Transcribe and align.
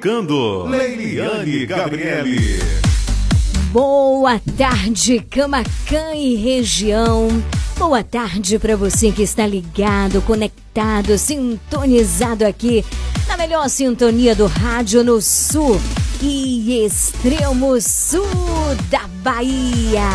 Comunicando. 0.00 0.64
Leiliane 0.66 1.66
Gabriele. 1.66 2.58
Boa 3.70 4.40
tarde, 4.56 5.20
Camacan 5.30 6.14
e 6.14 6.34
região. 6.34 7.28
Boa 7.78 8.02
tarde 8.02 8.58
para 8.58 8.76
você 8.76 9.12
que 9.12 9.22
está 9.22 9.46
ligado, 9.46 10.20
conectado, 10.22 11.16
sintonizado 11.16 12.44
aqui 12.44 12.84
na 13.28 13.36
melhor 13.36 13.68
sintonia 13.68 14.34
do 14.34 14.46
rádio 14.46 15.04
no 15.04 15.20
sul 15.20 15.80
e 16.20 16.84
extremo 16.84 17.80
sul 17.80 18.26
da 18.90 19.06
Bahia. 19.22 20.08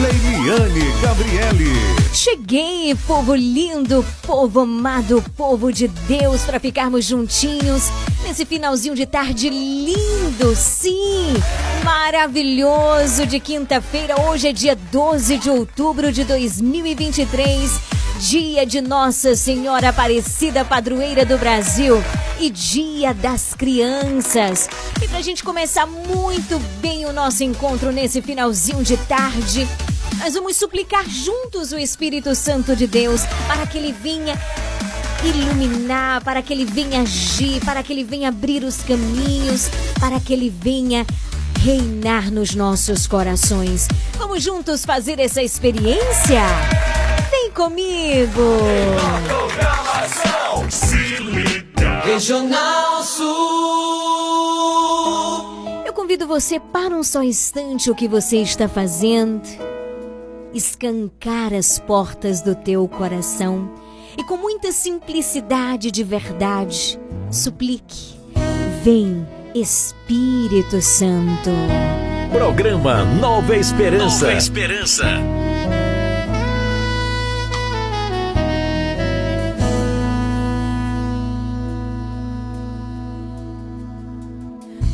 Leiliane 0.00 0.92
Gabriele. 1.02 2.05
Cheguei, 2.16 2.94
povo 3.06 3.34
lindo, 3.34 4.02
povo 4.22 4.60
amado, 4.60 5.22
povo 5.36 5.70
de 5.70 5.86
Deus, 5.86 6.40
para 6.44 6.58
ficarmos 6.58 7.04
juntinhos 7.04 7.90
nesse 8.24 8.46
finalzinho 8.46 8.94
de 8.94 9.04
tarde 9.04 9.50
lindo, 9.50 10.56
sim, 10.56 11.34
maravilhoso 11.84 13.26
de 13.26 13.38
quinta-feira. 13.38 14.18
Hoje 14.22 14.48
é 14.48 14.52
dia 14.52 14.74
12 14.74 15.36
de 15.36 15.50
outubro 15.50 16.10
de 16.10 16.24
2023, 16.24 17.70
dia 18.18 18.64
de 18.64 18.80
Nossa 18.80 19.36
Senhora 19.36 19.90
Aparecida, 19.90 20.64
padroeira 20.64 21.26
do 21.26 21.36
Brasil 21.36 22.02
e 22.40 22.48
dia 22.48 23.12
das 23.12 23.52
crianças. 23.52 24.70
E 25.02 25.06
pra 25.06 25.20
gente 25.20 25.44
começar 25.44 25.84
muito 25.84 26.58
bem 26.80 27.04
o 27.04 27.12
nosso 27.12 27.44
encontro 27.44 27.92
nesse 27.92 28.22
finalzinho 28.22 28.82
de 28.82 28.96
tarde, 28.96 29.68
nós 30.18 30.34
vamos 30.34 30.56
suplicar 30.56 31.08
juntos 31.08 31.72
o 31.72 31.78
Espírito 31.78 32.34
Santo 32.34 32.74
de 32.74 32.86
Deus 32.86 33.22
para 33.46 33.66
que 33.66 33.78
ele 33.78 33.92
venha 33.92 34.34
iluminar, 35.24 36.22
para 36.22 36.42
que 36.42 36.52
ele 36.52 36.64
venha 36.64 37.02
agir, 37.02 37.64
para 37.64 37.82
que 37.82 37.92
ele 37.92 38.04
venha 38.04 38.28
abrir 38.28 38.62
os 38.64 38.78
caminhos, 38.78 39.68
para 39.98 40.20
que 40.20 40.32
ele 40.32 40.50
venha 40.50 41.06
reinar 41.60 42.30
nos 42.30 42.54
nossos 42.54 43.06
corações. 43.06 43.88
Vamos 44.16 44.42
juntos 44.42 44.84
fazer 44.84 45.18
essa 45.18 45.42
experiência? 45.42 46.42
Vem 47.30 47.50
comigo! 47.50 48.60
Regional 52.04 53.02
Sul. 53.02 53.26
Eu 55.84 55.92
convido 55.92 56.26
você 56.26 56.60
para 56.60 56.94
um 56.94 57.02
só 57.02 57.22
instante 57.22 57.90
o 57.90 57.94
que 57.94 58.06
você 58.06 58.36
está 58.38 58.68
fazendo, 58.68 59.42
escancar 60.56 61.52
as 61.52 61.78
portas 61.78 62.40
do 62.40 62.54
teu 62.54 62.88
coração 62.88 63.70
e 64.16 64.24
com 64.24 64.38
muita 64.38 64.72
simplicidade 64.72 65.90
de 65.90 66.02
verdade, 66.02 66.98
suplique: 67.30 68.16
Vem, 68.82 69.26
Espírito 69.54 70.80
Santo. 70.80 71.50
Programa 72.32 73.04
Nova 73.04 73.56
Esperança. 73.56 74.26
Nova 74.26 74.38
Esperança. 74.38 75.04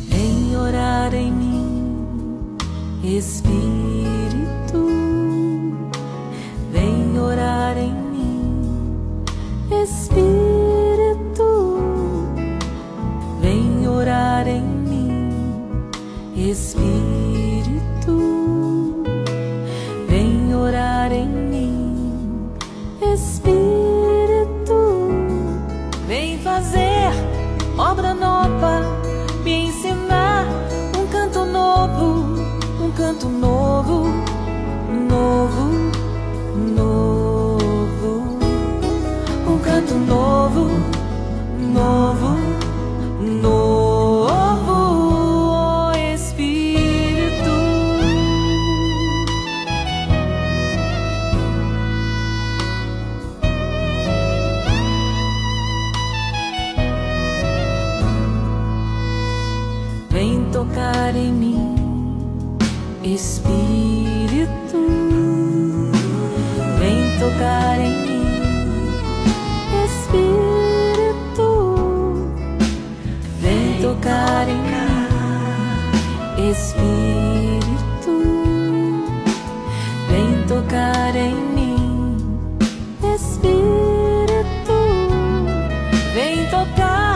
Vem 0.09 0.57
orar 0.57 1.13
em 1.13 1.31
mim, 1.31 2.57
Espírito. 3.03 3.92
Espírito. 9.81 11.47
Vem 13.41 13.87
orar 13.87 14.47
em 14.47 14.61
mim, 14.61 15.89
Espírito. 16.35 17.03
Vem 20.07 20.55
orar 20.55 21.11
em 21.11 21.27
mim, 21.27 22.49
Espírito. 23.01 23.53
Vem 26.07 26.37
fazer 26.39 27.11
obra 27.77 28.13
nova, 28.13 28.81
me 29.43 29.65
ensinar 29.67 30.45
um 30.97 31.07
canto 31.07 31.45
novo, 31.45 32.39
um 32.79 32.91
canto 32.91 33.27
novo, 33.27 34.05
novo, 35.09 35.91
novo, 36.75 37.22
novo, 39.91 40.69
novo, 41.73 42.37
novo, 43.41 44.71
ó 45.49 45.91
Espírito. 46.13 47.51
Vem 60.09 60.45
tocar 60.51 61.15
em 61.15 61.31
mim, 61.31 61.75
Espírito. 63.03 63.53
Vem 66.79 67.19
tocar 67.19 67.79
em 67.79 67.82
tocar 74.03 74.49
em 74.49 74.57
mim, 74.57 76.51
Espírito. 76.51 78.15
Vem 80.09 80.43
tocar 80.45 81.15
em 81.15 81.33
mim, 81.55 82.17
Espírito. 83.15 84.77
Vem 86.13 86.45
tocar 86.47 87.12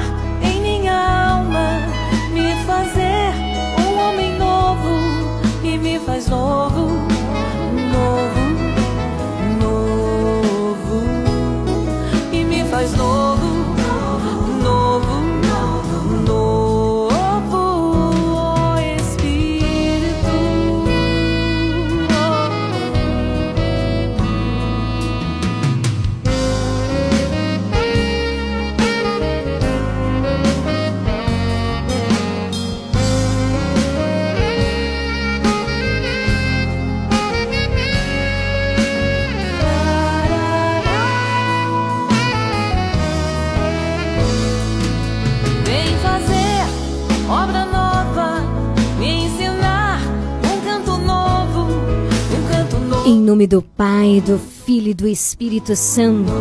do 53.48 53.62
Pai, 53.62 54.22
do 54.26 54.38
Filho 54.38 54.90
e 54.90 54.94
do 54.94 55.08
Espírito 55.08 55.76
Santo. 55.76 56.32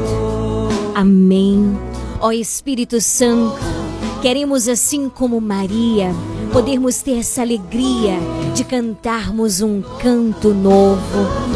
Amém. 0.94 1.78
Ó 2.20 2.32
Espírito 2.32 3.00
Santo, 3.00 3.56
queremos 4.20 4.68
assim 4.68 5.08
como 5.08 5.40
Maria 5.40 6.12
podermos 6.52 7.02
ter 7.02 7.18
essa 7.18 7.42
alegria 7.42 8.14
de 8.54 8.64
cantarmos 8.64 9.60
um 9.60 9.82
canto 10.00 10.52
novo, 10.52 11.00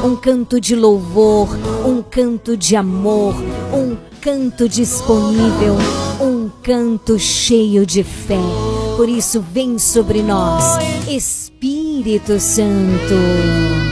um 0.04 0.14
canto 0.14 0.60
de 0.60 0.76
louvor, 0.76 1.48
um 1.84 2.02
canto 2.02 2.56
de 2.56 2.76
amor, 2.76 3.34
um 3.72 3.96
canto 4.20 4.68
disponível, 4.68 5.76
um 6.20 6.50
canto 6.62 7.18
cheio 7.18 7.84
de 7.84 8.04
fé. 8.04 8.38
Por 8.96 9.08
isso, 9.08 9.40
vem 9.52 9.78
sobre 9.78 10.22
nós, 10.22 10.76
Espírito 11.08 12.38
Santo. 12.38 13.89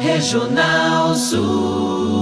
Regional 0.00 1.14
Sul. 1.14 2.21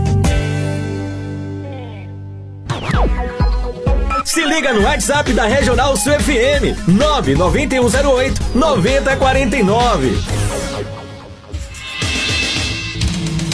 Liga 4.51 4.73
no 4.73 4.81
WhatsApp 4.81 5.31
da 5.31 5.45
Regional 5.45 5.95
Sul 5.95 6.11
FM 6.19 6.75
99108 6.85 8.41
9049. 8.53 10.09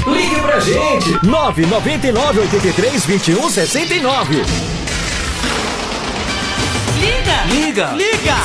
Ligue 0.07 0.41
pra 0.41 0.59
gente 0.59 1.23
999 1.23 2.39
83 2.39 3.05
21 3.05 3.49
69. 3.49 4.35
Liga! 6.99 7.43
Liga! 7.45 7.91
Liga! 7.91 8.35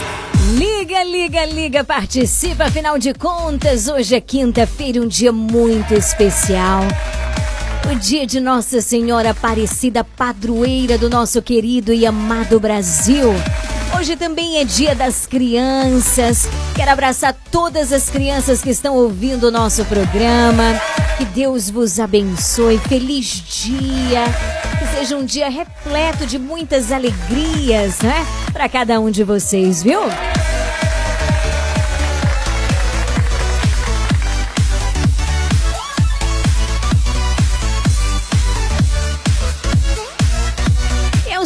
Liga, 0.52 1.04
liga, 1.04 1.46
liga, 1.46 1.84
participa, 1.84 2.64
afinal 2.64 2.98
de 2.98 3.14
contas, 3.14 3.88
hoje 3.88 4.14
é 4.14 4.20
quinta-feira, 4.20 5.00
um 5.00 5.08
dia 5.08 5.32
muito 5.32 5.94
especial. 5.94 6.82
Dia 7.94 8.26
de 8.26 8.40
Nossa 8.40 8.80
Senhora 8.80 9.30
Aparecida, 9.30 10.02
padroeira 10.02 10.96
do 10.96 11.10
nosso 11.10 11.40
querido 11.42 11.92
e 11.92 12.06
amado 12.06 12.58
Brasil. 12.58 13.28
Hoje 13.96 14.16
também 14.16 14.58
é 14.58 14.64
dia 14.64 14.94
das 14.94 15.26
crianças. 15.26 16.48
Quero 16.74 16.90
abraçar 16.90 17.36
todas 17.50 17.92
as 17.92 18.08
crianças 18.08 18.62
que 18.62 18.70
estão 18.70 18.96
ouvindo 18.96 19.48
o 19.48 19.50
nosso 19.50 19.84
programa. 19.84 20.80
Que 21.18 21.24
Deus 21.26 21.70
vos 21.70 22.00
abençoe. 22.00 22.78
Feliz 22.78 23.26
dia. 23.26 24.24
Que 24.78 24.96
seja 24.96 25.16
um 25.16 25.24
dia 25.24 25.48
repleto 25.48 26.26
de 26.26 26.38
muitas 26.38 26.90
alegrias, 26.90 28.00
né? 28.00 28.26
Para 28.52 28.68
cada 28.68 28.98
um 29.00 29.10
de 29.10 29.22
vocês, 29.22 29.82
viu? 29.82 30.00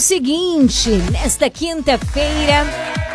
Seguinte, 0.07 0.89
nesta 1.11 1.51
quinta-feira 1.51 2.65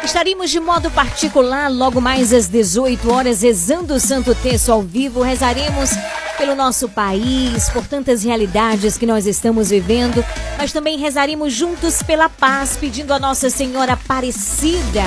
estaremos 0.04 0.50
de 0.50 0.60
modo 0.60 0.92
particular 0.92 1.72
logo 1.72 2.02
mais 2.02 2.34
às 2.34 2.50
18 2.50 3.10
horas 3.10 3.44
rezando 3.44 3.94
o 3.94 4.00
Santo 4.00 4.36
Terço 4.36 4.74
ao 4.74 4.82
vivo, 4.82 5.22
rezaremos 5.22 5.92
pelo 6.38 6.54
nosso 6.54 6.90
país, 6.90 7.70
por 7.70 7.88
tantas 7.88 8.26
realidades 8.26 8.98
que 8.98 9.06
nós 9.06 9.26
estamos 9.26 9.70
vivendo, 9.70 10.22
mas 10.58 10.74
também 10.74 10.98
rezaremos 10.98 11.54
juntos 11.54 12.04
pela 12.04 12.28
paz, 12.28 12.76
pedindo 12.76 13.14
a 13.14 13.20
Nossa 13.20 13.50
Senhora 13.50 13.94
Aparecida 13.94 15.06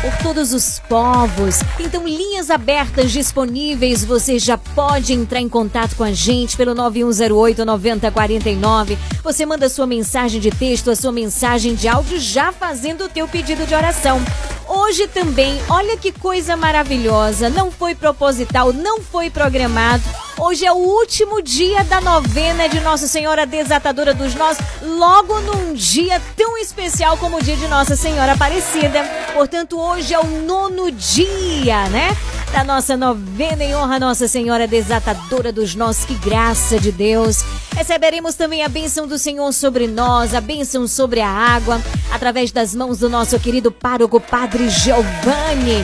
por 0.00 0.16
todos 0.22 0.52
os 0.52 0.78
povos. 0.88 1.60
Então, 1.78 2.06
linhas 2.06 2.50
abertas 2.50 3.12
disponíveis. 3.12 4.04
Você 4.04 4.38
já 4.38 4.56
pode 4.56 5.12
entrar 5.12 5.40
em 5.40 5.48
contato 5.48 5.94
com 5.94 6.04
a 6.04 6.12
gente 6.12 6.56
pelo 6.56 6.74
9108 6.74 7.64
9049. 7.64 8.98
Você 9.22 9.44
manda 9.44 9.68
sua 9.68 9.86
mensagem 9.86 10.40
de 10.40 10.50
texto, 10.50 10.90
a 10.90 10.96
sua 10.96 11.12
mensagem 11.12 11.74
de 11.74 11.86
áudio, 11.86 12.18
já 12.18 12.52
fazendo 12.52 13.04
o 13.04 13.08
teu 13.08 13.28
pedido 13.28 13.66
de 13.66 13.74
oração. 13.74 14.20
Hoje 14.66 15.06
também, 15.08 15.60
olha 15.68 15.96
que 15.96 16.12
coisa 16.12 16.56
maravilhosa. 16.56 17.50
Não 17.50 17.70
foi 17.70 17.94
proposital, 17.94 18.72
não 18.72 19.00
foi 19.00 19.28
programado. 19.28 20.02
Hoje 20.40 20.64
é 20.64 20.72
o 20.72 20.76
último 20.76 21.42
dia 21.42 21.84
da 21.84 22.00
novena 22.00 22.66
de 22.66 22.80
Nossa 22.80 23.06
Senhora 23.06 23.44
Desatadora 23.44 24.14
dos 24.14 24.34
Nós, 24.34 24.56
logo 24.82 25.38
num 25.40 25.74
dia 25.74 26.20
tão 26.34 26.56
especial 26.56 27.18
como 27.18 27.36
o 27.36 27.42
dia 27.42 27.58
de 27.58 27.68
Nossa 27.68 27.94
Senhora 27.94 28.32
Aparecida. 28.32 29.04
Portanto, 29.34 29.78
hoje 29.78 30.14
é 30.14 30.18
o 30.18 30.24
nono 30.24 30.90
dia, 30.90 31.86
né? 31.90 32.16
Da 32.52 32.64
nossa 32.64 32.96
novena 32.96 33.62
em 33.62 33.76
honra 33.76 33.96
a 33.96 34.00
Nossa 34.00 34.26
Senhora 34.26 34.66
Desatadora 34.66 35.52
dos 35.52 35.74
Nós. 35.74 36.06
Que 36.06 36.14
graça 36.14 36.80
de 36.80 36.90
Deus. 36.90 37.44
Receberemos 37.76 38.34
também 38.34 38.64
a 38.64 38.68
bênção 38.68 39.06
do 39.06 39.18
Senhor 39.18 39.52
sobre 39.52 39.86
nós, 39.86 40.34
a 40.34 40.40
bênção 40.40 40.88
sobre 40.88 41.20
a 41.20 41.28
água, 41.28 41.78
através 42.10 42.50
das 42.50 42.74
mãos 42.74 42.98
do 42.98 43.10
nosso 43.10 43.38
querido 43.38 43.70
pároco 43.70 44.18
Padre 44.18 44.70
Giovanni. 44.70 45.82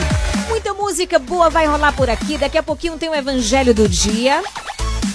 Música 0.87 1.19
boa 1.19 1.49
vai 1.49 1.65
rolar 1.65 1.91
por 1.91 2.09
aqui. 2.09 2.37
Daqui 2.37 2.57
a 2.57 2.63
pouquinho 2.63 2.97
tem 2.97 3.09
o 3.09 3.13
Evangelho 3.13 3.73
do 3.73 3.89
Dia. 3.89 4.41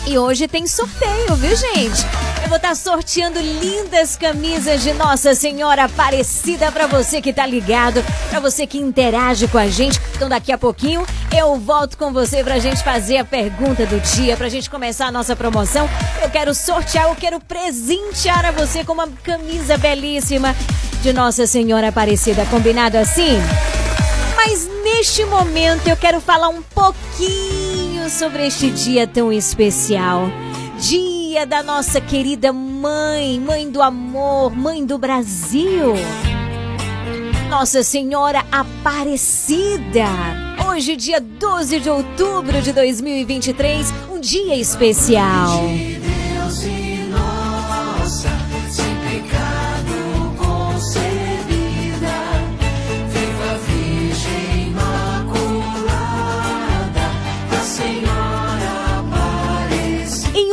E 0.07 0.19
hoje 0.19 0.47
tem 0.47 0.67
sorteio, 0.67 1.35
viu, 1.35 1.57
gente? 1.57 2.05
Eu 2.43 2.49
vou 2.49 2.59
estar 2.59 2.75
sorteando 2.75 3.41
lindas 3.41 4.15
camisas 4.15 4.83
de 4.83 4.93
Nossa 4.93 5.35
Senhora 5.35 5.85
Aparecida 5.85 6.71
para 6.71 6.87
você 6.87 7.23
que 7.23 7.33
tá 7.33 7.47
ligado, 7.47 8.05
para 8.29 8.39
você 8.39 8.67
que 8.67 8.77
interage 8.77 9.49
com 9.49 9.57
a 9.57 9.67
gente. 9.67 9.99
Então 10.15 10.29
daqui 10.29 10.53
a 10.53 10.59
pouquinho 10.59 11.07
eu 11.35 11.59
volto 11.59 11.97
com 11.97 12.13
você 12.13 12.45
pra 12.45 12.59
gente 12.59 12.85
fazer 12.85 13.17
a 13.17 13.25
pergunta 13.25 13.87
do 13.87 13.99
dia, 13.99 14.37
pra 14.37 14.51
gente 14.51 14.69
começar 14.69 15.07
a 15.07 15.11
nossa 15.11 15.35
promoção. 15.35 15.89
Eu 16.23 16.29
quero 16.29 16.55
sortear, 16.55 17.09
eu 17.09 17.17
quero 17.17 17.41
presentear 17.41 18.45
a 18.45 18.53
você 18.53 18.85
com 18.85 18.93
uma 18.93 19.09
camisa 19.25 19.79
belíssima 19.79 20.55
de 21.01 21.15
Nossa 21.15 21.47
Senhora 21.47 21.89
Aparecida. 21.89 22.45
Combinado 22.51 22.99
assim? 22.99 23.41
Mas 24.37 24.69
neste 24.83 25.25
momento 25.25 25.89
eu 25.89 25.97
quero 25.97 26.21
falar 26.21 26.49
um 26.49 26.63
pouquinho 26.63 28.09
sobre 28.11 28.47
este 28.47 28.71
dia 28.71 29.07
tão 29.07 29.33
especial. 29.33 30.29
Dia 30.79 31.47
da 31.47 31.63
nossa 31.63 32.01
querida 32.01 32.53
mãe, 32.53 33.39
mãe 33.41 33.71
do 33.71 33.81
amor, 33.81 34.55
mãe 34.55 34.85
do 34.85 34.99
Brasil. 34.99 35.95
Nossa 37.49 37.83
Senhora 37.83 38.45
Aparecida. 38.51 40.07
Hoje, 40.67 40.97
dia 40.97 41.21
12 41.21 41.81
de 41.81 41.91
outubro 41.91 42.63
de 42.63 42.73
2023, 42.73 43.93
um 44.11 44.19
dia 44.19 44.57
especial. 44.57 45.61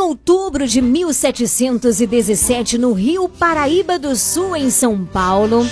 Outubro 0.10 0.68
de 0.68 0.82
1717, 0.82 2.80
no 2.80 2.94
Rio 2.94 3.30
Paraíba 3.30 4.00
do 4.00 4.16
Sul, 4.16 4.56
em 4.56 4.72
São 4.72 5.06
Paulo, 5.06 5.63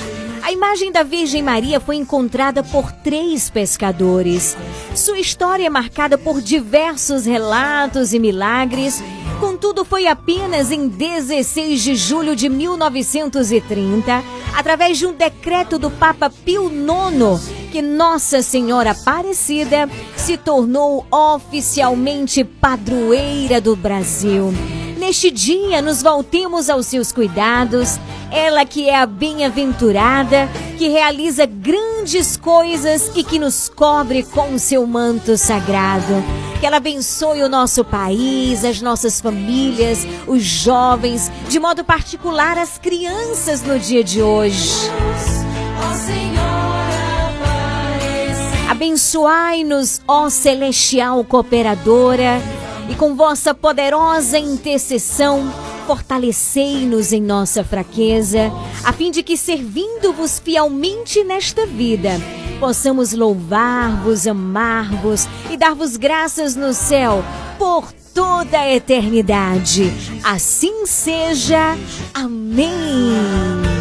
a 0.42 0.52
imagem 0.52 0.92
da 0.92 1.04
Virgem 1.04 1.42
Maria 1.42 1.80
foi 1.80 1.96
encontrada 1.96 2.64
por 2.64 2.92
três 2.92 3.50
pescadores. 3.50 4.58
Sua 4.96 5.20
história 5.20 5.66
é 5.66 5.70
marcada 5.70 6.18
por 6.18 6.42
diversos 6.42 7.26
relatos 7.26 8.14
e 8.14 8.20
milagres. 8.20 9.02
Contudo, 9.40 9.86
foi 9.86 10.08
apenas 10.08 10.72
em 10.72 10.88
16 10.88 11.82
de 11.82 11.96
julho 11.96 12.36
de 12.36 12.50
1930, 12.50 14.24
através 14.56 14.98
de 14.98 15.06
um 15.06 15.14
decreto 15.14 15.78
do 15.78 15.92
Papa 15.92 16.30
Pio 16.30 16.72
IX, 16.72 17.70
que 17.72 17.82
Nossa 17.82 18.42
Senhora 18.42 18.92
Aparecida 18.92 19.90
se 20.16 20.38
tornou 20.38 21.06
oficialmente 21.12 22.44
padroeira 22.44 23.62
do 23.62 23.76
Brasil. 23.76 24.54
Neste 24.98 25.30
dia, 25.30 25.80
nos 25.80 26.02
voltemos 26.02 26.72
aos 26.72 26.88
seus 26.88 27.12
cuidados, 27.12 28.00
ela 28.32 28.66
que 28.66 28.90
é 28.90 28.96
a 28.96 29.06
bem-aventurada, 29.06 30.50
que 30.76 30.88
realiza 30.88 31.46
grandes 31.46 32.36
coisas 32.36 33.12
e 33.16 33.24
que 33.24 33.38
nos 33.38 33.70
cobre 33.70 34.24
com 34.24 34.56
o 34.56 34.60
seu 34.60 34.88
manto 34.88 35.38
sagrado. 35.38 36.24
Que 36.60 36.66
ela 36.66 36.78
abençoe 36.78 37.44
o 37.44 37.50
nosso 37.50 37.86
país, 37.86 38.66
as 38.66 38.82
nossas 38.82 39.22
famílias, 39.22 40.00
os 40.26 40.42
jovens, 40.42 41.32
de 41.48 41.60
modo 41.60 41.84
particular 41.84 42.58
as 42.58 42.80
crianças 42.80 43.62
no 43.62 43.78
dia 43.78 44.04
de 44.04 44.22
hoje. 44.24 44.90
Abençoai-nos, 48.68 50.02
ó 50.08 50.30
celestial 50.30 51.24
cooperadora, 51.24 52.42
e 52.90 52.96
com 52.96 53.16
vossa 53.16 53.54
poderosa 53.54 54.38
intercessão, 54.38 55.52
fortalecei-nos 55.86 57.12
em 57.12 57.22
nossa 57.22 57.64
fraqueza, 57.64 58.52
a 58.84 58.92
fim 58.92 59.12
de 59.12 59.24
que, 59.24 59.38
servindo-vos 59.38 60.40
fielmente 60.40 61.24
nesta 61.24 61.66
vida, 61.66 62.12
possamos 62.60 63.14
louvar-vos, 63.14 64.28
amar-vos 64.28 65.28
e 65.50 65.58
dar-vos 65.58 65.96
graças 65.98 66.56
no 66.56 66.74
céu 66.74 67.24
por 67.58 67.92
toda 68.14 68.60
a 68.60 68.74
eternidade. 68.74 69.94
Assim 70.24 70.86
seja. 70.86 71.78
Amém. 72.14 73.77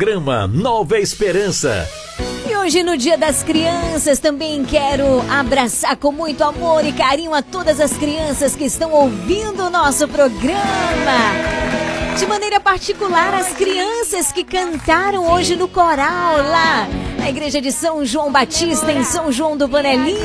Programa 0.00 0.46
Nova 0.46 0.98
Esperança. 0.98 1.86
E 2.50 2.56
hoje, 2.56 2.82
no 2.82 2.96
Dia 2.96 3.18
das 3.18 3.42
Crianças, 3.42 4.18
também 4.18 4.64
quero 4.64 5.04
abraçar 5.30 5.94
com 5.94 6.10
muito 6.10 6.42
amor 6.42 6.86
e 6.86 6.90
carinho 6.90 7.34
a 7.34 7.42
todas 7.42 7.78
as 7.78 7.92
crianças 7.92 8.56
que 8.56 8.64
estão 8.64 8.92
ouvindo 8.92 9.64
o 9.64 9.68
nosso 9.68 10.08
programa. 10.08 10.56
De 12.18 12.24
maneira 12.24 12.58
particular, 12.58 13.34
as 13.34 13.52
crianças 13.52 14.32
que 14.32 14.42
cantaram 14.42 15.30
hoje 15.30 15.54
no 15.54 15.68
coral 15.68 16.38
lá 16.38 16.88
na 17.18 17.28
Igreja 17.28 17.60
de 17.60 17.70
São 17.70 18.02
João 18.02 18.32
Batista, 18.32 18.90
em 18.90 19.04
São 19.04 19.30
João 19.30 19.54
do 19.54 19.68
Panelinha. 19.68 20.16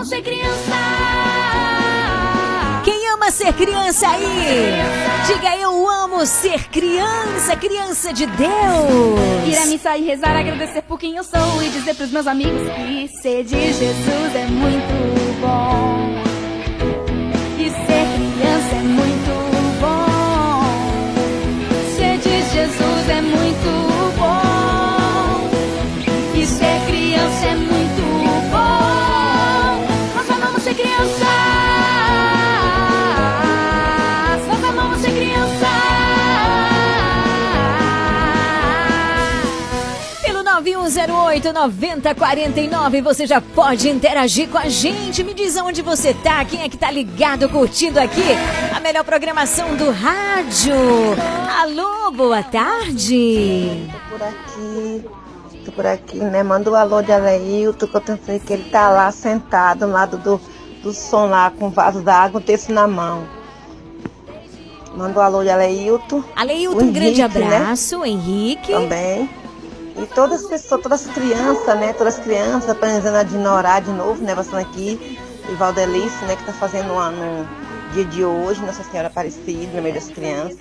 Amamos 0.00 0.08
ser 0.08 0.22
criança. 0.22 0.72
Quem 2.84 3.08
ama 3.10 3.30
ser 3.30 3.52
criança 3.52 4.08
aí? 4.08 4.72
Diga 5.26 5.56
eu 5.58 5.86
amo 5.86 6.24
ser 6.24 6.68
criança, 6.68 7.54
criança 7.54 8.10
de 8.10 8.24
Deus. 8.24 9.46
Ir 9.46 9.58
à 9.58 9.66
missa 9.66 9.98
e 9.98 10.04
rezar, 10.06 10.34
agradecer 10.34 10.80
por 10.82 10.98
quem 10.98 11.16
eu 11.16 11.24
sou 11.24 11.62
e 11.62 11.68
dizer 11.68 11.94
pros 11.94 12.10
meus 12.10 12.26
amigos 12.26 12.62
que 12.72 13.08
ser 13.20 13.44
de 13.44 13.72
Jesus 13.74 14.34
é 14.34 14.46
muito 14.46 15.40
bom. 15.42 16.19
3408 40.90 41.52
9049. 41.52 43.00
Você 43.02 43.26
já 43.26 43.40
pode 43.40 43.88
interagir 43.88 44.48
com 44.48 44.58
a 44.58 44.68
gente. 44.68 45.22
Me 45.22 45.32
diz 45.32 45.56
onde 45.56 45.82
você 45.82 46.12
tá, 46.12 46.44
quem 46.44 46.62
é 46.62 46.68
que 46.68 46.76
tá 46.76 46.90
ligado, 46.90 47.48
curtindo 47.48 48.00
aqui 48.00 48.24
a 48.74 48.80
melhor 48.80 49.04
programação 49.04 49.76
do 49.76 49.90
rádio. 49.90 50.74
Alô, 51.60 52.10
boa 52.10 52.42
tarde. 52.42 53.88
Tô 53.92 54.16
por 54.16 54.22
aqui, 54.26 55.04
tô 55.64 55.72
por 55.72 55.86
aqui, 55.86 56.16
né? 56.18 56.42
Manda 56.42 56.68
o 56.68 56.72
um 56.72 56.76
alô 56.76 57.02
de 57.02 57.12
Aleilton, 57.12 57.86
que 57.86 57.96
eu 57.96 58.00
pensei 58.00 58.40
que 58.40 58.52
ele 58.52 58.64
tá 58.70 58.90
lá 58.90 59.12
sentado, 59.12 59.86
do 59.86 59.92
lado 59.92 60.18
do, 60.18 60.40
do 60.82 60.92
som 60.92 61.26
lá, 61.26 61.52
com 61.56 61.68
o 61.68 61.70
vaso 61.70 62.02
d'água, 62.02 62.40
um 62.40 62.44
texto 62.44 62.72
na 62.72 62.88
mão. 62.88 63.24
Manda 64.96 65.20
um 65.20 65.22
alô 65.22 65.44
de 65.44 65.50
Aleilton. 65.50 66.24
Aleilton, 66.34 66.82
um 66.82 66.92
grande 66.92 67.20
né? 67.20 67.24
abraço, 67.24 68.00
né? 68.00 68.08
Henrique. 68.08 68.72
Também. 68.72 69.39
E 69.96 70.06
todas 70.14 70.42
as 70.42 70.48
pessoas, 70.48 70.82
todas 70.82 71.06
as 71.06 71.14
crianças, 71.14 71.78
né? 71.78 71.92
Todas 71.92 72.18
as 72.18 72.24
crianças, 72.24 72.70
aprendendo 72.70 73.16
a 73.16 73.22
ignorar 73.22 73.80
de 73.80 73.90
novo, 73.90 74.22
né? 74.22 74.34
Passando 74.34 74.60
aqui. 74.60 75.18
E 75.48 75.54
Valdelice, 75.54 76.24
né? 76.24 76.36
Que 76.36 76.44
tá 76.44 76.52
fazendo 76.52 76.92
um 76.92 76.98
ano 76.98 77.48
dia 77.92 78.04
de 78.04 78.24
hoje, 78.24 78.60
Nossa 78.62 78.84
Senhora 78.84 79.08
Aparecida, 79.08 79.76
no 79.76 79.82
meio 79.82 79.94
das 79.94 80.08
crianças. 80.08 80.58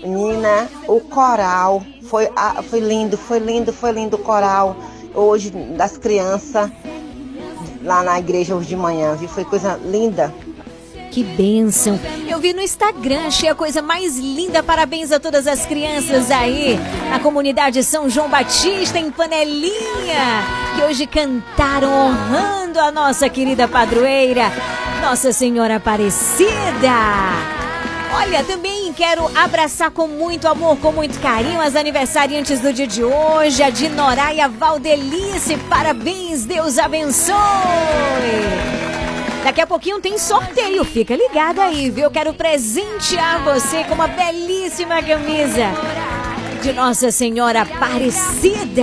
Menina, 0.00 0.68
o 0.86 1.00
coral 1.00 1.82
foi, 2.08 2.28
foi 2.68 2.80
lindo, 2.80 3.18
foi 3.18 3.38
lindo, 3.38 3.72
foi 3.72 3.92
lindo 3.92 4.16
o 4.16 4.18
coral 4.18 4.76
hoje 5.14 5.50
das 5.50 5.98
crianças 5.98 6.70
lá 7.82 8.02
na 8.02 8.18
igreja 8.18 8.54
hoje 8.54 8.68
de 8.68 8.76
manhã, 8.76 9.14
viu? 9.14 9.28
Foi 9.28 9.44
coisa 9.44 9.78
linda. 9.84 10.32
Que 11.18 11.24
bênção. 11.24 11.98
Eu 12.28 12.38
vi 12.38 12.52
no 12.52 12.60
Instagram, 12.60 13.26
achei 13.26 13.48
a 13.48 13.54
coisa 13.54 13.82
mais 13.82 14.16
linda. 14.16 14.62
Parabéns 14.62 15.10
a 15.10 15.18
todas 15.18 15.48
as 15.48 15.66
crianças 15.66 16.30
aí 16.30 16.78
na 17.10 17.18
comunidade 17.18 17.82
São 17.82 18.08
João 18.08 18.28
Batista, 18.28 18.98
em 18.98 19.10
Panelinha, 19.10 20.44
que 20.76 20.82
hoje 20.82 21.06
cantaram 21.06 21.90
honrando 21.92 22.78
a 22.78 22.92
nossa 22.92 23.28
querida 23.28 23.66
padroeira, 23.66 24.52
Nossa 25.02 25.32
Senhora 25.32 25.76
Aparecida. 25.76 26.48
Olha, 28.14 28.44
também 28.44 28.92
quero 28.92 29.28
abraçar 29.36 29.90
com 29.90 30.06
muito 30.06 30.46
amor, 30.46 30.76
com 30.76 30.92
muito 30.92 31.18
carinho 31.20 31.60
as 31.60 31.74
aniversariantes 31.74 32.60
do 32.60 32.72
dia 32.72 32.86
de 32.86 33.02
hoje, 33.02 33.60
a 33.60 33.70
de 33.70 33.88
Noraia 33.88 34.48
Valdelice. 34.48 35.56
Parabéns, 35.68 36.44
Deus 36.44 36.78
abençoe. 36.78 37.34
Daqui 39.48 39.62
a 39.62 39.66
pouquinho 39.66 39.98
tem 39.98 40.18
sorteio, 40.18 40.84
fica 40.84 41.16
ligado 41.16 41.58
aí, 41.58 41.88
viu? 41.88 42.04
Eu 42.04 42.10
quero 42.10 42.34
presentear 42.34 43.42
você 43.42 43.82
com 43.84 43.94
uma 43.94 44.06
belíssima 44.06 45.02
camisa 45.02 45.72
de 46.60 46.70
Nossa 46.74 47.10
Senhora 47.10 47.62
Aparecida. 47.62 48.82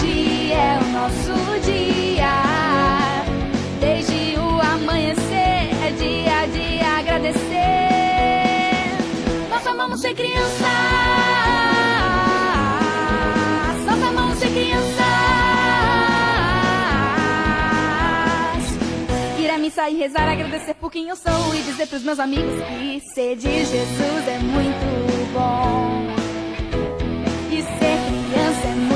Hoje 0.00 0.50
é 0.50 0.80
o 0.82 0.88
nosso 0.88 1.60
dia. 1.60 2.42
Desde 3.78 4.36
o 4.36 4.60
amanhecer 4.60 5.70
é 5.80 5.92
dia 5.96 6.44
de 6.48 6.84
agradecer. 6.84 7.38
Nós 9.48 9.64
amamos 9.64 10.00
ser 10.00 10.12
crianças. 10.16 11.19
E 19.88 19.96
rezar, 19.96 20.28
agradecer 20.28 20.74
por 20.74 20.92
quem 20.92 21.08
eu 21.08 21.16
sou 21.16 21.54
e 21.54 21.62
dizer 21.62 21.86
pros 21.86 22.02
meus 22.02 22.18
amigos 22.18 22.52
que 22.66 23.00
ser 23.14 23.34
de 23.34 23.64
Jesus 23.64 24.28
é 24.28 24.38
muito 24.38 25.32
bom. 25.32 26.06
E 27.50 27.62
ser 27.62 27.98
criança 28.28 28.66
é 28.66 28.74
muito 28.74 28.89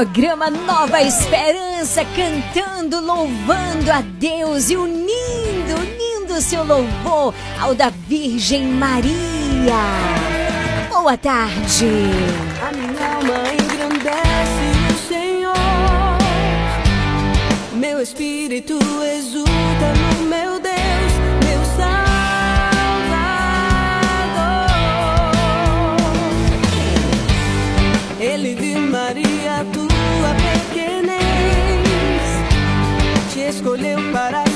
Programa 0.00 0.48
Nova 0.48 1.02
Esperança, 1.02 2.02
cantando, 2.16 3.00
louvando 3.02 3.92
a 3.92 4.00
Deus 4.00 4.70
e 4.70 4.76
unindo, 4.76 5.74
unindo 5.78 6.40
seu 6.40 6.64
louvor 6.64 7.34
ao 7.60 7.74
da 7.74 7.90
Virgem 7.90 8.64
Maria. 8.64 9.12
Boa 10.88 11.18
tarde. 11.18 11.84
A 12.66 12.72
minha 12.74 13.14
alma 13.14 13.42
engrandece 13.52 14.72
o 14.88 14.96
Senhor. 15.06 15.52
Meu 17.74 18.00
espírito 18.00 18.78
exulta 19.04 19.29
escolheu 33.50 33.98
para 34.12 34.49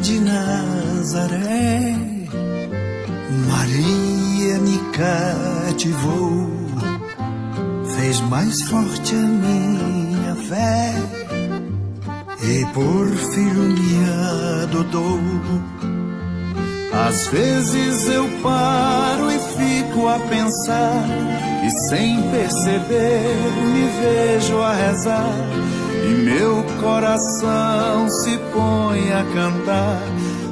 de 0.00 0.20
Nazaré, 0.20 1.96
Maria 3.48 4.58
me 4.60 4.78
cativou, 4.92 6.50
fez 7.96 8.20
mais 8.22 8.62
forte 8.62 9.14
a 9.14 9.18
minha 9.18 10.34
fé. 10.48 10.94
E 12.42 12.64
por 12.72 13.08
filho 13.08 13.62
me 13.62 14.62
adotou. 14.62 15.18
Às 16.92 17.26
vezes 17.28 18.08
eu 18.08 18.28
paro 18.42 19.30
e 19.30 19.38
fico 19.38 20.06
a 20.06 20.18
pensar, 20.20 21.04
e 21.64 21.70
sem 21.88 22.22
perceber 22.30 23.34
me 23.72 23.88
vejo 24.00 24.58
a 24.60 24.74
rezar, 24.74 25.47
e 26.08 26.14
meu 26.24 26.64
coração 26.80 28.08
se 28.08 28.38
põe 28.52 29.12
a 29.12 29.24
cantar 29.34 30.02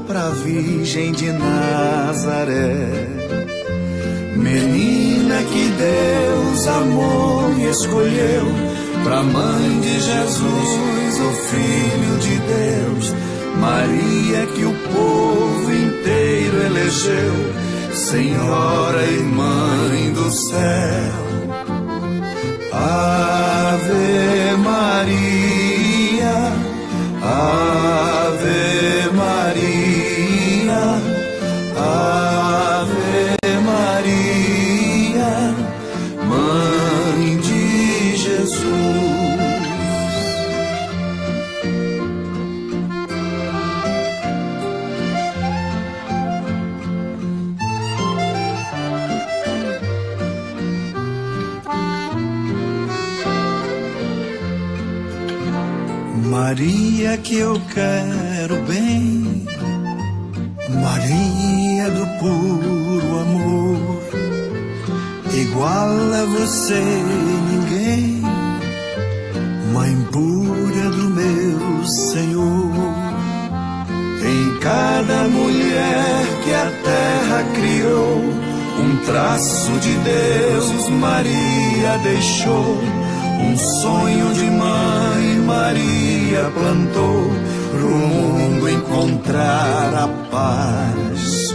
pra 0.06 0.30
Virgem 0.30 1.12
de 1.12 1.32
Nazaré. 1.32 3.08
Menina 4.36 5.42
que 5.42 5.70
Deus 5.70 6.66
amou 6.68 7.52
e 7.58 7.70
escolheu, 7.70 8.46
pra 9.02 9.22
mãe 9.22 9.80
de 9.80 10.00
Jesus, 10.00 11.20
o 11.20 11.32
Filho 11.48 12.18
de 12.20 12.38
Deus 12.38 13.26
Maria 13.60 14.46
que 14.54 14.64
o 14.64 14.72
povo 14.92 15.72
inteiro 15.72 16.62
elegeu, 16.62 17.34
Senhora 17.94 19.02
e 19.02 19.22
Mãe 19.22 20.12
do 20.12 20.30
céu. 20.30 21.26
Ave 22.72 24.56
Maria, 24.62 25.35
Maria 57.06 57.18
que 57.18 57.38
eu 57.38 57.54
quero 57.72 58.62
bem, 58.62 59.46
Maria 60.68 61.88
do 61.88 62.04
puro 62.18 63.20
amor, 63.20 64.02
igual 65.32 65.88
a 65.88 66.24
você 66.24 66.82
ninguém, 67.52 68.22
Mãe 69.72 69.96
pura 70.10 70.90
do 70.90 71.10
meu 71.10 71.86
Senhor. 71.86 72.72
Em 74.24 74.58
cada 74.58 75.28
mulher 75.28 76.26
que 76.42 76.52
a 76.52 76.72
terra 76.82 77.44
criou, 77.54 78.18
um 78.80 78.96
traço 79.04 79.70
de 79.78 79.94
Deus 79.98 80.88
Maria 80.88 81.98
deixou. 82.02 82.95
Um 83.56 83.58
sonho 83.58 84.34
de 84.34 84.50
mãe 84.50 85.38
Maria 85.46 86.50
plantou 86.52 87.30
pro 87.70 87.88
mundo 87.88 88.68
encontrar 88.68 89.94
a 89.94 90.08
paz. 90.30 91.54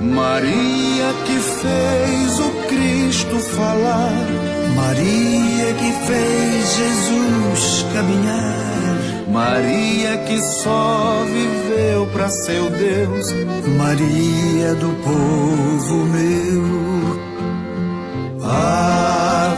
Maria 0.00 1.12
que 1.26 1.38
fez 1.38 2.40
o 2.40 2.50
Cristo 2.66 3.38
falar, 3.56 4.26
Maria 4.74 5.74
que 5.74 5.92
fez 6.06 6.76
Jesus 6.78 7.84
caminhar, 7.92 9.28
Maria 9.30 10.16
que 10.26 10.40
só 10.40 11.26
viveu 11.26 12.06
pra 12.06 12.30
seu 12.30 12.70
Deus, 12.70 13.30
Maria 13.76 14.74
do 14.76 14.88
povo 15.04 16.06
meu. 16.06 17.14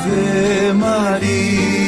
Ε, 0.09 0.73
Μαρία! 0.73 1.86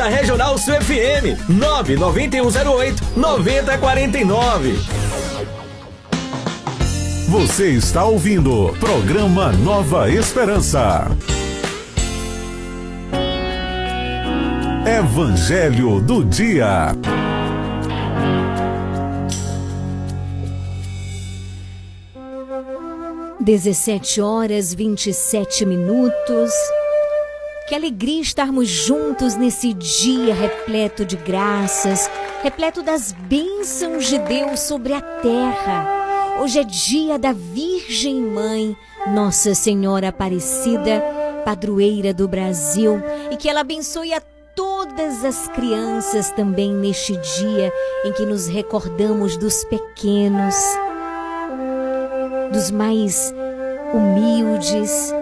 Da 0.00 0.08
Regional 0.08 0.56
Sul 0.56 0.80
FM 0.80 1.46
99108 1.46 3.02
9049. 3.16 4.78
Você 7.28 7.72
está 7.72 8.06
ouvindo 8.06 8.74
programa 8.80 9.52
Nova 9.52 10.10
Esperança. 10.10 11.06
Evangelho 14.86 16.00
do 16.00 16.24
Dia. 16.24 16.96
Dezessete 23.38 24.22
horas 24.22 24.72
27 24.72 25.66
minutos. 25.66 26.50
Que 27.70 27.76
alegria 27.76 28.20
estarmos 28.20 28.66
juntos 28.66 29.36
nesse 29.36 29.72
dia 29.72 30.34
repleto 30.34 31.04
de 31.04 31.14
graças, 31.14 32.10
repleto 32.42 32.82
das 32.82 33.12
bênçãos 33.12 34.06
de 34.06 34.18
Deus 34.18 34.58
sobre 34.58 34.92
a 34.92 35.00
terra. 35.00 36.40
Hoje 36.42 36.58
é 36.58 36.64
dia 36.64 37.16
da 37.16 37.32
Virgem 37.32 38.20
Mãe, 38.22 38.76
Nossa 39.14 39.54
Senhora 39.54 40.08
Aparecida, 40.08 41.00
padroeira 41.44 42.12
do 42.12 42.26
Brasil, 42.26 43.00
e 43.30 43.36
que 43.36 43.48
ela 43.48 43.60
abençoe 43.60 44.12
a 44.14 44.22
todas 44.56 45.24
as 45.24 45.46
crianças 45.46 46.32
também 46.32 46.74
neste 46.74 47.16
dia 47.16 47.72
em 48.04 48.12
que 48.12 48.26
nos 48.26 48.48
recordamos 48.48 49.36
dos 49.36 49.62
pequenos, 49.66 50.56
dos 52.52 52.68
mais 52.72 53.32
humildes, 53.94 55.14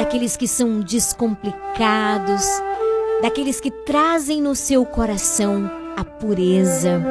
daqueles 0.00 0.34
que 0.34 0.48
são 0.48 0.80
descomplicados, 0.80 2.42
daqueles 3.20 3.60
que 3.60 3.70
trazem 3.70 4.40
no 4.40 4.56
seu 4.56 4.86
coração 4.86 5.70
a 5.94 6.02
pureza. 6.02 7.02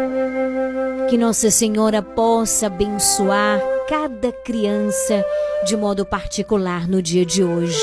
Que 1.08 1.15
Nossa 1.15 1.52
Senhora 1.52 2.02
possa 2.02 2.65
abençoar 2.65 3.62
cada 3.88 4.32
criança 4.32 5.23
de 5.67 5.78
modo 5.78 6.04
particular 6.04 6.88
no 6.88 6.99
dia 6.99 7.23
de 7.23 7.43
hoje. 7.43 7.80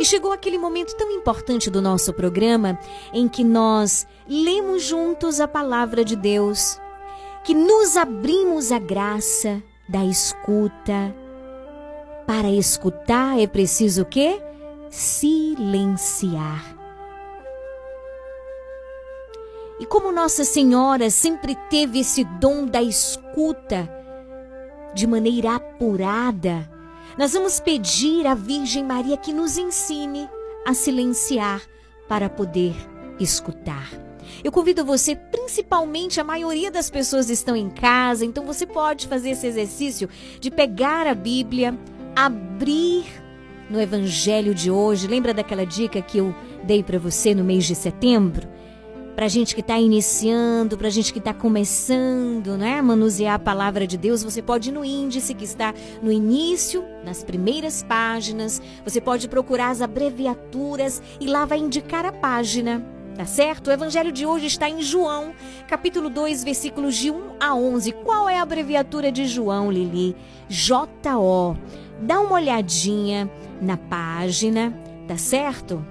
E 0.00 0.04
chegou 0.04 0.32
aquele 0.32 0.58
momento 0.58 0.96
tão 0.96 1.08
importante 1.12 1.70
do 1.70 1.80
nosso 1.80 2.12
programa 2.12 2.76
em 3.12 3.28
que 3.28 3.44
nós 3.44 4.08
lemos 4.28 4.82
juntos 4.82 5.40
a 5.40 5.46
palavra 5.46 6.04
de 6.04 6.16
Deus, 6.16 6.80
que 7.44 7.54
nos 7.54 7.96
abrimos 7.96 8.72
à 8.72 8.80
graça 8.80 9.62
da 9.88 10.04
escuta. 10.04 11.14
Para 12.26 12.50
escutar 12.50 13.40
é 13.40 13.46
preciso 13.46 14.02
o 14.02 14.04
quê? 14.04 14.42
Silenciar. 14.90 16.76
E 19.80 19.86
como 19.86 20.10
Nossa 20.10 20.44
Senhora 20.44 21.08
sempre 21.08 21.54
teve 21.70 22.00
esse 22.00 22.24
dom 22.24 22.66
da 22.66 22.82
escuta 22.82 23.88
de 24.94 25.06
maneira 25.06 25.54
apurada, 25.54 26.68
nós 27.16 27.32
vamos 27.32 27.60
pedir 27.60 28.26
à 28.26 28.34
Virgem 28.34 28.84
Maria 28.84 29.16
que 29.16 29.32
nos 29.32 29.56
ensine 29.56 30.28
a 30.66 30.74
silenciar 30.74 31.62
para 32.08 32.28
poder 32.28 32.74
escutar. 33.20 33.88
Eu 34.42 34.52
convido 34.52 34.84
você, 34.84 35.16
principalmente 35.16 36.20
a 36.20 36.24
maioria 36.24 36.70
das 36.70 36.90
pessoas 36.90 37.30
estão 37.30 37.56
em 37.56 37.70
casa, 37.70 38.24
então 38.24 38.44
você 38.44 38.66
pode 38.66 39.06
fazer 39.06 39.30
esse 39.30 39.46
exercício 39.46 40.08
de 40.40 40.50
pegar 40.50 41.06
a 41.06 41.14
Bíblia, 41.14 41.76
abrir 42.14 43.06
no 43.70 43.80
Evangelho 43.80 44.54
de 44.54 44.70
hoje. 44.70 45.06
Lembra 45.06 45.34
daquela 45.34 45.66
dica 45.66 46.00
que 46.00 46.18
eu 46.18 46.34
dei 46.64 46.82
para 46.82 46.98
você 46.98 47.34
no 47.34 47.44
mês 47.44 47.64
de 47.64 47.74
setembro? 47.74 48.48
Para 49.14 49.26
gente 49.26 49.52
que 49.52 49.60
está 49.60 49.76
iniciando, 49.76 50.78
para 50.78 50.88
gente 50.90 51.12
que 51.12 51.18
está 51.18 51.34
começando, 51.34 52.56
né, 52.56 52.80
manusear 52.80 53.34
a 53.34 53.38
palavra 53.38 53.84
de 53.84 53.98
Deus, 53.98 54.22
você 54.22 54.40
pode 54.40 54.68
ir 54.68 54.72
no 54.72 54.84
índice 54.84 55.34
que 55.34 55.44
está 55.44 55.74
no 56.00 56.12
início, 56.12 56.84
nas 57.04 57.24
primeiras 57.24 57.82
páginas. 57.82 58.62
Você 58.84 59.00
pode 59.00 59.28
procurar 59.28 59.70
as 59.70 59.82
abreviaturas 59.82 61.02
e 61.20 61.26
lá 61.26 61.44
vai 61.44 61.58
indicar 61.58 62.06
a 62.06 62.12
página. 62.12 62.80
Tá 63.16 63.26
certo? 63.26 63.66
O 63.66 63.72
evangelho 63.72 64.12
de 64.12 64.24
hoje 64.24 64.46
está 64.46 64.70
em 64.70 64.80
João, 64.80 65.32
capítulo 65.66 66.08
2, 66.08 66.44
versículos 66.44 66.94
de 66.94 67.10
1 67.10 67.32
a 67.40 67.52
11. 67.52 67.90
Qual 67.90 68.28
é 68.28 68.38
a 68.38 68.42
abreviatura 68.42 69.10
de 69.10 69.26
João, 69.26 69.72
Lili? 69.72 70.14
J-O. 70.48 71.56
Dá 72.00 72.20
uma 72.20 72.34
olhadinha 72.34 73.30
na 73.60 73.76
página, 73.76 74.72
tá 75.06 75.16
certo? 75.16 75.84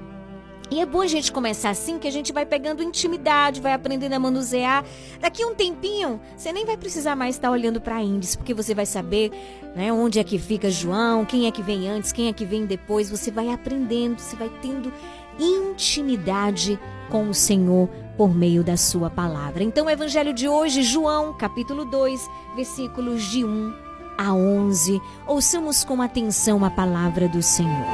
E 0.69 0.81
é 0.81 0.85
bom 0.85 1.01
a 1.01 1.07
gente 1.07 1.31
começar 1.31 1.69
assim, 1.69 1.97
que 1.97 2.07
a 2.07 2.11
gente 2.11 2.33
vai 2.33 2.45
pegando 2.45 2.83
intimidade, 2.83 3.61
vai 3.61 3.71
aprendendo 3.71 4.13
a 4.13 4.19
manusear. 4.19 4.83
Daqui 5.19 5.45
um 5.45 5.55
tempinho, 5.55 6.19
você 6.35 6.51
nem 6.51 6.65
vai 6.65 6.75
precisar 6.75 7.15
mais 7.15 7.35
estar 7.35 7.49
olhando 7.49 7.79
para 7.79 8.01
índice, 8.01 8.37
porque 8.37 8.53
você 8.53 8.75
vai 8.75 8.85
saber 8.85 9.31
né, 9.75 9.93
onde 9.93 10.19
é 10.19 10.23
que 10.25 10.37
fica 10.37 10.69
João, 10.69 11.23
quem 11.23 11.47
é 11.47 11.51
que 11.51 11.61
vem 11.61 11.89
antes, 11.89 12.11
quem 12.11 12.27
é 12.27 12.33
que 12.33 12.45
vem 12.45 12.65
depois. 12.65 13.09
Você 13.09 13.31
vai 13.31 13.49
aprendendo, 13.49 14.19
você 14.19 14.35
vai 14.35 14.51
tendo 14.61 14.91
intimidade 15.39 16.77
com 17.09 17.29
o 17.29 17.33
Senhor 17.33 17.87
por 18.17 18.35
meio 18.35 18.61
da 18.61 18.75
sua 18.75 19.09
palavra. 19.09 19.63
Então, 19.63 19.85
o 19.85 19.89
evangelho 19.89 20.33
de 20.33 20.49
hoje, 20.49 20.83
João, 20.83 21.33
capítulo 21.33 21.85
2, 21.85 22.29
versículos 22.55 23.23
de 23.23 23.45
1 23.45 23.86
a 24.17 24.33
11. 24.33 25.01
Ouçamos 25.27 25.83
com 25.83 26.01
atenção 26.01 26.65
a 26.65 26.69
palavra 26.69 27.27
do 27.27 27.41
Senhor. 27.41 27.85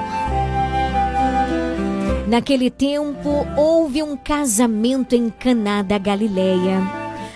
Naquele 2.28 2.72
tempo 2.72 3.46
houve 3.58 4.02
um 4.02 4.18
casamento 4.18 5.14
em 5.14 5.30
Caná 5.30 5.82
da 5.82 5.98
Galileia. 5.98 6.82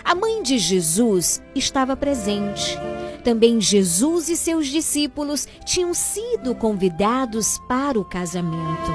A 0.04 0.15
mãe 0.15 0.41
de 0.41 0.58
Jesus 0.58 1.41
estava 1.54 1.95
presente. 1.95 2.80
Também 3.23 3.60
Jesus 3.60 4.30
e 4.30 4.38
seus 4.38 4.67
discípulos 4.67 5.47
tinham 5.65 5.93
sido 5.93 6.56
convidados 6.56 7.60
para 7.67 8.00
o 8.00 8.06
casamento. 8.06 8.91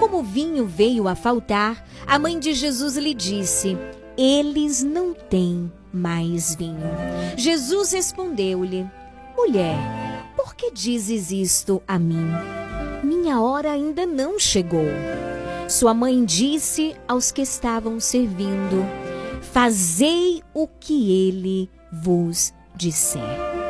Como 0.00 0.18
o 0.18 0.22
vinho 0.22 0.66
veio 0.66 1.08
a 1.08 1.14
faltar, 1.14 1.86
a 2.06 2.18
mãe 2.18 2.38
de 2.38 2.52
Jesus 2.52 2.96
lhe 2.96 3.14
disse: 3.14 3.78
Eles 4.18 4.82
não 4.82 5.14
têm 5.14 5.72
mais 5.96 6.54
vinho. 6.54 6.90
Jesus 7.36 7.92
respondeu-lhe: 7.92 8.86
Mulher, 9.36 9.78
por 10.36 10.54
que 10.54 10.70
dizes 10.70 11.30
isto 11.30 11.82
a 11.88 11.98
mim? 11.98 12.28
Minha 13.02 13.40
hora 13.40 13.72
ainda 13.72 14.06
não 14.06 14.38
chegou. 14.38 14.86
Sua 15.68 15.92
mãe 15.92 16.24
disse 16.24 16.94
aos 17.08 17.32
que 17.32 17.42
estavam 17.42 17.98
servindo: 17.98 18.84
Fazei 19.52 20.42
o 20.54 20.68
que 20.68 21.28
ele 21.28 21.70
vos 21.90 22.52
disser. 22.76 23.65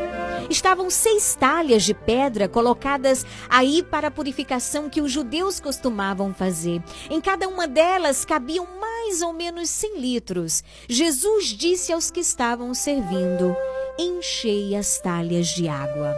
Estavam 0.48 0.88
seis 0.90 1.34
talhas 1.34 1.82
de 1.82 1.94
pedra 1.94 2.48
colocadas 2.48 3.26
aí 3.48 3.82
para 3.82 4.08
a 4.08 4.10
purificação 4.10 4.88
que 4.88 5.00
os 5.00 5.10
judeus 5.10 5.60
costumavam 5.60 6.32
fazer. 6.32 6.82
Em 7.10 7.20
cada 7.20 7.48
uma 7.48 7.66
delas 7.66 8.24
cabiam 8.24 8.66
mais 8.80 9.22
ou 9.22 9.32
menos 9.32 9.68
cem 9.68 9.98
litros. 9.98 10.62
Jesus 10.88 11.46
disse 11.46 11.92
aos 11.92 12.10
que 12.10 12.20
estavam 12.20 12.72
servindo: 12.74 13.56
Enchei 13.98 14.74
as 14.74 14.98
talhas 14.98 15.48
de 15.48 15.68
água. 15.68 16.14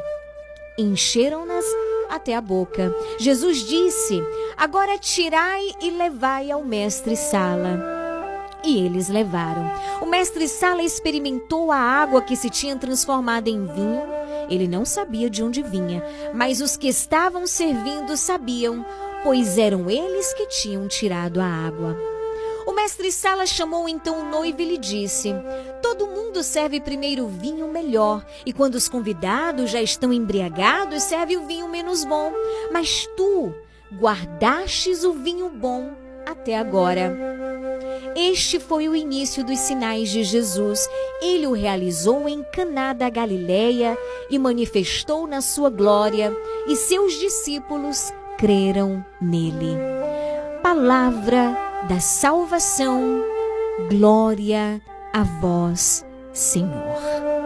Encheram-nas 0.78 1.64
até 2.08 2.34
a 2.34 2.40
boca. 2.40 2.94
Jesus 3.18 3.58
disse: 3.66 4.22
Agora 4.56 4.98
tirai 4.98 5.72
e 5.80 5.90
levai 5.90 6.50
ao 6.50 6.64
mestre 6.64 7.16
Sala. 7.16 7.97
E 8.68 8.84
eles 8.84 9.08
levaram. 9.08 9.64
O 10.02 10.04
mestre 10.04 10.46
Sala 10.46 10.82
experimentou 10.82 11.72
a 11.72 11.78
água 11.78 12.20
que 12.20 12.36
se 12.36 12.50
tinha 12.50 12.76
transformado 12.76 13.48
em 13.48 13.64
vinho. 13.64 14.02
Ele 14.50 14.68
não 14.68 14.84
sabia 14.84 15.30
de 15.30 15.42
onde 15.42 15.62
vinha, 15.62 16.04
mas 16.34 16.60
os 16.60 16.76
que 16.76 16.86
estavam 16.86 17.46
servindo 17.46 18.14
sabiam, 18.14 18.84
pois 19.24 19.56
eram 19.56 19.88
eles 19.88 20.34
que 20.34 20.46
tinham 20.48 20.86
tirado 20.86 21.40
a 21.40 21.46
água. 21.46 21.96
O 22.66 22.74
mestre 22.74 23.10
Sala 23.10 23.46
chamou 23.46 23.88
então 23.88 24.20
o 24.20 24.30
noivo 24.30 24.60
e 24.60 24.66
lhe 24.66 24.76
disse: 24.76 25.34
Todo 25.80 26.06
mundo 26.06 26.42
serve 26.42 26.78
primeiro 26.78 27.24
o 27.24 27.28
vinho 27.28 27.68
melhor, 27.68 28.22
e 28.44 28.52
quando 28.52 28.74
os 28.74 28.86
convidados 28.86 29.70
já 29.70 29.80
estão 29.80 30.12
embriagados, 30.12 31.04
serve 31.04 31.38
o 31.38 31.46
vinho 31.46 31.68
menos 31.68 32.04
bom. 32.04 32.30
Mas 32.70 33.08
tu 33.16 33.50
guardastes 33.98 35.04
o 35.04 35.14
vinho 35.14 35.48
bom 35.48 35.90
até 36.26 36.58
agora. 36.58 37.47
Este 38.14 38.58
foi 38.58 38.88
o 38.88 38.96
início 38.96 39.44
dos 39.44 39.58
sinais 39.58 40.08
de 40.08 40.24
Jesus. 40.24 40.88
Ele 41.22 41.46
o 41.46 41.52
realizou 41.52 42.28
em 42.28 42.42
Caná 42.42 42.92
da 42.92 43.08
Galileia 43.08 43.96
e 44.30 44.38
manifestou 44.38 45.26
na 45.26 45.40
sua 45.40 45.70
glória, 45.70 46.36
e 46.66 46.76
seus 46.76 47.14
discípulos 47.14 48.12
creram 48.38 49.04
nele. 49.20 49.76
Palavra 50.62 51.56
da 51.88 52.00
salvação. 52.00 53.22
Glória 53.88 54.80
a 55.12 55.22
vós, 55.40 56.04
Senhor. 56.32 57.37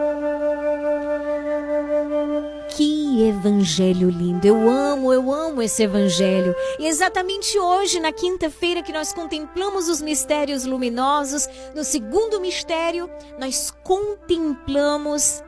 Evangelho 3.21 4.09
lindo! 4.09 4.47
Eu 4.47 4.69
amo, 4.69 5.13
eu 5.13 5.31
amo 5.31 5.61
esse 5.61 5.83
evangelho. 5.83 6.55
E 6.79 6.87
exatamente 6.87 7.59
hoje, 7.59 7.99
na 7.99 8.11
quinta-feira, 8.11 8.81
que 8.81 8.91
nós 8.91 9.13
contemplamos 9.13 9.87
os 9.89 10.01
mistérios 10.01 10.65
luminosos, 10.65 11.47
no 11.75 11.83
segundo 11.83 12.41
mistério, 12.41 13.09
nós 13.39 13.71
contemplamos 13.83 15.43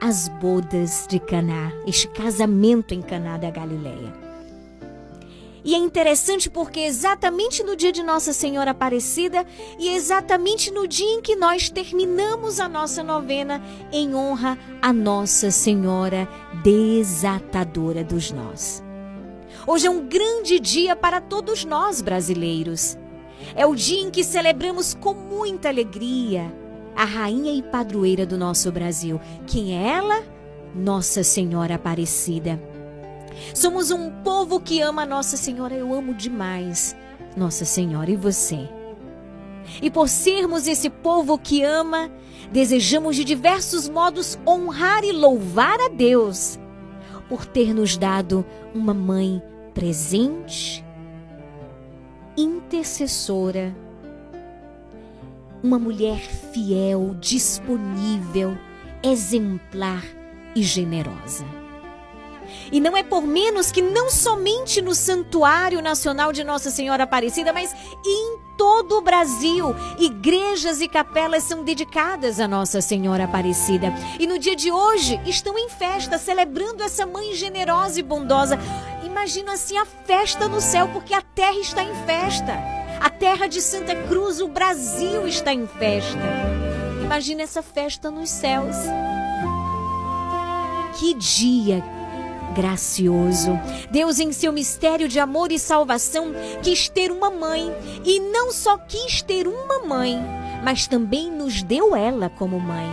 as 0.00 0.28
bodas 0.28 1.06
de 1.08 1.20
Caná, 1.20 1.72
este 1.86 2.08
casamento 2.08 2.92
em 2.92 3.00
Caná 3.00 3.38
da 3.38 3.50
Galileia. 3.50 4.21
E 5.64 5.74
é 5.74 5.78
interessante 5.78 6.50
porque 6.50 6.80
exatamente 6.80 7.62
no 7.62 7.76
dia 7.76 7.92
de 7.92 8.02
Nossa 8.02 8.32
Senhora 8.32 8.72
Aparecida 8.72 9.46
e 9.78 9.90
exatamente 9.90 10.72
no 10.72 10.88
dia 10.88 11.06
em 11.06 11.22
que 11.22 11.36
nós 11.36 11.70
terminamos 11.70 12.58
a 12.58 12.68
nossa 12.68 13.02
novena 13.02 13.62
em 13.92 14.14
honra 14.14 14.58
a 14.80 14.92
Nossa 14.92 15.52
Senhora 15.52 16.28
Desatadora 16.64 18.02
dos 18.02 18.32
Nós. 18.32 18.82
Hoje 19.64 19.86
é 19.86 19.90
um 19.90 20.08
grande 20.08 20.58
dia 20.58 20.96
para 20.96 21.20
todos 21.20 21.64
nós 21.64 22.00
brasileiros. 22.00 22.98
É 23.54 23.64
o 23.64 23.76
dia 23.76 24.00
em 24.00 24.10
que 24.10 24.24
celebramos 24.24 24.94
com 24.94 25.14
muita 25.14 25.68
alegria 25.68 26.52
a 26.96 27.04
rainha 27.04 27.52
e 27.52 27.62
padroeira 27.62 28.26
do 28.26 28.36
nosso 28.36 28.70
Brasil. 28.72 29.20
Quem 29.46 29.76
é 29.76 29.88
ela? 29.92 30.22
Nossa 30.74 31.22
Senhora 31.22 31.76
Aparecida. 31.76 32.60
Somos 33.54 33.90
um 33.90 34.10
povo 34.22 34.60
que 34.60 34.80
ama 34.80 35.04
Nossa 35.04 35.36
Senhora. 35.36 35.74
Eu 35.74 35.94
amo 35.94 36.14
demais 36.14 36.96
Nossa 37.36 37.64
Senhora 37.64 38.10
e 38.10 38.16
você. 38.16 38.68
E 39.80 39.90
por 39.90 40.08
sermos 40.08 40.66
esse 40.66 40.90
povo 40.90 41.38
que 41.38 41.62
ama, 41.62 42.10
desejamos 42.50 43.16
de 43.16 43.24
diversos 43.24 43.88
modos 43.88 44.38
honrar 44.46 45.04
e 45.04 45.12
louvar 45.12 45.78
a 45.80 45.88
Deus 45.88 46.58
por 47.28 47.46
ter 47.46 47.72
nos 47.72 47.96
dado 47.96 48.44
uma 48.74 48.92
mãe 48.92 49.42
presente, 49.72 50.84
intercessora, 52.36 53.74
uma 55.62 55.78
mulher 55.78 56.18
fiel, 56.18 57.16
disponível, 57.20 58.56
exemplar 59.02 60.04
e 60.54 60.62
generosa. 60.62 61.61
E 62.70 62.80
não 62.80 62.96
é 62.96 63.02
por 63.02 63.22
menos 63.22 63.70
que 63.70 63.82
não 63.82 64.10
somente 64.10 64.80
no 64.80 64.94
Santuário 64.94 65.82
Nacional 65.82 66.32
de 66.32 66.44
Nossa 66.44 66.70
Senhora 66.70 67.04
Aparecida, 67.04 67.52
mas 67.52 67.74
em 68.04 68.38
todo 68.56 68.98
o 68.98 69.00
Brasil, 69.00 69.74
igrejas 69.98 70.80
e 70.80 70.88
capelas 70.88 71.42
são 71.42 71.64
dedicadas 71.64 72.38
a 72.38 72.46
Nossa 72.46 72.80
Senhora 72.80 73.24
Aparecida. 73.24 73.92
E 74.18 74.26
no 74.26 74.38
dia 74.38 74.54
de 74.54 74.70
hoje 74.70 75.20
estão 75.26 75.58
em 75.58 75.68
festa, 75.68 76.18
celebrando 76.18 76.82
essa 76.82 77.06
mãe 77.06 77.34
generosa 77.34 78.00
e 78.00 78.02
bondosa. 78.02 78.58
imagino 79.02 79.50
assim 79.50 79.76
a 79.76 79.84
festa 79.84 80.48
no 80.48 80.60
céu, 80.60 80.88
porque 80.88 81.14
a 81.14 81.22
terra 81.22 81.58
está 81.58 81.82
em 81.82 81.94
festa. 82.06 82.52
A 83.00 83.10
terra 83.10 83.48
de 83.48 83.60
Santa 83.60 83.96
Cruz, 84.06 84.40
o 84.40 84.48
Brasil 84.48 85.26
está 85.26 85.52
em 85.52 85.66
festa. 85.66 86.20
Imagina 87.02 87.42
essa 87.42 87.62
festa 87.62 88.10
nos 88.10 88.30
céus. 88.30 88.76
Que 90.98 91.14
dia 91.14 91.82
gracioso. 92.52 93.58
Deus, 93.90 94.20
em 94.20 94.32
seu 94.32 94.52
mistério 94.52 95.08
de 95.08 95.18
amor 95.18 95.50
e 95.50 95.58
salvação, 95.58 96.32
quis 96.62 96.88
ter 96.88 97.10
uma 97.10 97.30
mãe. 97.30 97.72
E 98.04 98.20
não 98.20 98.52
só 98.52 98.78
quis 98.78 99.22
ter 99.22 99.48
uma 99.48 99.80
mãe, 99.80 100.18
mas 100.62 100.86
também 100.86 101.30
nos 101.30 101.62
deu 101.62 101.96
ela 101.96 102.30
como 102.30 102.60
mãe. 102.60 102.88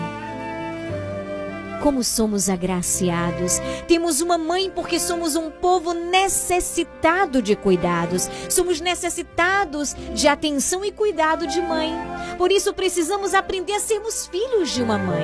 Como 1.81 2.03
somos 2.03 2.49
agraciados. 2.49 3.59
Temos 3.87 4.19
uma 4.19 4.37
mãe 4.37 4.69
porque 4.69 4.99
somos 4.99 5.35
um 5.37 5.49
povo 5.49 5.93
necessitado 5.93 7.41
de 7.41 7.55
cuidados. 7.55 8.29
Somos 8.49 8.81
necessitados 8.81 9.95
de 10.13 10.27
atenção 10.27 10.83
e 10.83 10.91
cuidado 10.91 11.47
de 11.47 11.61
mãe. 11.61 11.93
Por 12.37 12.51
isso 12.51 12.73
precisamos 12.73 13.33
aprender 13.33 13.73
a 13.73 13.79
sermos 13.79 14.27
filhos 14.27 14.71
de 14.71 14.83
uma 14.83 14.97
mãe. 14.97 15.23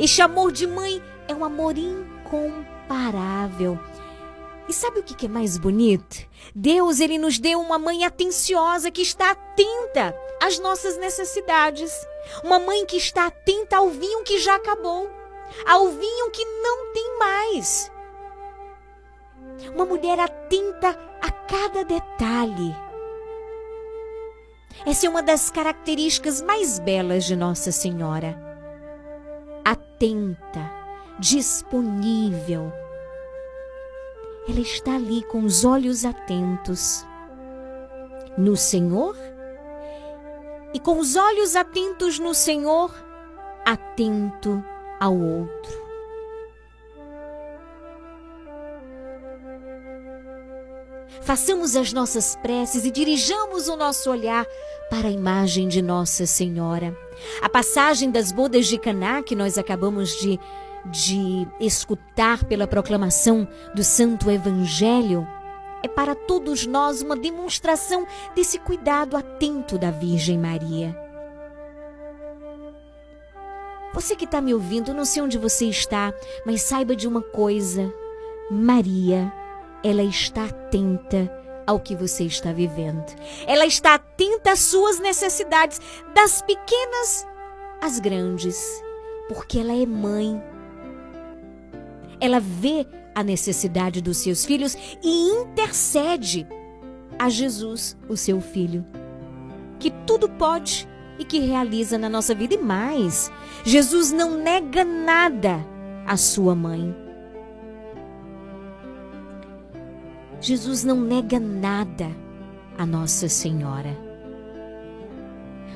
Este 0.00 0.22
amor 0.22 0.50
de 0.50 0.66
mãe 0.66 1.00
é 1.28 1.34
um 1.34 1.44
amor 1.44 1.76
incomparável. 1.76 2.77
E 4.68 4.72
sabe 4.72 5.00
o 5.00 5.02
que 5.02 5.24
é 5.24 5.28
mais 5.28 5.56
bonito? 5.56 6.26
Deus, 6.54 7.00
ele 7.00 7.16
nos 7.16 7.38
deu 7.38 7.58
uma 7.58 7.78
mãe 7.78 8.04
atenciosa 8.04 8.90
que 8.90 9.00
está 9.00 9.30
atenta 9.30 10.14
às 10.42 10.58
nossas 10.58 10.98
necessidades. 10.98 11.90
Uma 12.44 12.58
mãe 12.58 12.84
que 12.84 12.96
está 12.96 13.26
atenta 13.26 13.78
ao 13.78 13.88
vinho 13.88 14.22
que 14.24 14.38
já 14.38 14.56
acabou, 14.56 15.08
ao 15.66 15.88
vinho 15.88 16.30
que 16.30 16.44
não 16.44 16.92
tem 16.92 17.18
mais. 17.18 17.90
Uma 19.74 19.86
mulher 19.86 20.20
atenta 20.20 20.90
a 21.22 21.30
cada 21.30 21.84
detalhe. 21.84 22.76
Essa 24.86 25.06
é 25.06 25.08
uma 25.08 25.22
das 25.22 25.50
características 25.50 26.42
mais 26.42 26.78
belas 26.78 27.24
de 27.24 27.34
Nossa 27.34 27.72
Senhora. 27.72 28.38
Atenta, 29.64 30.77
disponível. 31.18 32.72
Ela 34.48 34.60
está 34.60 34.94
ali 34.94 35.22
com 35.24 35.44
os 35.44 35.64
olhos 35.64 36.04
atentos 36.04 37.04
no 38.36 38.56
Senhor 38.56 39.16
e 40.72 40.78
com 40.78 40.98
os 40.98 41.16
olhos 41.16 41.56
atentos 41.56 42.18
no 42.18 42.34
Senhor, 42.34 42.94
atento 43.64 44.62
ao 45.00 45.16
outro. 45.16 45.88
Façamos 51.22 51.76
as 51.76 51.92
nossas 51.92 52.36
preces 52.36 52.86
e 52.86 52.90
dirijamos 52.90 53.68
o 53.68 53.76
nosso 53.76 54.10
olhar 54.10 54.46
para 54.88 55.08
a 55.08 55.10
imagem 55.10 55.68
de 55.68 55.82
Nossa 55.82 56.24
Senhora. 56.24 56.96
A 57.42 57.48
passagem 57.50 58.10
das 58.10 58.32
bodas 58.32 58.66
de 58.66 58.78
Caná 58.78 59.22
que 59.22 59.36
nós 59.36 59.58
acabamos 59.58 60.10
de, 60.20 60.40
de 60.90 61.46
escutar 61.60 62.44
pela 62.44 62.66
proclamação 62.66 63.46
do 63.74 63.84
Santo 63.84 64.30
Evangelho 64.30 65.26
é 65.82 65.88
para 65.88 66.14
todos 66.14 66.66
nós 66.66 67.02
uma 67.02 67.16
demonstração 67.16 68.06
desse 68.34 68.58
cuidado 68.58 69.16
atento 69.16 69.78
da 69.78 69.90
Virgem 69.90 70.38
Maria. 70.38 70.96
Você 73.94 74.14
que 74.14 74.24
está 74.24 74.40
me 74.40 74.52
ouvindo, 74.52 74.94
não 74.94 75.04
sei 75.04 75.22
onde 75.22 75.38
você 75.38 75.66
está, 75.66 76.12
mas 76.44 76.62
saiba 76.62 76.94
de 76.94 77.08
uma 77.08 77.22
coisa: 77.22 77.92
Maria, 78.50 79.32
ela 79.82 80.02
está 80.02 80.44
atenta 80.44 81.30
ao 81.66 81.78
que 81.78 81.94
você 81.94 82.24
está 82.24 82.52
vivendo. 82.52 83.04
Ela 83.46 83.66
está 83.66 83.94
atenta 83.94 84.52
às 84.52 84.60
suas 84.60 84.98
necessidades, 84.98 85.80
das 86.14 86.42
pequenas 86.42 87.26
às 87.80 87.98
grandes, 87.98 88.82
porque 89.28 89.58
ela 89.58 89.74
é 89.74 89.86
mãe. 89.86 90.42
Ela 92.20 92.40
vê 92.40 92.86
a 93.14 93.22
necessidade 93.22 94.00
dos 94.00 94.18
seus 94.18 94.44
filhos 94.44 94.76
e 95.02 95.30
intercede 95.30 96.46
a 97.18 97.28
Jesus, 97.28 97.96
o 98.08 98.16
seu 98.16 98.40
filho, 98.40 98.84
que 99.78 99.90
tudo 100.06 100.28
pode 100.28 100.88
e 101.18 101.24
que 101.24 101.40
realiza 101.40 101.98
na 101.98 102.08
nossa 102.08 102.34
vida 102.34 102.54
e 102.54 102.58
mais. 102.58 103.30
Jesus 103.64 104.12
não 104.12 104.38
nega 104.38 104.84
nada 104.84 105.64
à 106.06 106.16
sua 106.16 106.54
mãe. 106.54 106.94
Jesus 110.40 110.84
não 110.84 111.00
nega 111.00 111.40
nada 111.40 112.08
à 112.76 112.86
Nossa 112.86 113.28
Senhora. 113.28 113.96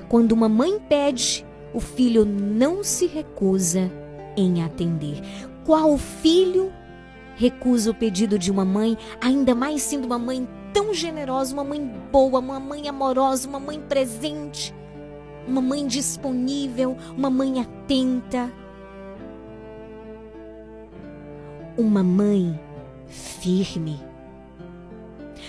Quando 0.08 0.32
uma 0.32 0.48
mãe 0.48 0.78
pede, 0.88 1.44
o 1.74 1.80
filho 1.80 2.24
não 2.24 2.84
se 2.84 3.06
recusa 3.06 3.90
em 4.36 4.62
atender. 4.62 5.20
Qual 5.64 5.96
filho 5.96 6.72
recusa 7.36 7.90
o 7.90 7.94
pedido 7.94 8.38
de 8.38 8.50
uma 8.50 8.64
mãe, 8.64 8.96
ainda 9.20 9.54
mais 9.54 9.82
sendo 9.82 10.06
uma 10.06 10.18
mãe 10.18 10.46
tão 10.72 10.92
generosa, 10.92 11.52
uma 11.52 11.64
mãe 11.64 11.80
boa, 12.10 12.38
uma 12.38 12.58
mãe 12.58 12.88
amorosa, 12.88 13.48
uma 13.48 13.60
mãe 13.60 13.80
presente, 13.80 14.74
uma 15.46 15.60
mãe 15.60 15.86
disponível, 15.86 16.96
uma 17.16 17.30
mãe 17.30 17.60
atenta? 17.60 18.50
Uma 21.76 22.02
mãe 22.02 22.58
firme. 23.06 24.00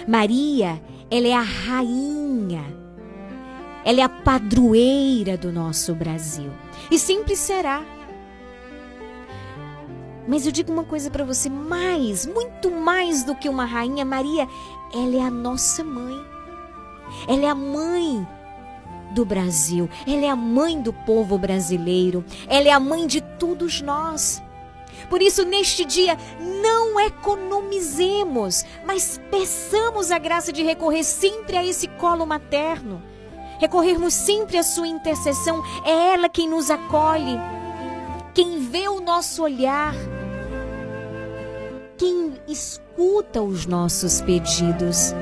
Maria, 0.08 0.82
ela 1.10 1.28
é 1.28 1.34
a 1.34 1.42
rainha. 1.42 2.64
Ela 3.86 4.00
é 4.00 4.04
a 4.04 4.10
padroeira 4.10 5.38
do 5.38 5.52
nosso 5.52 5.94
Brasil 5.94 6.52
e 6.90 6.98
sempre 6.98 7.36
será. 7.36 7.84
Mas 10.28 10.46
eu 10.46 10.52
digo 10.52 10.72
uma 10.72 10.84
coisa 10.84 11.10
para 11.10 11.24
você: 11.24 11.50
mais, 11.50 12.26
muito 12.26 12.72
mais 12.72 13.24
do 13.24 13.36
que 13.36 13.50
uma 13.50 13.66
rainha, 13.66 14.06
Maria, 14.06 14.48
ela 14.94 15.16
é 15.16 15.22
a 15.22 15.32
nossa 15.32 15.84
mãe. 15.84 16.18
Ela 17.28 17.46
é 17.46 17.50
a 17.50 17.56
mãe 17.56 18.26
do 19.12 19.26
Brasil. 19.26 19.90
Ela 20.08 20.26
é 20.26 20.30
a 20.30 20.36
mãe 20.36 20.82
do 20.82 20.94
povo 20.94 21.38
brasileiro. 21.38 22.24
Ela 22.48 22.68
é 22.70 22.72
a 22.72 22.80
mãe 22.80 23.06
de 23.06 23.22
todos 23.22 23.82
nós. 23.82 24.42
Por 25.10 25.22
isso, 25.22 25.46
neste 25.46 25.84
dia, 25.86 26.18
não 26.40 27.00
economizemos, 27.00 28.66
mas 28.86 29.20
peçamos 29.30 30.12
a 30.12 30.18
graça 30.18 30.52
de 30.52 30.64
recorrer 30.64 31.04
sempre 31.04 31.58
a 31.58 31.66
esse 31.66 31.88
colo 31.88 32.26
materno. 32.26 33.02
Recorrermos 33.60 34.14
sempre 34.14 34.58
à 34.58 34.64
sua 34.64 34.88
intercessão. 34.88 35.64
É 35.86 36.14
ela 36.14 36.30
quem 36.30 36.50
nos 36.50 36.72
acolhe 36.72 37.38
quem 38.34 38.60
vê 38.60 38.88
o 38.88 39.00
nosso 39.00 39.44
olhar, 39.44 39.94
quem 41.98 42.34
escuta 42.48 43.42
os 43.42 43.66
nossos 43.66 44.22
pedidos. 44.22 45.14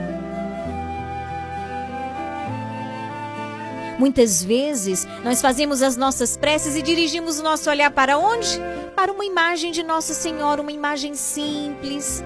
Muitas 3.99 4.43
vezes 4.43 5.05
nós 5.23 5.41
fazemos 5.41 5.83
as 5.83 5.95
nossas 5.95 6.35
preces 6.35 6.75
e 6.75 6.81
dirigimos 6.81 7.39
o 7.39 7.43
nosso 7.43 7.69
olhar 7.69 7.91
para 7.91 8.17
onde? 8.17 8.59
Para 8.95 9.11
uma 9.11 9.25
imagem 9.25 9.71
de 9.71 9.83
Nossa 9.83 10.13
Senhora, 10.13 10.61
uma 10.61 10.71
imagem 10.71 11.13
simples. 11.13 12.23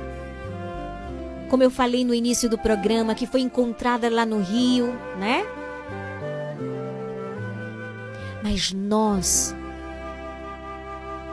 Como 1.50 1.64
eu 1.64 1.70
falei 1.70 2.06
no 2.06 2.14
início 2.14 2.50
do 2.50 2.58
programa, 2.58 3.14
que 3.14 3.28
foi 3.28 3.42
encontrada 3.42 4.10
lá 4.10 4.26
no 4.26 4.40
Rio, 4.40 4.88
né? 5.18 5.46
Mas 8.42 8.72
nós 8.72 9.54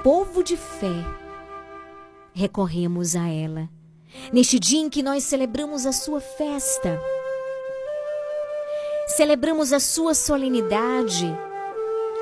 povo 0.02 0.42
de 0.42 0.56
fé, 0.56 1.04
recorremos 2.34 3.14
a 3.14 3.28
ela. 3.28 3.68
Neste 4.32 4.58
dia 4.58 4.80
em 4.80 4.90
que 4.90 5.02
nós 5.02 5.22
celebramos 5.22 5.86
a 5.86 5.92
sua 5.92 6.20
festa, 6.20 7.00
celebramos 9.06 9.72
a 9.72 9.78
sua 9.78 10.12
solenidade, 10.12 11.26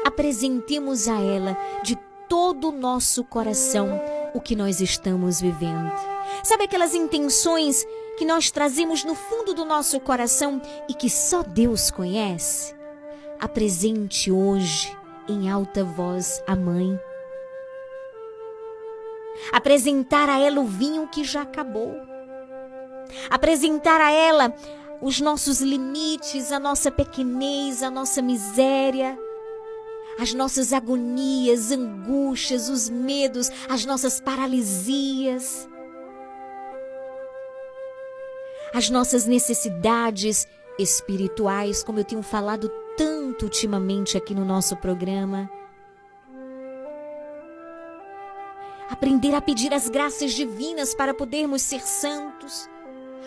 apresentemos 0.05 1.09
a 1.09 1.19
ela 1.21 1.57
de 1.83 1.97
todo 2.29 2.69
o 2.69 2.73
nosso 2.73 3.25
coração 3.25 4.01
o 4.35 4.41
que 4.41 4.55
nós 4.55 4.81
estamos 4.81 5.41
vivendo. 5.41 5.91
Sabe 6.45 6.65
aquelas 6.65 6.95
intenções 6.95 7.85
que 8.19 8.25
nós 8.27 8.51
trazemos 8.51 9.05
no 9.05 9.15
fundo 9.15 9.55
do 9.55 9.65
nosso 9.65 9.99
coração 10.01 10.61
e 10.89 10.95
que 10.95 11.09
só 11.09 11.43
Deus 11.43 11.91
conhece? 11.91 12.75
Apresente 13.41 14.31
hoje 14.31 14.95
em 15.27 15.51
alta 15.51 15.83
voz 15.83 16.43
a 16.47 16.55
mãe 16.55 17.01
apresentar 19.53 20.29
a 20.29 20.39
ela 20.39 20.61
o 20.61 20.67
vinho 20.67 21.09
que 21.09 21.25
já 21.25 21.43
acabou, 21.43 21.97
apresentar 23.29 24.01
a 24.01 24.11
ela 24.11 24.55
os 25.01 25.21
nossos 25.21 25.61
limites, 25.61 26.53
a 26.53 26.59
nossa 26.59 26.91
pequenez, 26.91 27.83
a 27.83 27.91
nossa 27.91 28.21
miséria, 28.21 29.19
as 30.19 30.35
nossas 30.35 30.73
agonias, 30.73 31.71
angústias, 31.73 32.69
os 32.69 32.91
medos, 32.91 33.51
as 33.69 33.85
nossas 33.85 34.21
paralisias. 34.21 35.69
as 38.73 38.89
nossas 38.89 39.27
necessidades 39.27 40.47
espirituais, 40.79 41.83
como 41.83 41.99
eu 41.99 42.05
tenho 42.05 42.23
falado 42.23 42.71
tanto 42.97 43.45
ultimamente 43.45 44.17
aqui 44.17 44.35
no 44.35 44.45
nosso 44.45 44.77
programa. 44.77 45.51
Aprender 48.91 49.35
a 49.35 49.41
pedir 49.41 49.73
as 49.73 49.89
graças 49.89 50.33
divinas 50.33 50.95
para 50.95 51.15
podermos 51.15 51.63
ser 51.63 51.81
santos, 51.81 52.69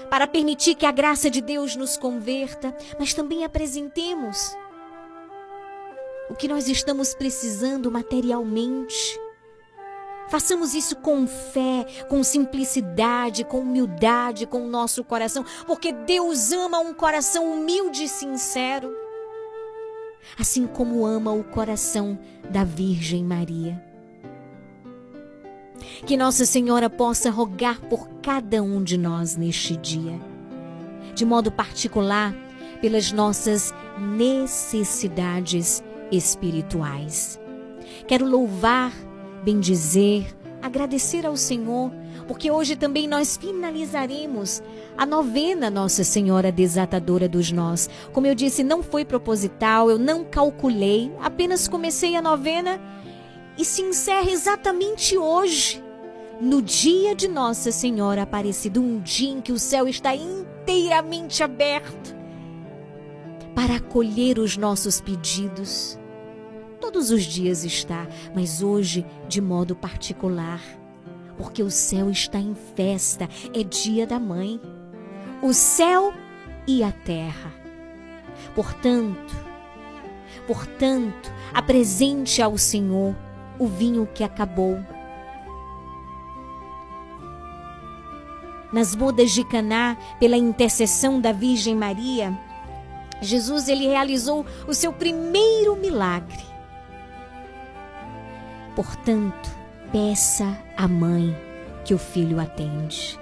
para 0.10 0.28
permitir 0.28 0.76
que 0.76 0.86
a 0.86 0.92
graça 0.92 1.30
de 1.30 1.42
Deus 1.42 1.76
nos 1.76 1.98
converta, 1.98 2.76
mas 3.00 3.14
também 3.14 3.46
apresentemos 3.46 4.56
o 6.30 6.36
que 6.36 6.48
nós 6.48 6.68
estamos 6.68 7.14
precisando 7.14 7.92
materialmente. 7.92 9.20
Façamos 10.30 10.74
isso 10.74 10.96
com 10.96 11.28
fé, 11.28 11.86
com 12.10 12.24
simplicidade, 12.24 13.44
com 13.44 13.60
humildade, 13.60 14.46
com 14.46 14.66
o 14.66 14.70
nosso 14.70 15.04
coração, 15.04 15.46
porque 15.68 15.92
Deus 15.92 16.52
ama 16.52 16.80
um 16.80 16.94
coração 16.94 17.54
humilde 17.54 18.04
e 18.06 18.10
sincero, 18.10 18.92
assim 20.40 20.66
como 20.66 21.06
ama 21.06 21.32
o 21.32 21.44
coração 21.44 22.18
da 22.50 22.64
Virgem 22.64 23.24
Maria. 23.24 23.93
Que 26.06 26.18
Nossa 26.18 26.46
Senhora 26.46 26.90
possa 26.90 27.30
rogar 27.30 27.80
por 27.82 28.08
cada 28.22 28.62
um 28.62 28.84
de 28.84 28.98
nós 28.98 29.36
neste 29.36 29.76
dia, 29.78 30.20
de 31.14 31.26
modo 31.26 31.52
particular 31.52 32.36
pelas 32.82 33.12
nossas 33.12 33.74
necessidades 33.98 35.84
espirituais. 36.12 37.40
Quero 38.08 38.26
louvar, 38.26 38.92
bendizer, 39.44 40.26
agradecer 40.62 41.26
ao 41.26 41.36
Senhor, 41.36 41.92
porque 42.28 42.50
hoje 42.50 42.76
também 42.76 43.08
nós 43.08 43.38
finalizaremos 43.38 44.62
a 44.98 45.06
novena 45.06 45.70
Nossa 45.70 46.04
Senhora 46.04 46.52
Desatadora 46.52 47.28
dos 47.28 47.52
Nós. 47.52 47.90
Como 48.12 48.28
eu 48.28 48.36
disse, 48.36 48.64
não 48.64 48.82
foi 48.82 49.04
proposital, 49.04 49.90
eu 49.90 49.98
não 49.98 50.24
calculei, 50.24 51.12
apenas 51.22 51.68
comecei 51.68 52.16
a 52.16 52.22
novena 52.22 52.80
e 53.58 53.66
se 53.66 53.82
encerra 53.82 54.30
exatamente 54.30 55.18
hoje, 55.18 55.84
no 56.40 56.62
dia 56.62 57.16
de 57.16 57.28
Nossa 57.28 57.72
Senhora 57.72 58.24
Aparecida, 58.24 58.80
um 58.80 59.00
dia 59.00 59.30
em 59.30 59.42
que 59.42 59.52
o 59.52 59.60
céu 59.60 59.88
está 59.88 60.16
inteiramente 60.16 61.44
aberto 61.44 62.16
para 63.56 63.76
acolher 63.76 64.40
os 64.40 64.58
nossos 64.58 65.00
pedidos 65.00 65.98
Todos 66.84 67.12
os 67.12 67.24
dias 67.24 67.64
está, 67.64 68.06
mas 68.36 68.62
hoje 68.62 69.06
de 69.30 69.40
modo 69.40 69.74
particular, 69.74 70.62
porque 71.38 71.64
o 71.64 71.72
céu 71.72 72.10
está 72.10 72.38
em 72.38 72.54
festa, 72.76 73.30
é 73.52 73.64
dia 73.64 74.06
da 74.06 74.20
mãe. 74.20 74.60
O 75.42 75.54
céu 75.54 76.14
e 76.68 76.84
a 76.84 76.92
terra. 76.92 77.54
Portanto, 78.54 79.34
portanto, 80.46 81.32
apresente 81.54 82.42
ao 82.42 82.58
Senhor 82.58 83.16
o 83.64 83.68
vinho 83.68 84.08
que 84.14 84.24
acabou. 84.24 84.80
Nas 88.72 88.96
bodas 88.96 89.32
de 89.32 89.44
Caná, 89.44 89.96
pela 90.20 90.36
intercessão 90.36 91.22
da 91.22 91.32
Virgem 91.32 91.76
Maria, 91.76 92.38
Jesus 93.22 93.70
ele 93.70 93.88
realizou 93.88 94.46
o 94.68 94.74
seu 94.74 94.92
primeiro 94.92 95.76
milagre. 95.76 96.44
Portanto, 98.76 99.52
peça 99.92 100.58
à 100.76 100.88
mãe 100.88 101.38
que 101.86 101.94
o 101.94 101.98
filho 101.98 102.40
atende. 102.40 103.20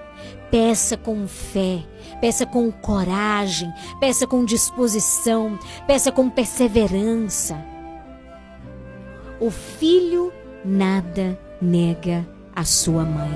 Peça 0.49 0.97
com 0.97 1.27
fé, 1.27 1.83
peça 2.19 2.45
com 2.45 2.71
coragem, 2.71 3.71
peça 3.99 4.25
com 4.25 4.43
disposição, 4.43 5.57
peça 5.85 6.11
com 6.11 6.29
perseverança. 6.29 7.70
O 9.41 9.49
filho 9.49 10.31
nada 10.63 11.35
nega 11.59 12.29
a 12.55 12.63
sua 12.63 13.03
mãe. 13.03 13.31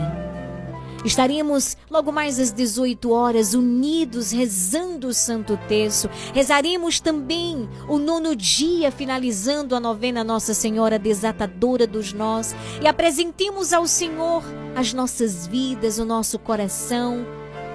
Estaremos 1.03 1.75
logo 1.89 2.11
mais 2.11 2.39
às 2.39 2.51
18 2.51 3.11
horas 3.11 3.55
unidos 3.55 4.31
rezando 4.31 5.07
o 5.07 5.13
Santo 5.15 5.57
Terço. 5.67 6.07
Rezaremos 6.31 6.99
também 6.99 7.67
o 7.89 7.97
nono 7.97 8.35
dia, 8.35 8.91
finalizando 8.91 9.75
a 9.75 9.79
novena 9.79 10.23
Nossa 10.23 10.53
Senhora 10.53 10.99
Desatadora 10.99 11.87
dos 11.87 12.13
Nós. 12.13 12.55
E 12.83 12.87
apresentemos 12.87 13.73
ao 13.73 13.87
Senhor 13.87 14.43
as 14.75 14.93
nossas 14.93 15.47
vidas, 15.47 15.97
o 15.97 16.05
nosso 16.05 16.37
coração, 16.37 17.25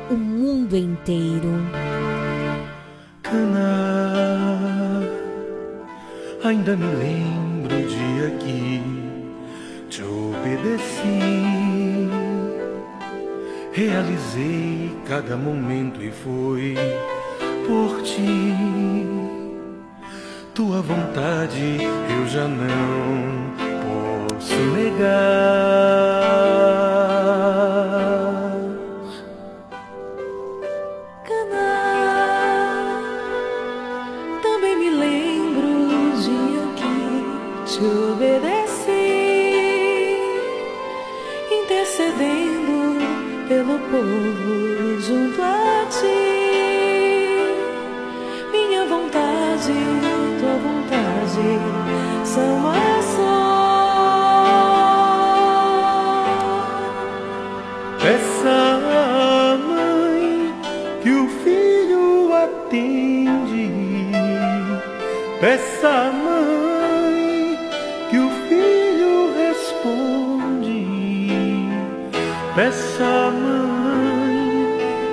o 0.08 0.14
mundo 0.14 0.76
inteiro. 0.76 1.50
Cana, 3.24 5.02
ainda 6.44 6.76
me 6.76 6.86
lembro 6.94 7.49
o 7.72 7.86
dia 7.86 8.30
que 8.38 8.82
te 9.88 10.02
obedeci 10.02 11.60
Realizei 13.72 14.94
cada 15.06 15.36
momento 15.36 16.02
e 16.02 16.10
foi 16.10 16.74
por 17.66 18.02
ti. 18.02 18.54
Tua 20.52 20.82
vontade 20.82 21.78
eu 21.80 22.26
já 22.26 22.48
não 22.48 23.54
posso 24.28 24.56
negar. 24.74 26.19
Povo 44.00 44.98
junto 44.98 45.42
a 45.42 45.84
ti. 45.90 46.20
Minha 48.50 48.84
vontade, 48.86 49.74
tua 50.40 50.56
vontade 50.66 51.48
são 52.24 52.56
uma 52.56 53.02
só. 53.02 53.40
Mãe 59.58 60.54
que 61.02 61.10
o 61.10 61.28
filho 61.44 62.32
atende. 62.32 63.70
À 65.82 66.12
mãe 66.12 67.58
que 68.10 68.18
o 68.18 68.30
filho 68.48 69.32
responde. 69.34 70.86
Mãe 72.54 73.29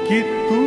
que 0.07 0.23
tudo 0.47 0.66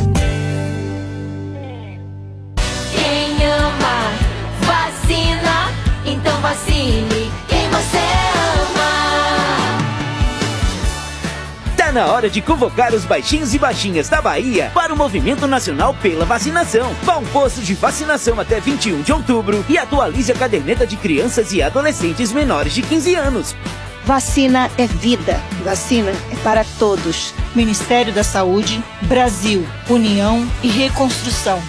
Tá 11.91 12.05
na 12.05 12.07
hora 12.13 12.29
de 12.29 12.41
convocar 12.41 12.93
os 12.93 13.03
baixinhos 13.03 13.53
e 13.53 13.59
baixinhas 13.59 14.07
da 14.07 14.21
Bahia 14.21 14.71
para 14.73 14.93
o 14.93 14.97
Movimento 14.97 15.45
Nacional 15.45 15.93
pela 15.93 16.23
Vacinação. 16.23 16.95
Vá 17.03 17.15
a 17.15 17.17
um 17.17 17.25
posto 17.25 17.59
de 17.59 17.73
vacinação 17.73 18.39
até 18.39 18.61
21 18.61 19.01
de 19.01 19.11
outubro 19.11 19.65
e 19.67 19.77
atualize 19.77 20.31
a 20.31 20.35
caderneta 20.35 20.87
de 20.87 20.95
crianças 20.95 21.51
e 21.51 21.61
adolescentes 21.61 22.31
menores 22.31 22.73
de 22.73 22.81
15 22.81 23.15
anos. 23.15 23.53
Vacina 24.05 24.71
é 24.77 24.87
vida. 24.87 25.37
Vacina 25.65 26.11
é 26.31 26.35
para 26.45 26.63
todos. 26.79 27.33
Ministério 27.53 28.13
da 28.13 28.23
Saúde, 28.23 28.81
Brasil, 29.01 29.67
União 29.89 30.47
e 30.63 30.69
Reconstrução. 30.69 31.61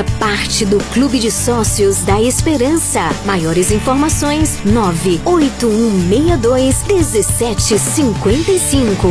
Faça 0.00 0.04
parte 0.18 0.64
do 0.64 0.78
Clube 0.94 1.18
de 1.18 1.30
Sócios 1.30 2.00
da 2.02 2.18
Esperança. 2.20 3.10
Maiores 3.26 3.70
informações: 3.70 4.58
98162 4.64 6.82
1755. 6.84 9.08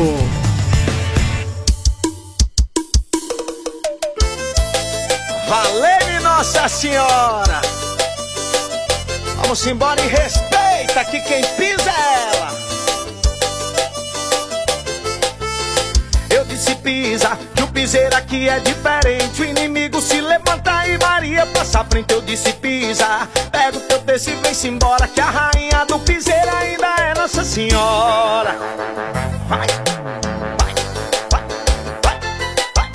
Valeu, 5.47 6.21
Nossa 6.23 6.67
Senhora! 6.67 7.61
Vamos 9.41 9.67
embora 9.67 10.01
e 10.01 10.07
respeita 10.07 11.05
que 11.05 11.19
quem 11.21 11.43
pisa 11.55 11.91
é 11.91 12.18
pisa, 16.79 17.37
que 17.55 17.63
o 17.63 17.67
piseiro 17.67 18.15
aqui 18.15 18.49
é 18.49 18.59
diferente. 18.59 19.41
O 19.41 19.45
inimigo 19.45 20.01
se 20.01 20.19
levanta 20.21 20.87
e 20.87 20.97
Maria 20.97 21.45
passa 21.47 21.83
frente, 21.83 22.13
eu 22.13 22.21
disse 22.21 22.53
pisa. 22.53 23.27
Pega 23.51 23.77
o 23.77 23.81
teu 23.81 23.99
texto 23.99 24.29
e 24.29 24.35
vem-se 24.35 24.67
embora, 24.67 25.07
que 25.07 25.21
a 25.21 25.29
rainha 25.29 25.85
do 25.85 25.99
piseiro 25.99 26.55
ainda 26.55 26.87
é 26.99 27.13
Nossa 27.13 27.43
Senhora. 27.43 28.55
Vai, 29.47 29.67
vai, 30.57 30.73
vai, 31.29 32.19
vai. 32.75 32.89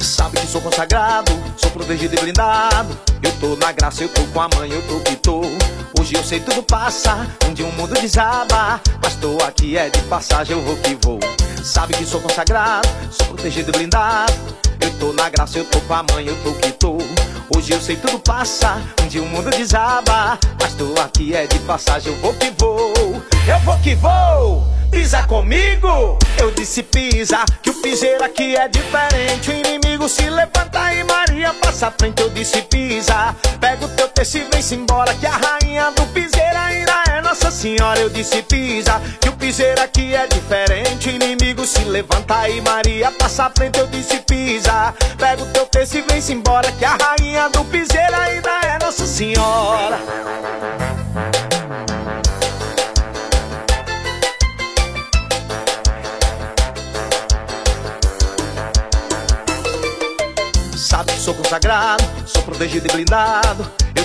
Sabe 0.00 0.38
que 0.38 0.46
sou 0.46 0.60
consagrado, 0.60 1.32
sou 1.56 1.70
protegido 1.70 2.14
e 2.14 2.20
blindado. 2.20 3.11
Eu 3.22 3.32
tô 3.38 3.56
na 3.56 3.70
graça, 3.70 4.02
eu 4.02 4.08
tô 4.08 4.22
com 4.26 4.40
a 4.40 4.48
mãe, 4.56 4.70
eu 4.70 4.82
tô 4.88 4.98
que 5.00 5.14
tô. 5.16 5.42
Hoje 5.98 6.14
eu 6.14 6.24
sei 6.24 6.40
tudo 6.40 6.62
passa, 6.62 7.26
um 7.48 7.54
dia 7.54 7.64
o 7.64 7.72
mundo 7.72 7.94
desaba. 7.94 8.80
Mas 9.00 9.14
tô 9.16 9.38
aqui 9.44 9.76
é 9.76 9.88
de 9.88 10.00
passagem, 10.02 10.56
eu 10.56 10.62
vou 10.64 10.76
que 10.78 10.96
vou. 11.06 11.20
Sabe 11.62 11.94
que 11.94 12.04
sou 12.04 12.20
consagrado, 12.20 12.88
sou 13.10 13.28
protegido 13.28 13.70
e 13.70 13.72
blindado. 13.72 14.32
Eu 14.80 14.90
tô 14.98 15.12
na 15.12 15.30
graça, 15.30 15.58
eu 15.58 15.64
tô 15.64 15.80
com 15.82 15.94
a 15.94 16.02
mãe, 16.02 16.26
eu 16.26 16.36
tô 16.42 16.52
que 16.54 16.72
tô. 16.72 16.98
Hoje 17.56 17.72
eu 17.72 17.80
sei 17.80 17.96
tudo 17.96 18.18
passa, 18.18 18.82
um 19.00 19.06
dia 19.06 19.22
o 19.22 19.26
mundo 19.26 19.48
desaba. 19.50 20.38
Mas 20.60 20.74
tô 20.74 20.92
aqui 21.00 21.34
é 21.34 21.46
de 21.46 21.58
passagem, 21.60 22.12
eu 22.12 22.18
vou 22.18 22.34
que 22.34 22.50
vou. 22.58 22.92
Eu 23.46 23.60
vou 23.64 23.78
que 23.78 23.94
vou. 23.94 24.66
Pisa 24.90 25.22
comigo, 25.22 26.18
eu 26.36 26.50
disse 26.50 26.82
pisa, 26.82 27.44
que 27.62 27.70
o 27.70 27.74
piseiro 27.74 28.24
aqui 28.24 28.56
é 28.56 28.68
diferente. 28.68 29.50
O 29.50 29.54
inimigo 29.54 30.08
se 30.08 30.28
levanta 30.28 30.92
e 30.92 31.04
Maria 31.04 31.54
passa 31.54 31.92
frente, 31.96 32.20
eu 32.22 32.30
disse 32.30 32.60
pisa. 32.62 33.34
Pega 33.60 33.84
o 33.84 33.88
teu 33.90 34.08
texto 34.08 34.34
e 34.36 34.44
vem-se 34.52 34.74
embora, 34.74 35.14
que 35.14 35.26
a 35.26 35.30
rainha 35.36 35.92
do 35.92 36.04
piseiro 36.08 36.58
ainda 36.58 37.02
é 37.08 37.11
Nossa 37.22 37.50
Senhora. 37.50 38.00
Eu 38.00 38.10
disse 38.10 38.42
pisa, 38.42 39.00
que 39.20 39.28
o 39.28 39.32
piseiro 39.32 39.80
aqui 39.80 40.14
é 40.14 40.26
diferente. 40.26 41.10
Inimigo 41.10 41.64
se 41.64 41.84
levanta 41.84 42.48
e 42.48 42.60
Maria 42.60 43.10
passa 43.12 43.44
à 43.44 43.50
frente, 43.50 43.78
eu 43.78 43.86
disse 43.86 44.18
pisa. 44.20 44.94
Pega 45.16 45.42
o 45.42 45.46
teu 45.46 45.66
texto 45.66 45.94
e 45.94 46.02
vem-se 46.02 46.32
embora, 46.32 46.70
que 46.72 46.84
a 46.84 46.96
rainha 46.96 47.48
do 47.48 47.64
piseiro 47.64 48.14
ainda 48.14 48.50
é 48.62 48.78
Nossa 48.84 49.06
Senhora. 49.06 49.98
Sabe 60.76 61.12
que 61.12 61.20
sou 61.20 61.34
consagrado, 61.34 62.04
sou 62.26 62.42
protegido 62.42 62.86
e 62.86 62.92
blindado. 62.92 63.81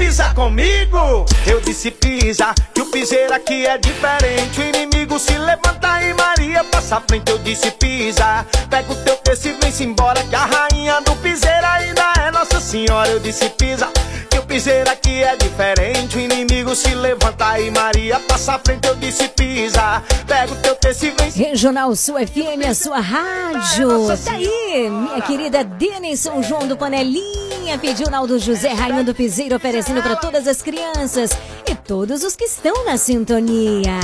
Pisa 0.00 0.32
comigo, 0.32 1.26
eu 1.46 1.60
disse 1.60 1.90
pisa, 1.90 2.54
que 2.74 2.80
o 2.80 2.86
piseiro 2.86 3.34
aqui 3.34 3.66
é 3.66 3.76
diferente. 3.76 4.58
O 4.58 4.64
inimigo 4.64 5.18
se 5.18 5.36
levanta 5.36 6.02
e 6.02 6.14
Maria 6.14 6.64
passa 6.64 6.96
à 6.96 7.00
frente, 7.02 7.30
eu 7.30 7.38
disse 7.38 7.70
pisa. 7.72 8.46
Pega 8.70 8.90
o 8.90 8.96
teu 9.04 9.14
texto 9.18 9.48
e 9.48 9.52
vem-se 9.52 9.84
embora, 9.84 10.24
que 10.24 10.34
a 10.34 10.46
rainha 10.46 11.02
do 11.02 11.14
piseiro 11.16 11.66
ainda 11.66 12.14
é 12.26 12.30
Nossa 12.30 12.62
Senhora. 12.62 13.10
Eu 13.10 13.20
disse 13.20 13.50
pisa, 13.50 13.88
que 14.30 14.38
o 14.38 14.42
piseiro 14.42 14.90
aqui 14.90 15.22
é 15.22 15.36
diferente. 15.36 16.16
O 16.16 16.20
inimigo 16.20 16.74
se 16.74 16.94
levanta 16.94 17.60
e 17.60 17.70
Maria 17.70 18.18
passa 18.20 18.54
à 18.54 18.58
frente, 18.58 18.88
eu 18.88 18.96
disse 18.96 19.28
pisa. 19.28 20.02
Pega 20.26 20.50
o 20.50 20.56
teu 20.56 20.76
texto 20.76 21.04
e 21.04 21.10
vem-se 21.10 21.38
Regional 21.38 21.94
Sul 21.94 22.16
FM, 22.26 22.66
a 22.66 22.74
sua 22.74 23.00
rádio. 23.00 24.16
Tá 24.24 24.32
aí, 24.32 24.88
minha 24.88 25.20
querida 25.20 25.62
Denis 25.62 26.20
São 26.20 26.42
João 26.42 26.66
do 26.66 26.74
Panelinha. 26.74 27.49
Pediu 27.78 28.10
Naldo 28.10 28.38
José, 28.38 28.72
Rainha 28.72 29.04
do 29.04 29.14
Piseiro, 29.14 29.56
oferecendo 29.56 30.02
para 30.02 30.16
todas 30.16 30.46
as 30.46 30.62
crianças 30.62 31.30
e 31.70 31.74
todos 31.74 32.22
os 32.24 32.36
que 32.36 32.44
estão 32.44 32.84
na 32.84 32.96
sintonia. 32.96 33.98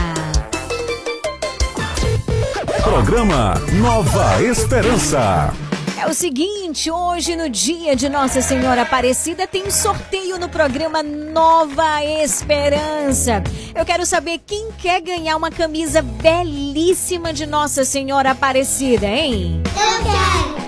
Programa 2.82 3.54
Nova 3.80 4.42
Esperança. 4.42 5.52
É 5.98 6.06
o 6.06 6.12
seguinte, 6.12 6.90
hoje 6.90 7.34
no 7.34 7.48
dia 7.48 7.96
de 7.96 8.08
Nossa 8.08 8.42
Senhora 8.42 8.82
Aparecida 8.82 9.46
tem 9.46 9.70
sorteio 9.70 10.38
no 10.38 10.48
programa 10.48 11.02
Nova 11.02 12.04
Esperança. 12.04 13.42
Eu 13.74 13.84
quero 13.84 14.04
saber 14.04 14.40
quem 14.46 14.68
quer 14.78 15.00
ganhar 15.00 15.36
uma 15.36 15.50
camisa 15.50 16.02
belíssima 16.02 17.32
de 17.32 17.46
Nossa 17.46 17.84
Senhora 17.84 18.32
Aparecida, 18.32 19.06
hein? 19.06 19.62
Eu 19.74 20.04
quero. 20.04 20.65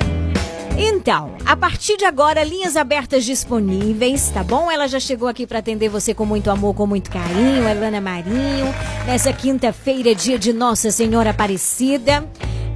Então, 0.80 1.34
a 1.44 1.56
partir 1.56 1.96
de 1.96 2.04
agora, 2.04 2.44
linhas 2.44 2.76
abertas 2.76 3.24
disponíveis, 3.24 4.30
tá 4.30 4.44
bom? 4.44 4.70
Ela 4.70 4.86
já 4.86 5.00
chegou 5.00 5.26
aqui 5.26 5.44
para 5.44 5.58
atender 5.58 5.88
você 5.88 6.14
com 6.14 6.24
muito 6.24 6.48
amor, 6.52 6.72
com 6.72 6.86
muito 6.86 7.10
carinho, 7.10 7.68
Elana 7.68 8.00
Marinho. 8.00 8.72
Nessa 9.04 9.32
quinta-feira, 9.32 10.14
dia 10.14 10.38
de 10.38 10.52
Nossa 10.52 10.92
Senhora 10.92 11.30
Aparecida. 11.30 12.24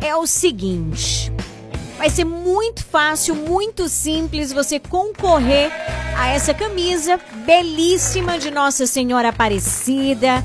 É 0.00 0.16
o 0.16 0.26
seguinte, 0.26 1.32
vai 1.96 2.10
ser 2.10 2.24
muito 2.24 2.84
fácil, 2.84 3.36
muito 3.36 3.88
simples 3.88 4.52
você 4.52 4.80
concorrer 4.80 5.70
a 6.18 6.26
essa 6.26 6.52
camisa 6.52 7.20
belíssima 7.46 8.36
de 8.36 8.50
Nossa 8.50 8.84
Senhora 8.84 9.28
Aparecida, 9.28 10.44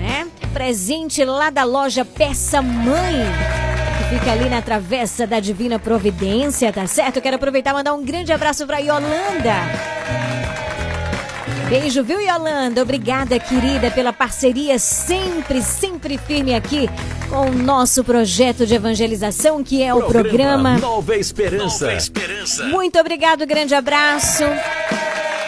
né? 0.00 0.26
Presente 0.52 1.24
lá 1.24 1.50
da 1.50 1.62
loja 1.62 2.04
Peça 2.04 2.60
Mãe. 2.60 3.85
Fica 4.08 4.30
ali 4.30 4.48
na 4.48 4.62
travessa 4.62 5.26
da 5.26 5.40
Divina 5.40 5.78
Providência, 5.78 6.72
tá 6.72 6.86
certo? 6.86 7.16
Eu 7.16 7.22
quero 7.22 7.36
aproveitar 7.36 7.70
e 7.70 7.74
mandar 7.74 7.92
um 7.92 8.04
grande 8.04 8.32
abraço 8.32 8.66
pra 8.66 8.78
Yolanda. 8.78 9.54
Beijo, 11.68 12.04
viu, 12.04 12.20
Yolanda? 12.20 12.82
Obrigada, 12.82 13.40
querida, 13.40 13.90
pela 13.90 14.12
parceria 14.12 14.78
sempre, 14.78 15.60
sempre 15.60 16.16
firme 16.16 16.54
aqui 16.54 16.88
com 17.28 17.50
o 17.50 17.52
nosso 17.52 18.04
projeto 18.04 18.64
de 18.64 18.74
evangelização, 18.74 19.64
que 19.64 19.82
é 19.82 19.92
o 19.92 20.04
programa. 20.04 20.78
Nova 20.78 21.16
Esperança. 21.16 21.86
Muito 22.66 23.00
obrigado, 23.00 23.44
grande 23.44 23.74
abraço. 23.74 24.44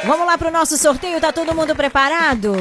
Vamos 0.04 0.26
lá 0.26 0.36
pro 0.36 0.50
nosso 0.50 0.76
sorteio, 0.76 1.20
tá 1.20 1.32
todo 1.32 1.54
mundo 1.54 1.76
preparado? 1.76 2.56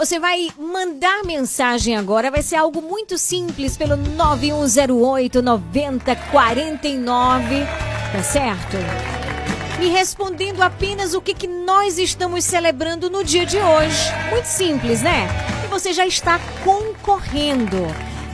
Você 0.00 0.18
vai 0.18 0.48
mandar 0.58 1.22
mensagem 1.26 1.94
agora, 1.94 2.30
vai 2.30 2.40
ser 2.40 2.56
algo 2.56 2.80
muito 2.80 3.18
simples 3.18 3.76
pelo 3.76 3.96
9108 3.96 5.42
9049, 5.42 7.66
tá 8.10 8.22
certo? 8.22 8.78
Me 9.78 9.88
respondendo 9.88 10.62
apenas 10.62 11.12
o 11.12 11.20
que, 11.20 11.34
que 11.34 11.46
nós 11.46 11.98
estamos 11.98 12.46
celebrando 12.46 13.10
no 13.10 13.22
dia 13.22 13.44
de 13.44 13.58
hoje. 13.58 14.10
Muito 14.30 14.46
simples, 14.46 15.02
né? 15.02 15.28
E 15.66 15.68
você 15.68 15.92
já 15.92 16.06
está 16.06 16.40
concorrendo. 16.64 17.76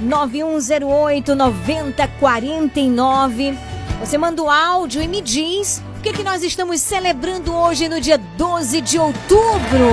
9108 0.01 1.35
9049. 1.35 3.59
Você 3.99 4.17
manda 4.17 4.41
o 4.41 4.49
áudio 4.49 5.03
e 5.03 5.09
me 5.09 5.21
diz 5.21 5.83
o 5.99 6.01
que, 6.01 6.13
que 6.13 6.23
nós 6.23 6.45
estamos 6.45 6.81
celebrando 6.81 7.53
hoje 7.53 7.89
no 7.89 8.01
dia 8.01 8.19
12 8.19 8.81
de 8.83 9.01
outubro. 9.01 9.91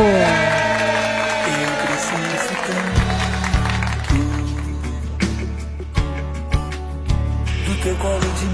Do 7.66 7.76
teu 7.82 7.95
colo 7.95 8.20
de 8.20 8.53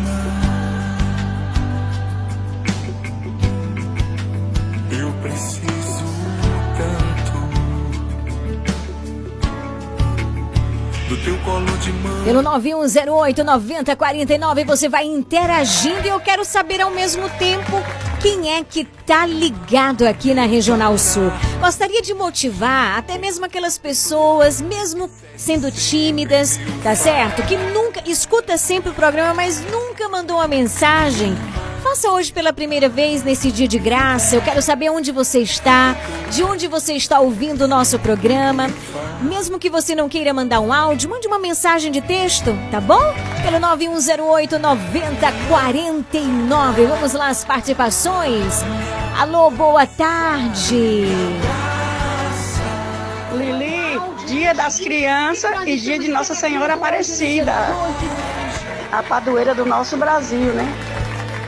Pelo 12.24 12.42
9108 12.42 13.44
9049 13.44 14.64
você 14.64 14.88
vai 14.88 15.06
interagindo 15.06 16.06
e 16.06 16.10
eu 16.10 16.20
quero 16.20 16.46
saber 16.46 16.82
ao 16.82 16.92
mesmo 16.92 17.28
tempo 17.32 17.72
quem 18.22 18.54
é 18.54 18.64
que 18.64 18.86
tá 18.86 19.26
ligado 19.26 20.06
aqui 20.06 20.34
na 20.34 20.46
Regional 20.46 20.98
Sul. 20.98 21.32
Gostaria 21.60 22.02
de 22.02 22.14
motivar 22.14 22.98
até 22.98 23.18
mesmo 23.18 23.46
aquelas 23.46 23.78
pessoas, 23.78 24.62
mesmo 24.62 25.10
sendo 25.36 25.72
tímidas, 25.72 26.60
tá 26.84 26.96
certo? 26.96 27.42
Que 27.44 27.58
nunca 27.58 28.04
escuta 28.06 28.58
sempre 28.58 28.92
o 28.92 28.94
programa, 28.94 29.34
mas 29.34 29.62
nunca 29.72 30.08
mandou 30.10 30.38
uma 30.38 30.48
mensagem 30.48 31.36
Faça 31.84 32.10
hoje 32.12 32.32
pela 32.32 32.52
primeira 32.52 32.90
vez 32.90 33.24
nesse 33.24 33.52
dia 33.52 33.68
de 33.68 33.78
graça. 33.80 34.36
Eu 34.36 34.42
quero 34.42 34.62
saber 34.62 34.90
onde 34.90 35.12
você 35.12 35.40
está, 35.40 35.96
de 36.30 36.44
onde 36.44 36.68
você 36.68 36.94
está 36.94 37.22
ouvindo 37.22 37.62
o 37.62 37.68
nosso 37.68 37.98
programa. 38.00 38.68
Mesmo 39.22 39.58
que 39.58 39.70
você 39.70 39.96
não 39.96 40.10
queira 40.10 40.34
mandar 40.34 40.60
um 40.60 40.74
áudio, 40.74 41.10
mande 41.10 41.28
uma 41.28 41.40
mensagem 41.40 41.90
de 41.92 42.02
texto, 42.02 42.54
tá 42.70 42.82
bom? 42.82 43.02
Pelo 43.44 43.60
9108 43.60 44.60
9049. 44.60 46.86
Vamos 46.86 47.14
lá 47.14 47.30
as 47.30 47.46
participações. 47.46 48.62
Alô, 49.18 49.50
boa 49.50 49.88
tarde. 49.88 51.06
Lili, 53.34 53.98
dia 54.28 54.54
das 54.54 54.80
crianças 54.80 55.52
e 55.66 55.78
dia 55.78 55.98
de 55.98 56.10
Nossa 56.10 56.36
Senhora 56.36 56.74
Aparecida. 56.74 57.54
A 58.92 59.02
padroeira 59.02 59.56
do 59.56 59.66
nosso 59.66 59.96
Brasil, 59.96 60.54
né? 60.54 60.68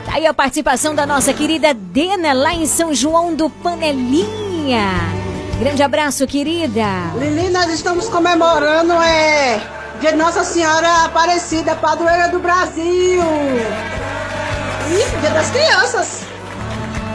Tá 0.04 0.14
Aí 0.14 0.26
a 0.26 0.34
participação 0.34 0.94
da 0.94 1.06
nossa 1.06 1.32
querida 1.32 1.72
Dena 1.72 2.32
lá 2.32 2.52
em 2.52 2.66
São 2.66 2.92
João 2.94 3.34
do 3.34 3.48
Panelinha. 3.48 4.88
Grande 5.58 5.82
abraço, 5.82 6.26
querida. 6.26 6.84
Lili, 7.18 7.48
nós 7.50 7.72
estamos 7.72 8.08
comemorando 8.08 8.92
é, 8.94 9.60
de 10.00 10.12
Nossa 10.12 10.42
Senhora 10.44 11.04
Aparecida, 11.04 11.74
padroeira 11.76 12.28
do 12.28 12.40
Brasil. 12.40 13.22
E 14.90 15.20
Dia 15.20 15.30
das 15.30 15.50
Crianças. 15.50 16.31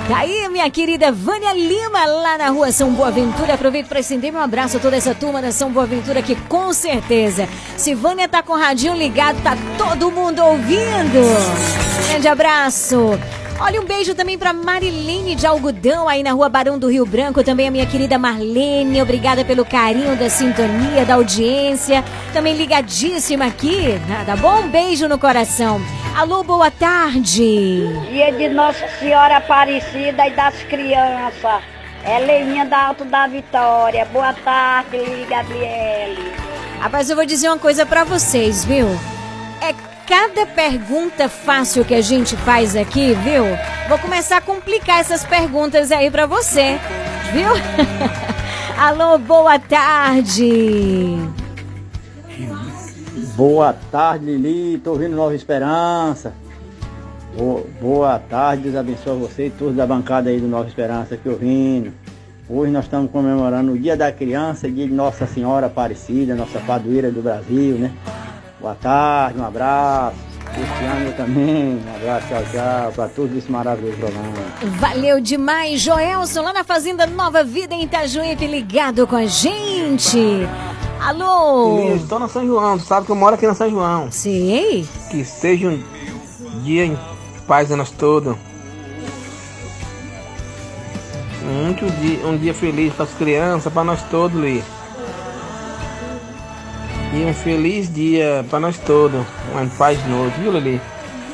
Tá 0.08 0.20
aí, 0.20 0.47
minha 0.47 0.70
querida 0.70 1.12
Vânia 1.12 1.51
Lima, 1.51 2.05
lá 2.05 2.38
na 2.38 2.47
rua 2.47 2.72
São 2.72 2.93
Boaventura. 2.93 3.55
Aproveito 3.55 3.88
para 3.88 3.99
estender 3.99 4.32
meu 4.32 4.41
abraço 4.41 4.78
a 4.78 4.80
toda 4.80 4.95
essa 4.95 5.14
turma 5.14 5.41
da 5.41 5.51
São 5.51 5.70
Boaventura 5.70 6.22
que 6.22 6.34
com 6.47 6.72
certeza, 6.72 7.47
se 7.76 7.93
Vânia 7.93 8.26
tá 8.26 8.41
com 8.41 8.53
o 8.53 8.58
radinho 8.58 8.95
ligado, 8.95 9.43
tá 9.43 9.58
todo 9.78 10.10
mundo 10.10 10.41
ouvindo. 10.41 12.08
Grande 12.08 12.28
abraço. 12.28 13.20
Olha, 13.60 13.82
um 13.82 13.86
beijo 13.86 14.14
também 14.14 14.38
para 14.38 14.53
Marilene 14.53 15.34
de 15.34 15.47
Algodão, 15.47 16.08
aí 16.08 16.22
na 16.22 16.32
rua 16.32 16.47
Barão 16.47 16.78
do 16.78 16.88
Rio 16.88 17.08
Branco. 17.08 17.43
Também 17.43 17.68
a 17.68 17.72
minha 17.72 17.88
querida 17.88 18.18
Marlene. 18.18 19.01
Obrigada 19.01 19.43
pelo 19.43 19.66
carinho 19.66 20.16
da 20.16 20.30
sintonia, 20.30 21.03
da 21.03 21.16
audiência. 21.16 22.03
Também 22.32 22.53
ligadíssima 22.55 23.45
aqui, 23.45 23.99
tá 24.28 24.36
bom? 24.36 24.60
Um 24.60 24.70
beijo 24.70 25.08
no 25.08 25.18
coração. 25.18 25.82
Alô, 26.16 26.43
boa 26.43 26.70
tarde. 26.70 27.88
Dia 28.12 28.32
de 28.32 28.47
Nossa 28.49 28.88
Senhora 28.99 29.38
Aparecida 29.38 30.28
e 30.28 30.32
das 30.32 30.55
crianças. 30.64 31.64
É 32.03 32.20
Leininha 32.20 32.64
da 32.64 32.89
Alto 32.89 33.05
da 33.05 33.26
Vitória. 33.26 34.05
Boa 34.05 34.34
tarde, 34.34 34.97
Lili 34.97 35.26
Gabriele. 35.26 36.32
Rapaz, 36.80 37.10
eu 37.10 37.16
vou 37.16 37.26
dizer 37.26 37.49
uma 37.49 37.58
coisa 37.58 37.88
para 37.88 38.03
vocês, 38.03 38.64
viu? 38.64 38.88
É 39.60 39.74
cada 40.08 40.45
pergunta 40.45 41.28
fácil 41.28 41.84
que 41.84 41.93
a 41.93 42.01
gente 42.01 42.38
faz 42.38 42.78
aqui, 42.78 43.14
viu? 43.14 43.43
Vou 43.89 43.99
começar 43.99 44.38
a 44.38 44.41
complicar 44.41 45.01
essas 45.01 45.26
perguntas 45.26 45.91
aí 45.91 46.10
para 46.10 46.26
você, 46.26 46.80
viu? 47.34 47.49
Alô, 48.80 49.18
boa 49.18 49.60
tarde. 49.60 51.18
Boa 53.36 53.76
tarde, 53.91 54.26
Lili. 54.26 54.78
Tô 54.78 54.91
ouvindo 54.91 55.16
Nova 55.16 55.36
Esperança. 55.36 56.34
Boa, 57.82 58.18
tarde, 58.18 58.64
Deus 58.64 58.76
abençoe 58.76 59.20
você 59.20 59.47
e 59.47 59.49
todos 59.51 59.76
da 59.76 59.86
bancada 59.86 60.30
aí 60.30 60.39
do 60.39 60.47
Nova 60.47 60.70
Esperança 60.70 61.16
aqui 61.16 61.28
ouvindo. 61.28 61.91
Hoje 62.49 62.72
nós 62.72 62.86
estamos 62.86 63.12
comemorando 63.12 63.74
o 63.74 63.78
Dia 63.78 63.97
da 63.97 64.10
Criança, 64.12 64.72
dia 64.72 64.88
de 64.88 64.93
Nossa 64.93 65.28
Senhora 65.28 65.66
Aparecida, 65.66 66.34
nossa 66.34 66.60
padroeira 66.62 67.12
do 67.12 67.22
Brasil, 67.22 67.76
né? 67.78 67.91
Boa 68.60 68.76
tarde, 68.76 69.39
um 69.39 69.45
abraço. 69.45 70.16
Cristiano 70.53 71.12
também, 71.14 71.80
um 71.86 71.95
abraço, 71.95 72.28
tchau, 72.28 72.43
tchau, 72.51 72.91
para 72.93 73.08
todos 73.10 73.38
esse 73.38 73.51
maravilhoso 73.51 73.97
programa. 73.97 74.34
Valeu 74.80 75.20
demais, 75.22 75.82
Joelson, 75.82 76.41
lá 76.41 76.53
na 76.53 76.64
Fazenda 76.64 77.05
Nova 77.05 77.43
Vida 77.43 77.76
em 77.76 77.84
Itajuípe, 77.84 78.47
ligado 78.47 79.05
com 79.05 79.16
a 79.16 79.26
gente. 79.26 80.47
Alô? 80.99 81.95
Estou 81.95 82.18
na 82.18 82.28
São 82.28 82.45
João, 82.45 82.78
tu 82.80 82.86
sabe 82.86 83.05
que 83.05 83.12
eu 83.12 83.16
moro 83.16 83.36
aqui 83.36 83.45
na 83.45 83.53
São 83.53 83.70
João. 83.70 84.12
Sim. 84.12 84.88
Que 85.12 85.24
seja 85.24 85.68
um 85.70 85.84
dia 86.64 86.86
em 86.86 86.97
paz 87.45 87.72
a 87.72 87.76
nós 87.76 87.91
todos. 87.91 88.36
Muito 91.43 91.86
dia, 92.01 92.26
um 92.26 92.38
dia 92.38 92.53
feliz 92.53 92.93
para 92.93 93.05
as 93.05 93.14
crianças, 93.14 93.72
para 93.72 93.84
nós 93.84 94.01
todos, 94.10 94.39
Li. 94.39 94.64
E 97.18 97.26
um 97.26 97.34
feliz 97.34 97.91
dia 97.91 98.45
para 98.47 98.59
nós 98.59 98.78
todos. 98.78 99.26
Uma 99.51 99.65
paz 99.76 100.01
de 100.01 100.07
noite, 100.07 100.39
viu, 100.39 100.51
Lili? 100.51 100.80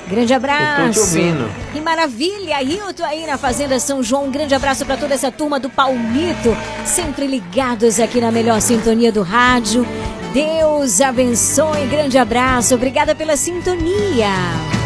Grande 0.07 0.33
abraço. 0.33 0.81
Eu 0.81 0.85
tô 0.85 0.91
te 0.93 0.99
ouvindo. 0.99 1.51
Que 1.73 1.81
maravilha, 1.81 2.63
Hilton 2.63 3.03
aí 3.03 3.27
na 3.27 3.37
Fazenda 3.37 3.77
São 3.79 4.01
João. 4.01 4.25
Um 4.25 4.31
grande 4.31 4.55
abraço 4.55 4.85
para 4.85 4.95
toda 4.95 5.13
essa 5.13 5.29
turma 5.29 5.59
do 5.59 5.69
Palmito, 5.69 6.55
sempre 6.85 7.27
ligados 7.27 7.99
aqui 7.99 8.21
na 8.21 8.31
melhor 8.31 8.61
sintonia 8.61 9.11
do 9.11 9.23
rádio. 9.23 9.85
Deus 10.33 11.01
abençoe, 11.01 11.85
grande 11.87 12.17
abraço. 12.17 12.75
Obrigada 12.75 13.13
pela 13.13 13.35
sintonia. 13.35 14.82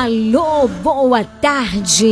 Alô, 0.00 0.68
boa 0.68 1.24
tarde. 1.24 2.06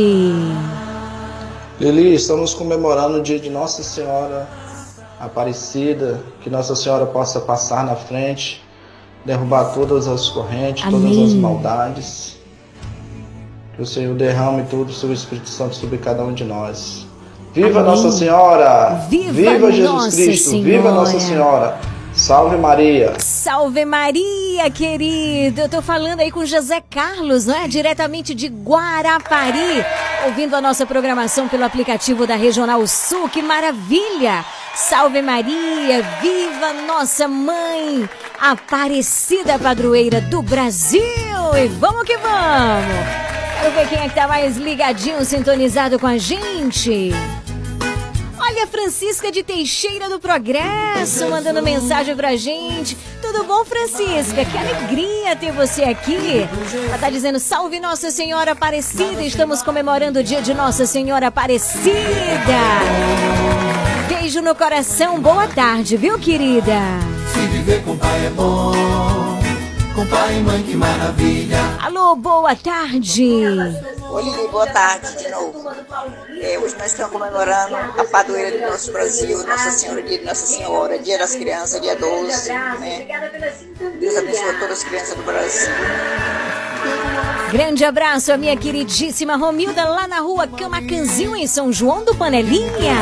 Lili, 1.79 2.15
estamos 2.15 2.53
comemorando 2.53 3.19
o 3.19 3.23
dia 3.23 3.39
de 3.39 3.49
Nossa 3.49 3.81
Senhora 3.81 4.45
Aparecida, 5.17 6.21
que 6.41 6.49
Nossa 6.49 6.75
Senhora 6.75 7.05
possa 7.05 7.39
passar 7.39 7.85
na 7.85 7.95
frente, 7.95 8.61
derrubar 9.23 9.73
todas 9.73 10.05
as 10.05 10.27
correntes, 10.27 10.83
todas 10.83 11.11
as 11.11 11.31
Amém. 11.31 11.37
maldades. 11.37 12.37
Que 13.77 13.81
o 13.81 13.85
Senhor 13.85 14.13
derrame 14.15 14.65
tudo 14.69 14.91
sobre 14.91 15.15
o 15.15 15.17
Espírito 15.17 15.47
Santo 15.47 15.75
sobre 15.75 15.97
cada 15.97 16.25
um 16.25 16.33
de 16.33 16.43
nós. 16.43 17.07
Viva 17.53 17.79
Amém. 17.79 17.89
Nossa 17.89 18.11
Senhora! 18.11 19.07
Viva 19.09 19.71
Jesus 19.71 19.89
Nossa 19.89 20.11
Cristo! 20.11 20.51
Viva 20.61 20.89
Senhora! 20.89 20.91
Nossa 20.91 21.19
Senhora! 21.21 21.79
Salve 22.13 22.57
Maria! 22.57 23.13
Salve 23.19 23.85
Maria, 23.85 24.36
querido. 24.69 25.61
Eu 25.61 25.69
tô 25.69 25.81
falando 25.81 26.19
aí 26.19 26.31
com 26.31 26.45
José 26.45 26.81
Carlos, 26.89 27.45
não 27.45 27.55
é? 27.55 27.67
Diretamente 27.67 28.33
de 28.33 28.47
Guarapari, 28.47 29.85
ouvindo 30.25 30.55
a 30.55 30.61
nossa 30.61 30.85
programação 30.85 31.47
pelo 31.47 31.63
aplicativo 31.63 32.25
da 32.27 32.35
Regional 32.35 32.85
Sul. 32.87 33.29
Que 33.29 33.41
maravilha! 33.41 34.43
Salve 34.75 35.21
Maria, 35.21 36.03
viva 36.21 36.71
nossa 36.85 37.27
mãe, 37.27 38.07
Aparecida 38.39 39.57
Padroeira 39.57 40.21
do 40.21 40.41
Brasil. 40.41 41.01
E 41.55 41.67
vamos 41.79 42.03
que 42.03 42.15
vamos. 42.17 43.27
Quero 43.59 43.73
ver 43.73 43.87
quem 43.89 43.99
é 43.99 44.09
que 44.09 44.15
tá 44.15 44.27
mais 44.27 44.55
ligadinho, 44.57 45.25
sintonizado 45.25 45.97
com 45.97 46.05
a 46.05 46.17
gente. 46.17 47.11
Olha 48.49 48.63
a 48.63 48.67
Francisca 48.67 49.29
de 49.29 49.43
Teixeira 49.43 50.07
do 50.07 50.21
Progresso 50.21 51.29
mandando 51.29 51.61
mensagem 51.61 52.15
pra 52.15 52.37
gente. 52.37 52.97
Tudo 53.21 53.43
bom, 53.43 53.65
Francisca? 53.65 54.45
Que 54.45 54.57
alegria 54.57 55.35
ter 55.35 55.51
você 55.51 55.83
aqui. 55.83 56.47
Ela 56.87 56.97
tá 56.97 57.09
dizendo: 57.09 57.39
Salve 57.39 57.77
Nossa 57.77 58.09
Senhora 58.09 58.53
Aparecida. 58.53 59.21
Estamos 59.21 59.61
comemorando 59.61 60.19
o 60.19 60.23
dia 60.23 60.41
de 60.41 60.53
Nossa 60.53 60.85
Senhora 60.85 61.27
Aparecida. 61.27 61.91
Beijo 64.07 64.41
no 64.41 64.55
coração. 64.55 65.19
Boa 65.19 65.49
tarde, 65.49 65.97
viu, 65.97 66.17
querida? 66.17 66.79
Se 67.33 67.39
viver 67.47 67.83
com 67.83 67.97
pai 67.97 68.27
é 68.27 68.29
bom, 68.29 68.71
com 69.93 70.07
pai 70.07 70.37
e 70.37 70.39
mãe 70.39 70.63
que 70.63 70.73
maravilha. 70.73 71.59
Alô, 71.81 72.15
boa 72.15 72.55
tarde. 72.55 73.25
Oi, 74.09 74.23
Lili, 74.23 74.47
boa 74.47 74.67
tarde 74.67 75.17
de 75.17 75.29
novo. 75.31 75.69
Hoje 76.37 76.75
nós 76.77 76.91
estamos 76.91 77.11
comemorando 77.11 77.75
a 77.75 78.03
padroeira 78.11 78.59
do 78.59 78.71
nosso 78.71 78.91
Brasil, 78.91 79.39
Nossa 79.47 79.71
Senhora, 79.71 80.03
dia 80.03 80.19
de 80.19 80.25
Nossa 80.25 80.45
Senhora, 80.45 80.99
dia 80.99 81.17
das 81.17 81.35
crianças, 81.35 81.81
dia 81.81 81.95
12. 81.95 82.49
Né? 82.53 83.07
Deus 83.99 84.17
abençoe 84.17 84.53
todas 84.59 84.77
as 84.77 84.83
crianças 84.83 85.15
do 85.15 85.23
Brasil. 85.23 85.73
Grande 87.51 87.83
abraço 87.83 88.31
a 88.31 88.37
minha 88.37 88.55
queridíssima 88.55 89.35
Romilda 89.35 89.83
lá 89.85 90.07
na 90.07 90.19
rua 90.19 90.47
Camacanzinho, 90.47 91.35
em 91.35 91.47
São 91.47 91.73
João 91.73 92.05
do 92.05 92.13
Panelinha. 92.13 92.95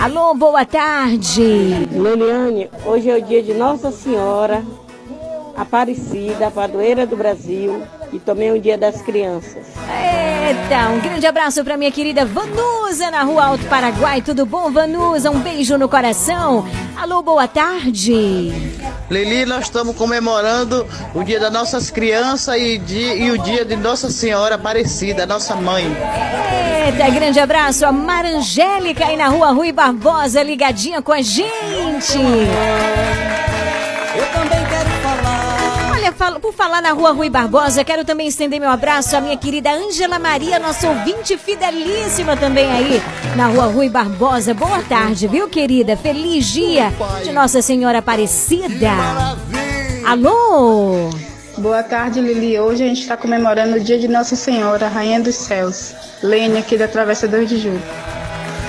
Alô, 0.00 0.32
boa 0.34 0.64
tarde. 0.64 1.88
Leliane, 1.90 2.70
hoje 2.86 3.10
é 3.10 3.16
o 3.16 3.22
dia 3.22 3.42
de 3.42 3.52
Nossa 3.52 3.90
Senhora 3.90 4.62
Aparecida, 5.56 6.50
padroeira 6.50 7.06
do 7.06 7.16
Brasil, 7.16 7.82
e 8.12 8.18
também 8.18 8.48
é 8.48 8.52
o 8.52 8.60
dia 8.60 8.76
das 8.76 9.00
crianças. 9.02 9.66
É, 9.90 10.48
Eita, 10.50 10.88
um 10.90 11.00
grande 11.00 11.26
abraço 11.26 11.64
para 11.64 11.76
minha 11.76 11.90
querida 11.90 12.24
Vanusa 12.26 13.10
na 13.10 13.22
Rua 13.22 13.44
Alto 13.44 13.64
Paraguai. 13.66 14.20
Tudo 14.20 14.44
bom, 14.44 14.70
Vanusa? 14.70 15.30
Um 15.30 15.38
beijo 15.40 15.78
no 15.78 15.88
coração. 15.88 16.66
Alô, 17.00 17.22
boa 17.22 17.48
tarde. 17.48 18.52
Lili, 19.10 19.46
nós 19.46 19.64
estamos 19.64 19.96
comemorando 19.96 20.86
o 21.14 21.22
dia 21.22 21.38
das 21.40 21.52
nossas 21.52 21.90
crianças 21.90 22.54
e, 22.56 22.76
dia- 22.78 23.14
e 23.14 23.30
o 23.30 23.38
dia 23.38 23.64
de 23.64 23.76
Nossa 23.76 24.10
Senhora 24.10 24.56
Aparecida, 24.56 25.24
nossa 25.26 25.54
mãe. 25.54 25.84
Eita, 26.86 27.08
grande 27.10 27.38
abraço 27.40 27.86
a 27.86 27.92
Mara 27.92 28.28
Angélica 28.28 29.06
aí 29.06 29.16
na 29.16 29.28
Rua 29.28 29.52
Rui 29.52 29.70
Barbosa, 29.72 30.42
ligadinha 30.42 31.00
com 31.00 31.12
a 31.12 31.22
gente. 31.22 32.18
Eu 34.16 34.26
também 34.32 34.61
falo- 36.22 36.38
por 36.38 36.52
falar 36.54 36.80
na 36.80 36.92
Rua 36.92 37.10
Rui 37.10 37.28
Barbosa, 37.28 37.82
quero 37.82 38.04
também 38.04 38.28
estender 38.28 38.60
meu 38.60 38.70
abraço 38.70 39.16
à 39.16 39.20
minha 39.20 39.36
querida 39.36 39.72
Ângela 39.72 40.20
Maria, 40.20 40.56
nossa 40.60 40.88
ouvinte 40.88 41.36
fidelíssima 41.36 42.36
também 42.36 42.70
aí 42.70 43.02
na 43.34 43.48
Rua 43.48 43.64
Rui 43.66 43.88
Barbosa. 43.88 44.54
Boa 44.54 44.80
tarde, 44.82 45.26
viu, 45.26 45.48
querida? 45.48 45.96
Feliz 45.96 46.46
dia 46.46 46.92
de 47.24 47.32
Nossa 47.32 47.60
Senhora 47.60 47.98
Aparecida. 47.98 48.92
Alô? 50.06 51.10
Boa 51.58 51.82
tarde, 51.82 52.20
Lili. 52.20 52.56
Hoje 52.58 52.84
a 52.84 52.86
gente 52.86 53.00
está 53.02 53.16
comemorando 53.16 53.76
o 53.76 53.80
dia 53.80 53.98
de 53.98 54.06
Nossa 54.06 54.36
Senhora, 54.36 54.86
Rainha 54.88 55.18
dos 55.20 55.34
Céus. 55.34 55.92
Lênia 56.22 56.60
aqui 56.60 56.76
da 56.76 56.86
Travessa 56.86 57.26
2 57.26 57.48
de 57.48 57.58
Julho. 57.58 57.82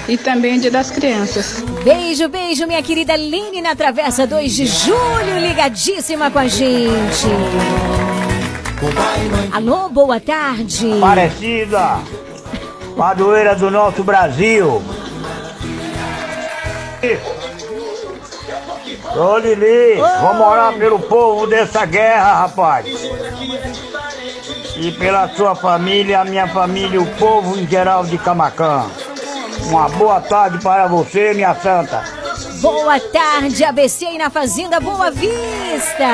E 0.08 0.18
também 0.18 0.58
o 0.58 0.62
dia 0.62 0.72
das 0.72 0.92
crianças. 0.92 1.64
Beijo, 1.84 2.28
beijo, 2.28 2.68
minha 2.68 2.84
querida 2.84 3.16
Lene 3.16 3.62
na 3.62 3.76
Travessa 3.76 4.28
2 4.28 4.54
de 4.54 4.66
Julho, 4.66 5.40
ligadíssima 5.40 6.30
com 6.30 6.40
a 6.40 6.48
gente. 6.48 7.28
Alô, 9.54 9.88
boa 9.88 10.20
tarde. 10.20 11.00
Parecida, 11.00 12.00
padroeira 12.98 13.56
do 13.56 13.72
nosso 13.72 14.04
Brasil. 14.04 14.84
Ô 19.16 19.38
Lili, 19.38 19.96
vamos 20.22 20.48
orar 20.48 20.74
pelo 20.74 21.00
povo 21.00 21.48
dessa 21.48 21.86
guerra, 21.86 22.42
rapaz. 22.42 22.86
E 24.76 24.92
pela 24.92 25.30
sua 25.30 25.56
família, 25.56 26.22
a 26.22 26.26
minha 26.26 26.48
família, 26.48 27.00
o 27.00 27.06
povo 27.16 27.58
em 27.58 27.68
geral 27.68 28.06
de 28.06 28.18
Camacã. 28.18 28.86
Uma 29.68 29.90
boa 29.90 30.22
tarde 30.22 30.60
para 30.60 30.88
você, 30.88 31.34
minha 31.34 31.56
santa. 31.56 32.04
Boa 32.62 33.00
tarde, 33.00 33.64
ABC 33.64 34.06
aí 34.06 34.18
na 34.18 34.30
Fazenda 34.30 34.80
Boa 34.80 35.12
Vista. 35.12 36.08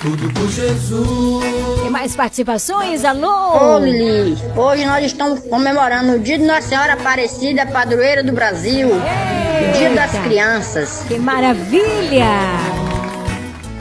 Tudo 0.00 0.32
por 0.32 0.48
Jesus. 0.48 1.80
Tem 1.82 1.90
mais 1.90 2.14
participações? 2.14 3.04
Alô? 3.04 3.74
Ô 3.74 3.78
Lili, 3.78 4.38
hoje 4.56 4.84
nós 4.86 5.04
estamos 5.04 5.40
comemorando 5.40 6.12
o 6.12 6.18
dia 6.18 6.38
de 6.38 6.44
Nossa 6.44 6.62
Senhora 6.62 6.92
Aparecida, 6.92 7.66
padroeira 7.66 8.22
do 8.22 8.32
Brasil. 8.32 8.88
O 8.88 9.78
dia 9.78 9.90
das 9.90 10.12
crianças. 10.20 11.04
Que 11.08 11.18
maravilha! 11.18 12.26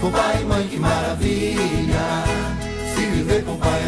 Com 0.01 0.12
pai 0.12 0.41
e 0.41 0.45
mãe, 0.45 0.68
que 0.68 0.78
maravilha. 0.78 2.24
Se 2.95 3.01
viver 3.01 3.43
com 3.43 3.56
pai 3.58 3.85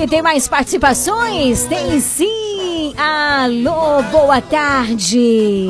E 0.00 0.06
tem 0.06 0.22
mais 0.22 0.48
participações? 0.48 1.64
Tem 1.66 2.00
sim! 2.00 2.94
Alô, 2.96 4.02
boa 4.10 4.40
tarde! 4.40 5.68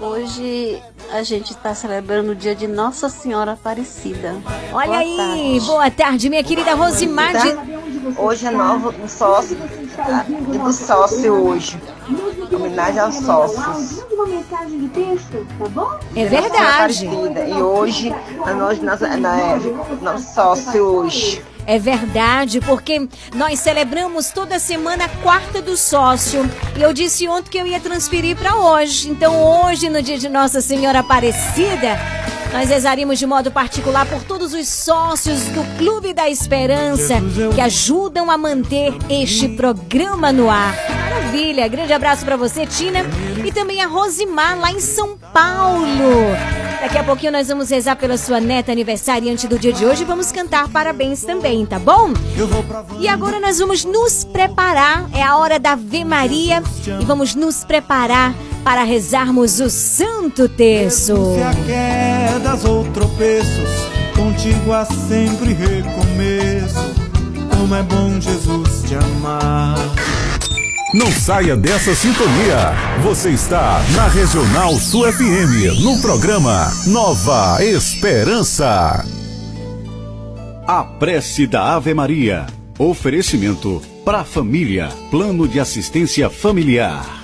Hoje 0.00 0.82
a 1.12 1.22
gente 1.22 1.52
está 1.52 1.74
celebrando 1.74 2.32
o 2.32 2.34
dia 2.34 2.54
de 2.54 2.66
Nossa 2.66 3.08
Senhora 3.08 3.52
Aparecida. 3.52 4.34
Olha 4.72 4.86
Boa 4.86 4.98
aí, 4.98 5.16
tarde. 5.16 5.60
boa 5.66 5.90
tarde, 5.90 6.28
minha 6.30 6.42
querida 6.42 6.74
Rosimar. 6.74 7.32
de- 7.40 7.52
Tá? 7.54 7.64
Hoje 8.18 8.46
é 8.46 8.50
novo 8.50 8.92
um 9.02 9.08
sócio, 9.08 9.56
tá? 9.96 10.24
dia 10.28 10.58
do 10.60 10.72
sócio 10.72 11.32
hoje. 11.32 11.78
Homenagem 12.52 12.98
aos 13.00 13.14
sócios. 13.16 14.04
É 16.14 16.24
verdade. 16.26 17.06
E 17.06 17.62
hoje, 17.62 18.14
a 18.44 18.52
nós, 18.54 18.80
nós, 18.82 19.00
na, 19.00 19.40
é, 19.40 19.58
nosso 20.02 20.34
sócio 20.34 20.84
hoje. 20.84 21.42
É 21.66 21.78
verdade, 21.78 22.60
porque 22.60 23.08
nós 23.34 23.58
celebramos 23.60 24.30
toda 24.30 24.58
semana 24.58 25.06
a 25.06 25.08
quarta 25.08 25.62
do 25.62 25.76
sócio. 25.76 26.42
E 26.76 26.82
eu 26.82 26.92
disse 26.92 27.26
ontem 27.26 27.50
que 27.50 27.58
eu 27.58 27.66
ia 27.66 27.80
transferir 27.80 28.36
para 28.36 28.54
hoje. 28.56 29.08
Então, 29.08 29.34
hoje, 29.42 29.88
no 29.88 30.02
dia 30.02 30.18
de 30.18 30.28
Nossa 30.28 30.60
Senhora 30.60 31.00
Aparecida, 31.00 31.98
nós 32.54 32.68
rezaríamos 32.68 33.18
de 33.18 33.26
modo 33.26 33.50
particular 33.50 34.06
por 34.06 34.22
todos 34.22 34.54
os 34.54 34.68
sócios 34.68 35.42
do 35.46 35.64
Clube 35.76 36.14
da 36.14 36.30
Esperança 36.30 37.14
que 37.52 37.60
ajudam 37.60 38.30
a 38.30 38.38
manter 38.38 38.94
este 39.10 39.48
programa 39.48 40.32
no 40.32 40.48
ar. 40.48 40.72
Maravilha! 40.88 41.66
Grande 41.66 41.92
abraço 41.92 42.24
para 42.24 42.36
você, 42.36 42.64
Tina, 42.64 43.00
e 43.44 43.50
também 43.50 43.82
a 43.82 43.88
Rosimar 43.88 44.56
lá 44.56 44.70
em 44.70 44.78
São 44.78 45.18
Paulo. 45.18 46.30
Daqui 46.80 46.96
a 46.96 47.02
pouquinho 47.02 47.32
nós 47.32 47.48
vamos 47.48 47.70
rezar 47.70 47.96
pela 47.96 48.16
sua 48.16 48.38
neta 48.38 48.70
aniversariante 48.70 49.48
do 49.48 49.58
dia 49.58 49.72
de 49.72 49.84
hoje 49.84 50.02
e 50.02 50.06
vamos 50.06 50.30
cantar 50.30 50.68
parabéns 50.68 51.24
também, 51.24 51.66
tá 51.66 51.80
bom? 51.80 52.12
E 53.00 53.08
agora 53.08 53.40
nós 53.40 53.58
vamos 53.58 53.84
nos 53.84 54.22
preparar, 54.22 55.08
é 55.12 55.22
a 55.22 55.36
hora 55.38 55.58
da 55.58 55.72
Ave 55.72 56.04
Maria 56.04 56.62
e 57.00 57.04
vamos 57.04 57.34
nos 57.34 57.64
preparar 57.64 58.32
para 58.64 58.82
rezarmos 58.82 59.60
o 59.60 59.68
Santo 59.68 60.48
Terço. 60.48 61.34
Se 61.34 61.42
há 61.42 61.54
quedas 61.66 62.64
ou 62.64 62.82
tropeços, 62.92 63.68
contigo 64.16 64.72
há 64.72 64.86
sempre 64.86 65.52
recomeço. 65.52 66.94
Como 67.50 67.74
é 67.74 67.82
bom 67.82 68.18
Jesus 68.18 68.82
te 68.88 68.94
amar. 68.94 69.76
Não 70.94 71.10
saia 71.12 71.56
dessa 71.56 71.94
sintonia. 71.94 72.72
Você 73.02 73.30
está 73.30 73.82
na 73.94 74.08
Regional 74.08 74.72
Sul 74.76 75.12
FM, 75.12 75.82
no 75.82 76.00
programa 76.00 76.72
Nova 76.86 77.62
Esperança. 77.62 79.04
A 80.66 80.84
prece 80.84 81.46
da 81.46 81.74
Ave 81.74 81.92
Maria. 81.92 82.46
Oferecimento 82.78 83.82
para 84.04 84.20
a 84.20 84.24
família. 84.24 84.88
Plano 85.10 85.46
de 85.46 85.60
assistência 85.60 86.30
familiar. 86.30 87.23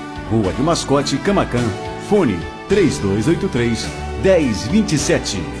Rua 0.31 0.53
de 0.53 0.63
Mascote, 0.63 1.17
Camacan. 1.17 1.69
Fone 2.07 2.39
3283 2.69 3.85
1027. 4.23 5.60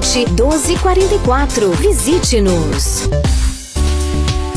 1244. 0.01 1.71
Visite-nos. 1.71 3.07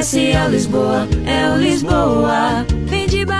Lisboa, 0.00 1.06
é 1.26 1.50
o 1.50 1.58
Lisboa. 1.58 2.64
Vende 2.86 3.22
barato, 3.26 3.26
economia 3.26 3.26
numa 3.26 3.26
boa. 3.26 3.39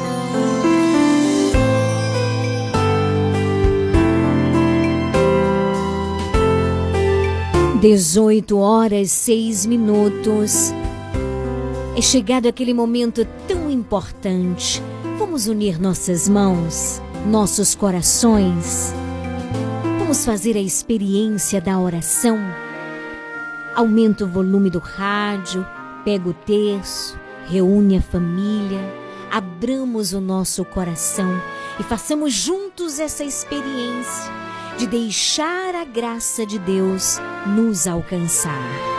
18 7.81 8.59
horas 8.59 9.09
6 9.09 9.65
minutos. 9.65 10.71
É 11.97 12.01
chegado 12.01 12.47
aquele 12.47 12.75
momento 12.75 13.25
tão 13.47 13.71
importante. 13.71 14.79
Vamos 15.17 15.47
unir 15.47 15.81
nossas 15.81 16.29
mãos, 16.29 17.01
nossos 17.25 17.73
corações. 17.73 18.93
Vamos 19.97 20.23
fazer 20.23 20.55
a 20.55 20.61
experiência 20.61 21.59
da 21.59 21.79
oração. 21.79 22.37
Aumenta 23.75 24.25
o 24.25 24.29
volume 24.29 24.69
do 24.69 24.77
rádio, 24.77 25.65
pega 26.05 26.29
o 26.29 26.33
terço, 26.35 27.17
reúne 27.47 27.97
a 27.97 28.01
família, 28.01 28.79
abramos 29.31 30.13
o 30.13 30.21
nosso 30.21 30.63
coração 30.65 31.33
e 31.79 31.83
façamos 31.83 32.31
juntos 32.31 32.99
essa 32.99 33.23
experiência 33.23 34.40
de 34.81 34.87
deixar 34.87 35.75
a 35.75 35.85
graça 35.85 36.43
de 36.43 36.57
Deus 36.57 37.19
nos 37.55 37.85
alcançar. 37.85 38.90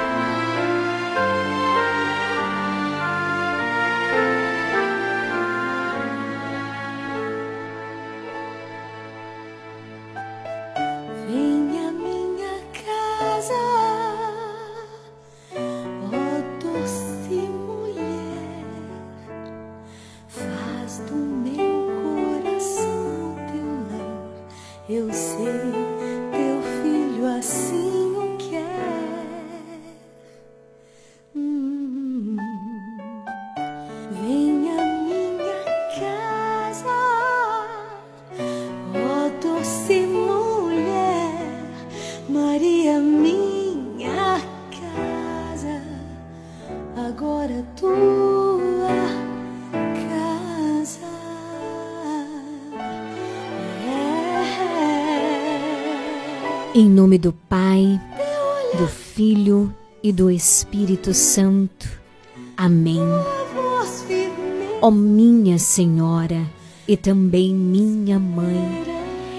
Agora 47.43 47.67
tua 47.75 48.89
casa. 50.09 51.01
Em 56.75 56.89
nome 56.89 57.19
do 57.19 57.33
Pai, 57.33 58.01
do 58.79 58.87
Filho 58.87 59.75
e 60.03 60.13
do 60.13 60.31
Espírito 60.31 61.13
Santo. 61.13 61.89
Amém. 62.57 63.01
Ó 64.81 64.91
minha 64.91 65.59
Senhora 65.59 66.47
e 66.87 66.97
também 66.97 67.53
minha 67.55 68.21
Mãe, 68.21 68.85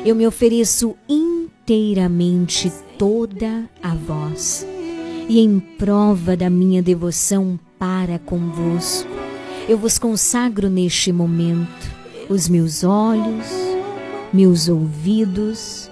eu 0.06 0.16
me 0.16 0.28
ofereço 0.28 0.96
inteiramente 1.08 2.72
toda 2.98 3.70
a 3.82 3.96
vós 3.96 4.66
e 5.30 5.40
em 5.40 5.60
prova 5.60 6.36
da 6.36 6.50
minha 6.50 6.82
devoção 6.82 7.58
para 7.84 8.18
convosco, 8.18 9.10
eu 9.68 9.78
vos 9.78 10.00
consagro 10.00 10.70
neste 10.70 11.12
momento 11.12 11.92
os 12.30 12.48
meus 12.48 12.82
olhos, 12.82 13.46
meus 14.32 14.70
ouvidos, 14.70 15.92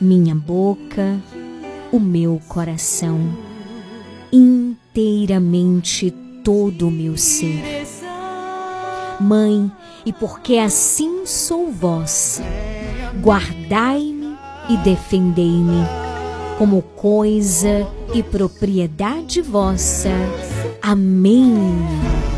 minha 0.00 0.34
boca, 0.34 1.20
o 1.92 2.00
meu 2.00 2.40
coração, 2.48 3.20
inteiramente 4.32 6.10
todo 6.42 6.88
o 6.88 6.90
meu 6.90 7.14
ser. 7.18 7.86
Mãe, 9.20 9.70
e 10.06 10.14
porque 10.14 10.56
assim 10.56 11.26
sou 11.26 11.70
vós, 11.70 12.40
guardai-me 13.20 14.34
e 14.70 14.78
defendei-me 14.78 15.84
como 16.56 16.80
coisa 16.80 17.86
e 18.14 18.22
propriedade 18.22 19.42
vossa. 19.42 20.08
Amém. 20.82 22.37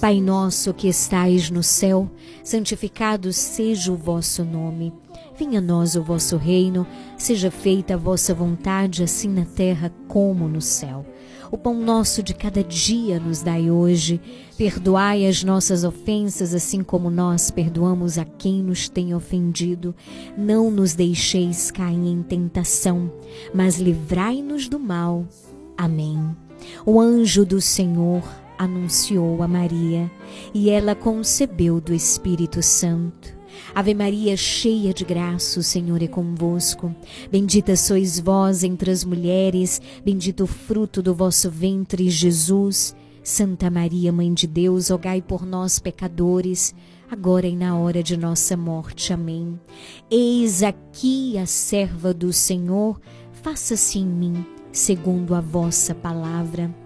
Pai 0.00 0.20
nosso 0.20 0.74
que 0.74 0.88
estais 0.88 1.50
no 1.50 1.62
céu, 1.62 2.10
santificado 2.44 3.32
seja 3.32 3.90
o 3.90 3.96
vosso 3.96 4.44
nome. 4.44 4.92
Venha 5.38 5.58
a 5.58 5.62
nós 5.62 5.96
o 5.96 6.02
vosso 6.02 6.36
reino, 6.36 6.86
seja 7.16 7.50
feita 7.50 7.94
a 7.94 7.96
vossa 7.96 8.34
vontade, 8.34 9.02
assim 9.02 9.28
na 9.28 9.46
terra 9.46 9.90
como 10.06 10.48
no 10.48 10.60
céu. 10.60 11.04
O 11.50 11.56
pão 11.56 11.74
nosso 11.74 12.22
de 12.22 12.34
cada 12.34 12.62
dia 12.62 13.18
nos 13.18 13.40
dai 13.40 13.70
hoje. 13.70 14.20
Perdoai 14.58 15.26
as 15.26 15.42
nossas 15.42 15.82
ofensas, 15.82 16.52
assim 16.52 16.82
como 16.82 17.08
nós 17.08 17.50
perdoamos 17.50 18.18
a 18.18 18.24
quem 18.24 18.62
nos 18.62 18.90
tem 18.90 19.14
ofendido. 19.14 19.94
Não 20.36 20.70
nos 20.70 20.94
deixeis 20.94 21.70
cair 21.70 22.06
em 22.06 22.22
tentação, 22.22 23.10
mas 23.54 23.78
livrai-nos 23.78 24.68
do 24.68 24.78
mal. 24.78 25.24
Amém. 25.76 26.18
O 26.84 27.00
anjo 27.00 27.46
do 27.46 27.60
Senhor 27.60 28.22
anunciou 28.58 29.42
a 29.42 29.48
Maria, 29.48 30.10
e 30.54 30.70
ela 30.70 30.94
concebeu 30.94 31.80
do 31.80 31.94
Espírito 31.94 32.62
Santo. 32.62 33.36
Ave 33.74 33.94
Maria, 33.94 34.36
cheia 34.36 34.92
de 34.92 35.04
graça, 35.04 35.60
o 35.60 35.62
Senhor 35.62 36.02
é 36.02 36.06
convosco. 36.06 36.94
Bendita 37.30 37.76
sois 37.76 38.18
vós 38.18 38.64
entre 38.64 38.90
as 38.90 39.04
mulheres, 39.04 39.80
bendito 40.04 40.44
o 40.44 40.46
fruto 40.46 41.02
do 41.02 41.14
vosso 41.14 41.50
ventre, 41.50 42.08
Jesus. 42.08 42.94
Santa 43.22 43.68
Maria, 43.70 44.12
Mãe 44.12 44.32
de 44.32 44.46
Deus, 44.46 44.88
rogai 44.88 45.20
por 45.20 45.44
nós, 45.44 45.78
pecadores, 45.78 46.74
agora 47.10 47.46
e 47.46 47.56
na 47.56 47.76
hora 47.76 48.02
de 48.02 48.16
nossa 48.16 48.56
morte. 48.56 49.12
Amém. 49.12 49.58
Eis 50.10 50.62
aqui 50.62 51.36
a 51.36 51.44
serva 51.44 52.14
do 52.14 52.32
Senhor, 52.32 53.00
faça-se 53.42 53.98
em 53.98 54.06
mim, 54.06 54.46
segundo 54.70 55.34
a 55.34 55.40
vossa 55.40 55.94
palavra. 55.94 56.85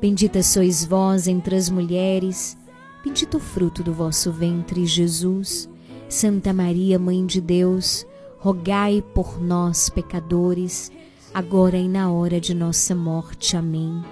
Bendita 0.00 0.42
sois 0.42 0.84
vós 0.84 1.28
entre 1.28 1.56
as 1.56 1.68
mulheres, 1.68 2.56
bendito 3.04 3.36
o 3.36 3.40
fruto 3.40 3.82
do 3.82 3.92
vosso 3.92 4.32
ventre, 4.32 4.86
Jesus. 4.86 5.68
Santa 6.08 6.52
Maria, 6.52 6.98
Mãe 6.98 7.24
de 7.24 7.40
Deus, 7.40 8.06
rogai 8.38 9.02
por 9.14 9.40
nós, 9.40 9.88
pecadores, 9.88 10.90
agora 11.32 11.76
e 11.76 11.88
na 11.88 12.10
hora 12.10 12.40
de 12.40 12.54
nossa 12.54 12.94
morte. 12.94 13.56
Amém. 13.56 14.02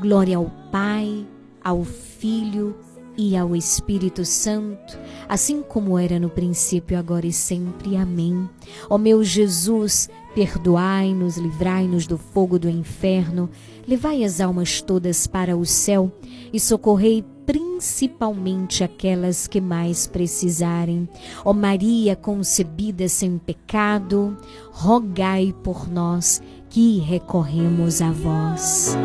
Glória 0.00 0.36
ao 0.36 0.50
Pai, 0.70 1.26
ao 1.62 1.82
Filho 1.84 2.76
e 3.16 3.36
ao 3.36 3.54
Espírito 3.54 4.24
Santo, 4.24 4.98
assim 5.28 5.60
como 5.60 5.98
era 5.98 6.18
no 6.18 6.30
princípio, 6.30 6.98
agora 6.98 7.26
e 7.26 7.32
sempre. 7.32 7.96
Amém. 7.96 8.48
Ó 8.88 8.96
meu 8.96 9.22
Jesus, 9.22 10.08
perdoai-nos, 10.34 11.36
livrai-nos 11.36 12.06
do 12.06 12.16
fogo 12.16 12.58
do 12.58 12.68
inferno, 12.68 13.50
levai 13.90 14.22
as 14.22 14.40
almas 14.40 14.80
todas 14.80 15.26
para 15.26 15.56
o 15.56 15.66
céu 15.66 16.12
e 16.52 16.60
socorrei 16.60 17.24
principalmente 17.44 18.84
aquelas 18.84 19.48
que 19.48 19.60
mais 19.60 20.06
precisarem. 20.06 21.08
Ó 21.44 21.52
Maria 21.52 22.14
concebida 22.14 23.08
sem 23.08 23.36
pecado, 23.36 24.38
rogai 24.70 25.52
por 25.64 25.90
nós 25.90 26.40
que 26.68 27.00
recorremos 27.00 28.00
a 28.00 28.12
vós. 28.12 28.96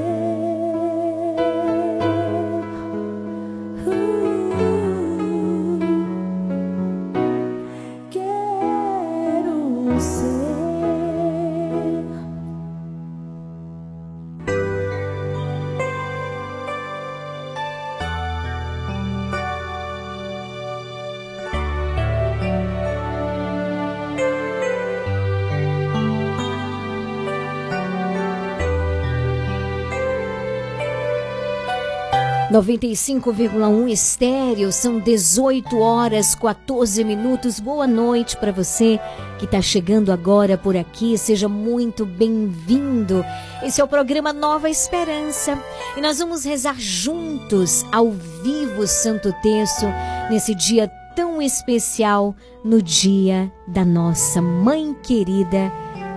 95,1 32.64 33.90
estéreo, 33.90 34.72
são 34.72 34.98
18 34.98 35.78
horas 35.80 36.34
14 36.34 37.04
minutos. 37.04 37.60
Boa 37.60 37.86
noite 37.86 38.38
para 38.38 38.54
você 38.54 38.98
que 39.38 39.44
está 39.44 39.62
chegando 39.62 40.14
agora 40.14 40.58
por 40.58 40.78
aqui, 40.78 41.18
seja 41.18 41.50
muito 41.50 42.06
bem-vindo. 42.06 43.26
Esse 43.62 43.82
é 43.82 43.84
o 43.84 43.88
programa 43.88 44.32
Nova 44.32 44.70
Esperança 44.70 45.62
e 45.98 46.02
nós 46.02 46.20
vamos 46.20 46.46
rezar 46.46 46.80
juntos, 46.80 47.86
ao 47.92 48.12
vivo, 48.12 48.88
Santo 48.88 49.34
Terço, 49.42 49.86
nesse 50.30 50.56
dia 50.56 50.90
tão 51.18 51.42
especial, 51.42 52.34
no 52.64 52.82
dia 52.82 53.52
da 53.68 53.84
nossa 53.84 54.42
mãe 54.42 54.96
querida 55.04 55.70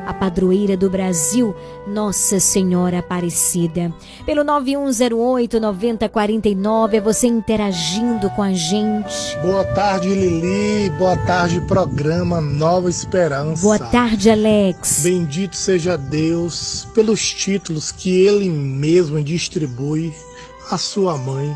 a 0.07 0.15
padroeira 0.15 0.77
do 0.77 0.89
Brasil, 0.89 1.55
Nossa 1.87 2.39
Senhora 2.39 3.01
Aparecida. 3.01 3.93
Pelo 4.25 4.45
9108 4.45 5.59
9049 5.59 6.97
é 6.97 7.01
você 7.01 7.27
interagindo 7.27 8.31
com 8.31 8.43
a 8.43 8.53
gente. 8.53 9.37
Boa 9.43 9.65
tarde, 9.75 10.09
Lili. 10.09 10.91
Boa 10.91 11.17
tarde, 11.17 11.61
programa 11.63 12.41
Nova 12.41 12.89
Esperança. 12.89 13.63
Boa 13.63 13.79
tarde, 13.79 14.31
Alex. 14.31 15.01
Bendito 15.03 15.57
seja 15.57 15.99
Deus 15.99 16.87
pelos 16.95 17.35
títulos 17.35 17.91
que 17.91 18.25
Ele 18.25 18.49
mesmo 18.49 19.23
distribui 19.23 20.15
à 20.71 20.79
sua 20.79 21.17
mãe, 21.17 21.55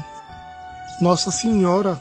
Nossa 1.01 1.31
Senhora 1.31 2.01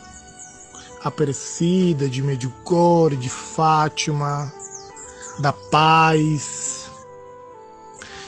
Aparecida 1.04 2.10
de 2.10 2.22
Medjugorje, 2.22 3.16
de 3.16 3.30
Fátima, 3.30 4.52
da 5.40 5.53
paz, 5.53 6.90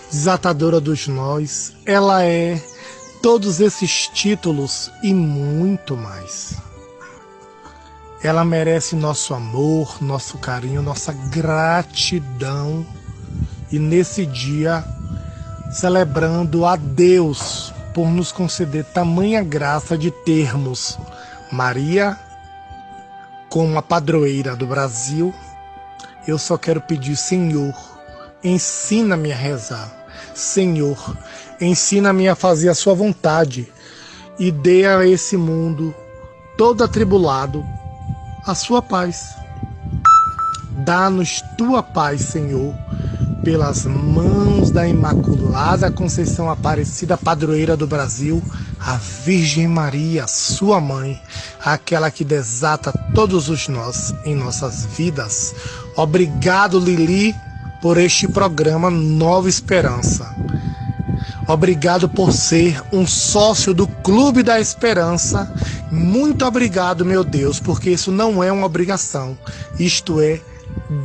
desatadora 0.09 0.79
dos 0.79 1.07
nós. 1.07 1.73
Ela 1.85 2.23
é 2.23 2.61
todos 3.21 3.59
esses 3.59 4.07
títulos 4.07 4.91
e 5.03 5.13
muito 5.13 5.95
mais. 5.95 6.55
Ela 8.23 8.45
merece 8.45 8.95
nosso 8.95 9.33
amor, 9.33 10.01
nosso 10.01 10.37
carinho, 10.37 10.81
nossa 10.81 11.11
gratidão. 11.11 12.85
E 13.71 13.79
nesse 13.79 14.25
dia, 14.25 14.83
celebrando 15.71 16.65
a 16.65 16.75
Deus 16.75 17.73
por 17.93 18.07
nos 18.07 18.31
conceder 18.31 18.85
tamanha 18.85 19.43
graça 19.43 19.97
de 19.97 20.11
termos 20.11 20.97
Maria 21.51 22.17
como 23.49 23.77
a 23.77 23.81
padroeira 23.81 24.55
do 24.55 24.65
Brasil, 24.65 25.33
eu 26.27 26.37
só 26.37 26.57
quero 26.57 26.81
pedir, 26.81 27.15
Senhor, 27.15 27.73
ensina-me 28.43 29.31
a 29.31 29.35
rezar. 29.35 29.91
Senhor, 30.33 31.17
ensina-me 31.59 32.27
a 32.27 32.35
fazer 32.35 32.69
a 32.69 32.75
sua 32.75 32.93
vontade 32.93 33.71
e 34.39 34.51
dê 34.51 34.85
a 34.85 35.05
esse 35.05 35.35
mundo 35.35 35.93
todo 36.57 36.83
atribulado 36.83 37.65
a 38.45 38.55
sua 38.55 38.81
paz. 38.81 39.35
Dá-nos 40.85 41.41
tua 41.57 41.83
paz, 41.83 42.21
Senhor, 42.21 42.73
pelas 43.43 43.85
mãos 43.85 44.71
da 44.71 44.87
Imaculada 44.87 45.91
Conceição 45.91 46.49
Aparecida, 46.49 47.17
padroeira 47.17 47.75
do 47.75 47.87
Brasil, 47.87 48.41
a 48.79 48.95
Virgem 48.95 49.67
Maria, 49.67 50.27
sua 50.27 50.79
mãe, 50.79 51.19
aquela 51.63 52.11
que 52.11 52.23
desata 52.23 52.91
todos 53.13 53.49
os 53.49 53.67
nós 53.67 54.13
em 54.25 54.35
nossas 54.35 54.85
vidas. 54.85 55.55
Obrigado, 55.95 56.79
Lili, 56.79 57.35
por 57.81 57.97
este 57.97 58.27
programa 58.27 58.89
Nova 58.89 59.49
Esperança. 59.49 60.35
Obrigado 61.47 62.07
por 62.07 62.31
ser 62.31 62.81
um 62.93 63.05
sócio 63.05 63.73
do 63.73 63.87
Clube 63.87 64.43
da 64.43 64.59
Esperança. 64.59 65.51
Muito 65.91 66.45
obrigado, 66.45 67.03
meu 67.03 67.23
Deus, 67.23 67.59
porque 67.59 67.89
isso 67.89 68.11
não 68.11 68.43
é 68.43 68.51
uma 68.51 68.65
obrigação, 68.65 69.37
isto 69.79 70.21
é 70.21 70.39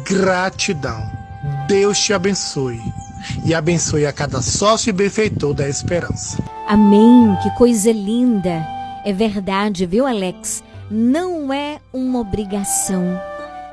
gratidão. 0.04 1.15
Deus 1.66 1.98
te 1.98 2.12
abençoe 2.12 2.80
e 3.44 3.52
abençoe 3.52 4.06
a 4.06 4.12
cada 4.12 4.40
sócio 4.40 4.90
e 4.90 4.92
benfeitor 4.92 5.52
da 5.52 5.68
esperança. 5.68 6.38
Amém. 6.68 7.36
Que 7.42 7.50
coisa 7.56 7.90
linda. 7.90 8.64
É 9.04 9.12
verdade, 9.12 9.84
viu, 9.84 10.06
Alex? 10.06 10.62
Não 10.88 11.52
é 11.52 11.80
uma 11.92 12.20
obrigação, 12.20 13.20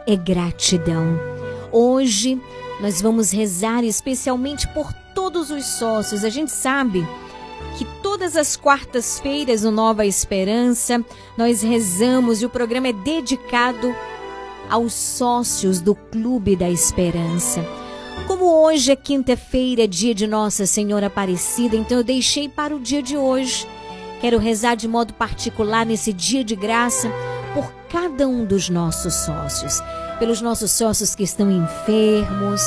é 0.07 0.15
gratidão. 0.15 1.20
Hoje 1.72 2.41
nós 2.82 2.99
vamos 2.99 3.32
rezar 3.32 3.84
especialmente 3.84 4.68
por 4.70 4.91
todos 5.14 5.52
os 5.52 5.64
sócios. 5.64 6.24
A 6.24 6.30
gente 6.30 6.52
sabe 6.52 7.07
que 7.78 7.86
todas 8.02 8.36
as 8.36 8.56
quartas-feiras 8.56 9.61
no 9.61 9.70
Nova 9.70 10.03
Esperança 10.03 11.03
nós 11.38 11.61
rezamos 11.61 12.41
e 12.41 12.45
o 12.45 12.49
programa 12.49 12.88
é 12.88 12.94
dedicado 12.94 13.94
aos 14.68 14.94
sócios 14.94 15.80
do 15.80 15.94
Clube 15.94 16.56
da 16.56 16.70
Esperança. 16.72 17.82
Como 18.27 18.45
hoje 18.45 18.91
é 18.91 18.95
quinta-feira, 18.95 19.87
dia 19.87 20.15
de 20.15 20.25
Nossa 20.25 20.65
Senhora 20.65 21.07
Aparecida, 21.07 21.75
então 21.75 21.97
eu 21.97 22.03
deixei 22.03 22.47
para 22.47 22.75
o 22.75 22.79
dia 22.79 23.03
de 23.03 23.17
hoje. 23.17 23.67
Quero 24.21 24.37
rezar 24.37 24.75
de 24.75 24.87
modo 24.87 25.13
particular 25.13 25.85
nesse 25.85 26.13
dia 26.13 26.43
de 26.43 26.55
graça 26.55 27.11
por 27.53 27.69
cada 27.89 28.25
um 28.27 28.45
dos 28.45 28.69
nossos 28.69 29.13
sócios, 29.13 29.81
pelos 30.19 30.41
nossos 30.41 30.71
sócios 30.71 31.13
que 31.13 31.23
estão 31.23 31.51
enfermos, 31.51 32.61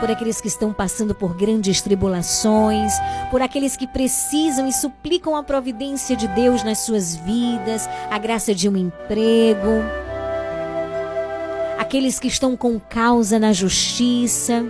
por 0.00 0.10
aqueles 0.10 0.40
que 0.40 0.48
estão 0.48 0.72
passando 0.72 1.14
por 1.14 1.36
grandes 1.36 1.80
tribulações, 1.80 2.92
por 3.30 3.40
aqueles 3.40 3.76
que 3.76 3.86
precisam 3.86 4.66
e 4.66 4.72
suplicam 4.72 5.36
a 5.36 5.44
providência 5.44 6.16
de 6.16 6.26
Deus 6.28 6.64
nas 6.64 6.78
suas 6.78 7.14
vidas, 7.14 7.88
a 8.10 8.18
graça 8.18 8.52
de 8.52 8.68
um 8.68 8.76
emprego, 8.76 9.82
aqueles 11.78 12.18
que 12.18 12.28
estão 12.28 12.56
com 12.56 12.78
causa 12.78 13.38
na 13.38 13.52
justiça, 13.52 14.66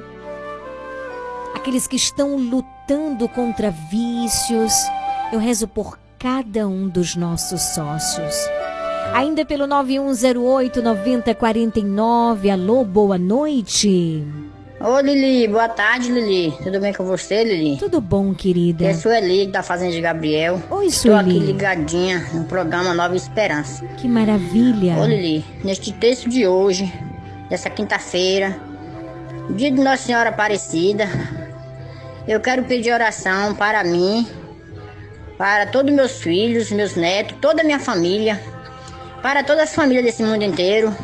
aqueles 1.69 1.86
que 1.86 1.97
estão 1.97 2.35
lutando 2.39 3.28
contra 3.28 3.70
vícios. 3.70 4.73
Eu 5.31 5.39
rezo 5.39 5.69
por 5.69 5.99
cada 6.19 6.66
um 6.66 6.89
dos 6.89 7.15
nossos 7.15 7.61
sócios. 7.61 8.35
Ainda 9.12 9.45
pelo 9.45 9.66
9108 9.66 10.81
9049. 10.81 12.51
Alô, 12.51 12.85
boa 12.86 13.19
noite. 13.19 14.24
Ô 14.81 14.99
Lili, 15.01 15.47
boa 15.47 15.69
tarde, 15.69 16.11
Lili. 16.11 16.55
Tudo 16.62 16.81
bem 16.81 16.95
com 16.95 17.05
você, 17.05 17.45
Lili? 17.45 17.77
Tudo 17.77 18.01
bom, 18.01 18.32
querida. 18.32 18.85
Eu 18.85 18.95
sou 18.95 19.12
Eli, 19.12 19.47
da 19.49 19.62
Fazenda 19.62 19.93
de 19.93 20.01
Gabriel. 20.01 20.62
Oi, 20.70 20.86
Estou 20.86 21.15
aqui 21.16 21.32
Sueli. 21.32 21.47
ligadinha 21.47 22.27
no 22.32 22.45
programa 22.45 22.95
Nova 22.95 23.15
Esperança. 23.15 23.85
Que 23.99 24.09
maravilha. 24.09 24.97
Ô 24.97 25.05
Lili, 25.05 25.45
neste 25.62 25.93
texto 25.93 26.31
de 26.31 26.47
hoje, 26.47 26.90
dessa 27.51 27.69
quinta-feira, 27.69 28.57
dia 29.51 29.70
de 29.70 29.78
Nossa 29.82 30.05
Senhora 30.05 30.31
Aparecida, 30.31 31.07
eu 32.28 32.40
quero 32.40 32.62
pedir 32.64 32.92
oração 32.92 33.55
para 33.55 33.82
mim, 33.82 34.28
para 35.38 35.66
todos 35.66 35.92
meus 35.94 36.20
filhos, 36.20 36.70
meus 36.70 36.94
netos, 36.94 37.38
toda 37.40 37.62
a 37.62 37.64
minha 37.64 37.80
família, 37.80 38.38
para 39.22 39.42
toda 39.42 39.62
a 39.62 39.66
família 39.66 40.02
desse 40.02 40.22
mundo 40.22 40.44
inteiro, 40.44 40.94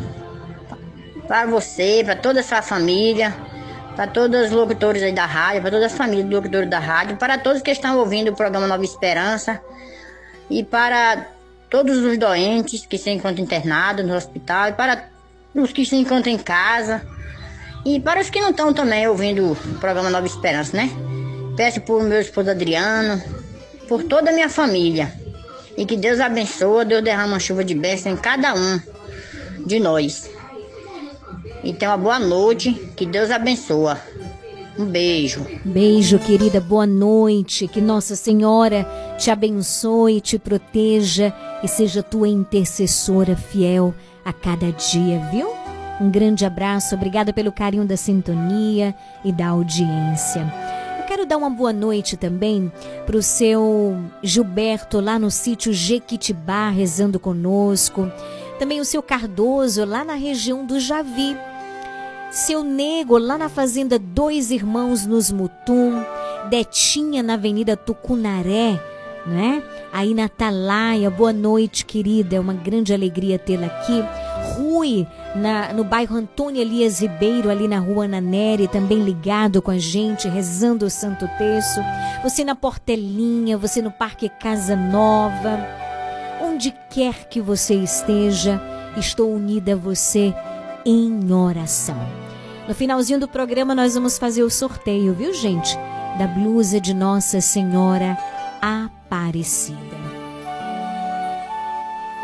para 1.26 1.46
você, 1.46 2.02
para 2.04 2.14
toda 2.14 2.40
a 2.40 2.42
sua 2.42 2.60
família, 2.60 3.34
para 3.96 4.06
todos 4.06 4.38
os 4.46 4.50
locutores 4.50 5.02
aí 5.02 5.12
da 5.12 5.24
rádio, 5.24 5.62
para 5.62 5.70
toda 5.70 5.86
a 5.86 5.90
família 5.90 6.24
dos 6.24 6.34
locutores 6.34 6.68
da 6.68 6.78
rádio, 6.78 7.16
para 7.16 7.38
todos 7.38 7.62
que 7.62 7.70
estão 7.70 7.98
ouvindo 7.98 8.30
o 8.30 8.36
programa 8.36 8.66
Nova 8.66 8.84
Esperança 8.84 9.62
e 10.50 10.62
para 10.62 11.26
todos 11.70 11.96
os 11.96 12.18
doentes 12.18 12.84
que 12.84 12.98
se 12.98 13.08
encontram 13.08 13.42
internados 13.42 14.04
no 14.04 14.14
hospital 14.14 14.68
e 14.68 14.72
para 14.72 15.08
os 15.54 15.72
que 15.72 15.86
se 15.86 15.96
encontram 15.96 16.34
em 16.34 16.38
casa 16.38 17.00
e 17.84 18.00
para 18.00 18.20
os 18.20 18.30
que 18.30 18.40
não 18.40 18.50
estão 18.50 18.72
também 18.72 19.06
ouvindo 19.06 19.52
o 19.52 19.56
programa 19.78 20.10
Nova 20.10 20.26
Esperança, 20.26 20.76
né? 20.76 20.90
Peço 21.56 21.80
por 21.82 22.02
meu 22.02 22.20
esposo 22.20 22.50
Adriano, 22.50 23.22
por 23.88 24.02
toda 24.04 24.30
a 24.30 24.32
minha 24.32 24.48
família 24.48 25.12
e 25.76 25.84
que 25.84 25.96
Deus 25.96 26.20
abençoe, 26.20 26.84
Deus 26.84 27.02
derrama 27.02 27.34
uma 27.34 27.40
chuva 27.40 27.64
de 27.64 27.74
bênção 27.74 28.12
em 28.12 28.16
cada 28.16 28.54
um 28.54 28.80
de 29.66 29.80
nós. 29.80 30.30
E 31.62 31.72
tenha 31.72 31.92
uma 31.92 31.98
boa 31.98 32.18
noite, 32.18 32.72
que 32.94 33.06
Deus 33.06 33.30
abençoe. 33.30 33.96
Um 34.78 34.86
beijo. 34.86 35.46
Beijo, 35.64 36.18
querida. 36.18 36.60
Boa 36.60 36.86
noite. 36.86 37.68
Que 37.68 37.80
Nossa 37.80 38.16
Senhora 38.16 38.86
te 39.18 39.30
abençoe, 39.30 40.20
te 40.20 40.38
proteja 40.38 41.32
e 41.62 41.68
seja 41.68 42.02
tua 42.02 42.28
intercessora 42.28 43.36
fiel 43.36 43.94
a 44.24 44.32
cada 44.32 44.72
dia, 44.72 45.20
viu? 45.30 45.63
Um 46.00 46.10
grande 46.10 46.44
abraço. 46.44 46.94
Obrigada 46.94 47.32
pelo 47.32 47.52
carinho 47.52 47.84
da 47.84 47.96
sintonia 47.96 48.94
e 49.24 49.32
da 49.32 49.48
audiência. 49.48 50.52
Eu 50.98 51.04
quero 51.04 51.26
dar 51.26 51.36
uma 51.36 51.50
boa 51.50 51.72
noite 51.72 52.16
também 52.16 52.72
para 53.06 53.16
o 53.16 53.22
seu 53.22 53.96
Gilberto 54.22 55.00
lá 55.00 55.18
no 55.18 55.30
sítio 55.30 55.72
Jequitibá 55.72 56.68
rezando 56.70 57.20
conosco. 57.20 58.10
Também 58.58 58.80
o 58.80 58.84
seu 58.84 59.02
Cardoso 59.02 59.84
lá 59.84 60.04
na 60.04 60.14
região 60.14 60.64
do 60.64 60.80
Javi. 60.80 61.36
Seu 62.30 62.64
Nego 62.64 63.16
lá 63.16 63.38
na 63.38 63.48
Fazenda 63.48 63.96
Dois 63.96 64.50
Irmãos 64.50 65.06
nos 65.06 65.30
Mutum, 65.30 66.02
Detinha 66.50 67.22
na 67.22 67.34
Avenida 67.34 67.76
Tucunaré, 67.76 68.80
né? 69.24 69.62
Aí 69.92 70.12
na 70.14 70.24
Atalaia, 70.24 71.08
boa 71.10 71.32
noite, 71.32 71.84
querida, 71.86 72.34
é 72.34 72.40
uma 72.40 72.52
grande 72.52 72.92
alegria 72.92 73.38
tê-la 73.38 73.66
aqui. 73.66 74.02
Rui, 74.54 75.06
na, 75.34 75.72
no 75.72 75.84
bairro 75.84 76.16
Antônio 76.16 76.60
Elias 76.60 77.00
Ribeiro, 77.00 77.50
ali 77.50 77.68
na 77.68 77.78
rua 77.78 78.04
Ana 78.04 78.20
Nery, 78.20 78.68
também 78.68 79.02
ligado 79.02 79.60
com 79.60 79.70
a 79.70 79.78
gente, 79.78 80.28
rezando 80.28 80.86
o 80.86 80.90
Santo 80.90 81.28
Terço. 81.36 81.80
Você 82.22 82.44
na 82.44 82.54
Portelinha, 82.54 83.58
você 83.58 83.82
no 83.82 83.90
Parque 83.90 84.28
Casa 84.28 84.76
Nova. 84.76 85.58
Onde 86.42 86.74
quer 86.90 87.28
que 87.28 87.40
você 87.40 87.74
esteja, 87.74 88.60
estou 88.96 89.32
unida 89.32 89.72
a 89.72 89.76
você 89.76 90.34
em 90.84 91.32
oração. 91.32 91.96
No 92.68 92.74
finalzinho 92.74 93.20
do 93.20 93.28
programa, 93.28 93.74
nós 93.74 93.94
vamos 93.94 94.18
fazer 94.18 94.42
o 94.42 94.50
sorteio, 94.50 95.12
viu, 95.12 95.34
gente? 95.34 95.76
Da 96.18 96.26
blusa 96.26 96.80
de 96.80 96.94
Nossa 96.94 97.40
Senhora 97.40 98.16
Aparecida. 98.62 100.04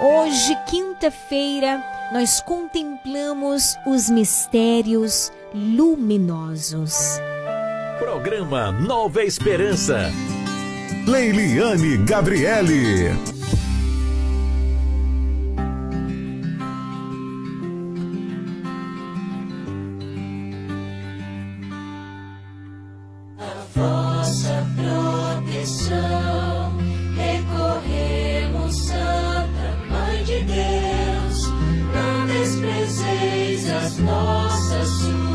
Hoje, 0.03 0.57
quinta-feira, 0.67 1.85
nós 2.13 2.41
contemplamos 2.41 3.77
os 3.87 4.11
mistérios 4.11 5.33
luminosos. 5.55 6.95
Programa 7.99 8.73
Nova 8.73 9.23
Esperança. 9.23 10.11
Leiliane 11.07 11.99
Gabriele. 11.99 13.11
vossa 23.75 24.67
proteção. 24.77 26.40
Desprezeis 33.91 33.99
as 33.99 33.99
nossas 33.99 35.30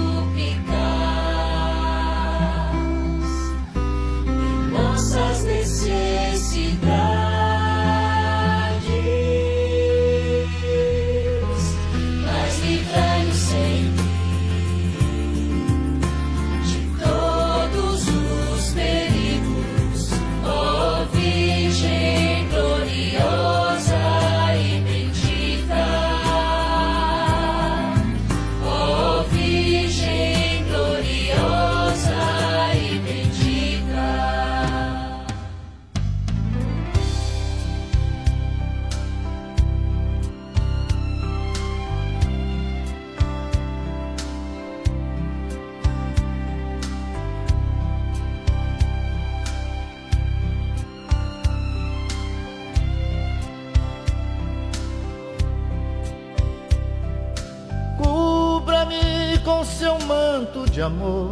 de 60.75 60.81
amor. 60.81 61.31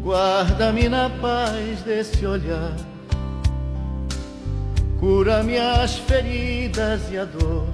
Guarda-me 0.00 0.88
na 0.88 1.10
paz 1.10 1.82
desse 1.82 2.24
olhar. 2.24 2.76
Cura 5.00 5.42
minhas 5.42 5.96
feridas 5.96 7.00
e 7.10 7.18
a 7.18 7.24
dor 7.24 7.66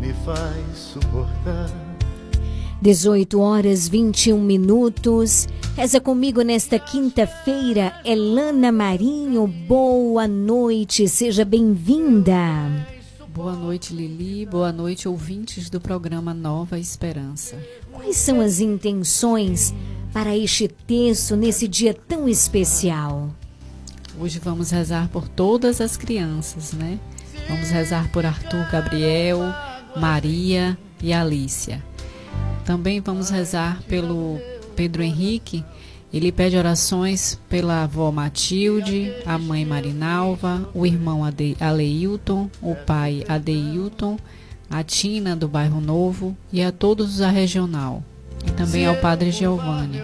me 0.00 0.14
faz 0.24 0.74
suportar. 0.74 1.68
18 2.80 3.38
horas 3.38 3.88
21 3.88 4.40
minutos. 4.40 5.46
Reza 5.76 6.00
comigo 6.00 6.40
nesta 6.40 6.78
quinta-feira, 6.78 7.92
Elana 8.06 8.72
Marinho. 8.72 9.46
Boa 9.46 10.26
noite, 10.26 11.06
seja 11.08 11.44
bem-vinda. 11.44 12.91
Boa 13.34 13.54
noite, 13.54 13.94
Lili. 13.94 14.44
Boa 14.44 14.70
noite, 14.70 15.08
ouvintes 15.08 15.70
do 15.70 15.80
programa 15.80 16.34
Nova 16.34 16.78
Esperança. 16.78 17.56
Quais 17.90 18.18
são 18.18 18.42
as 18.42 18.60
intenções 18.60 19.72
para 20.12 20.36
este 20.36 20.68
texto 20.68 21.34
nesse 21.34 21.66
dia 21.66 21.94
tão 21.94 22.28
especial? 22.28 23.34
Hoje 24.20 24.38
vamos 24.38 24.70
rezar 24.70 25.08
por 25.08 25.26
todas 25.28 25.80
as 25.80 25.96
crianças, 25.96 26.74
né? 26.74 27.00
Vamos 27.48 27.70
rezar 27.70 28.12
por 28.12 28.26
Arthur 28.26 28.70
Gabriel, 28.70 29.40
Maria 29.96 30.76
e 31.02 31.10
Alícia. 31.10 31.82
Também 32.66 33.00
vamos 33.00 33.30
rezar 33.30 33.82
pelo 33.84 34.38
Pedro 34.76 35.02
Henrique. 35.02 35.64
Ele 36.12 36.30
pede 36.30 36.56
orações 36.56 37.38
pela 37.48 37.84
avó 37.84 38.10
Matilde, 38.10 39.12
a 39.24 39.38
mãe 39.38 39.64
Marinalva, 39.64 40.68
o 40.74 40.84
irmão 40.84 41.24
Ade- 41.24 41.56
Aleilton, 41.58 42.50
o 42.60 42.74
pai 42.74 43.24
Adeilton, 43.26 44.18
a 44.68 44.82
Tina 44.82 45.34
do 45.34 45.48
bairro 45.48 45.80
Novo 45.80 46.36
e 46.52 46.62
a 46.62 46.70
todos 46.70 47.18
da 47.18 47.30
regional. 47.30 48.02
E 48.46 48.50
também 48.50 48.86
ao 48.86 48.96
padre 48.96 49.30
Giovanni. 49.30 50.02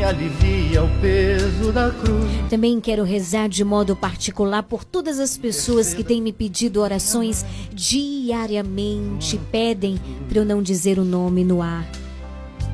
Me 0.00 0.04
alivia 0.04 0.82
o 0.82 0.88
peso 0.98 1.72
da 1.72 1.90
cruz. 1.90 2.24
Também 2.48 2.80
quero 2.80 3.04
rezar 3.04 3.50
de 3.50 3.62
modo 3.62 3.94
particular 3.94 4.62
por 4.62 4.82
todas 4.82 5.20
as 5.20 5.36
pessoas 5.36 5.92
que 5.92 6.02
têm 6.02 6.22
me 6.22 6.32
pedido 6.32 6.80
orações 6.80 7.44
diariamente, 7.70 9.38
pedem 9.52 10.00
para 10.26 10.38
eu 10.38 10.44
não 10.44 10.62
dizer 10.62 10.98
o 10.98 11.04
nome 11.04 11.44
no 11.44 11.60
ar. 11.60 11.86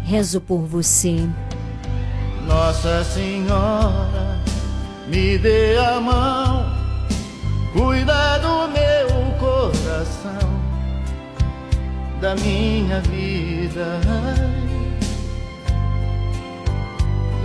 Rezo 0.04 0.40
por 0.40 0.60
você. 0.60 1.16
Nossa 2.46 3.02
Senhora, 3.02 4.40
me 5.08 5.36
dê 5.36 5.76
a 5.78 6.00
mão, 6.00 6.64
cuida 7.72 8.38
do 8.38 8.68
meu 8.68 9.32
coração, 9.40 10.48
da 12.20 12.36
minha 12.36 13.00
vida, 13.00 14.00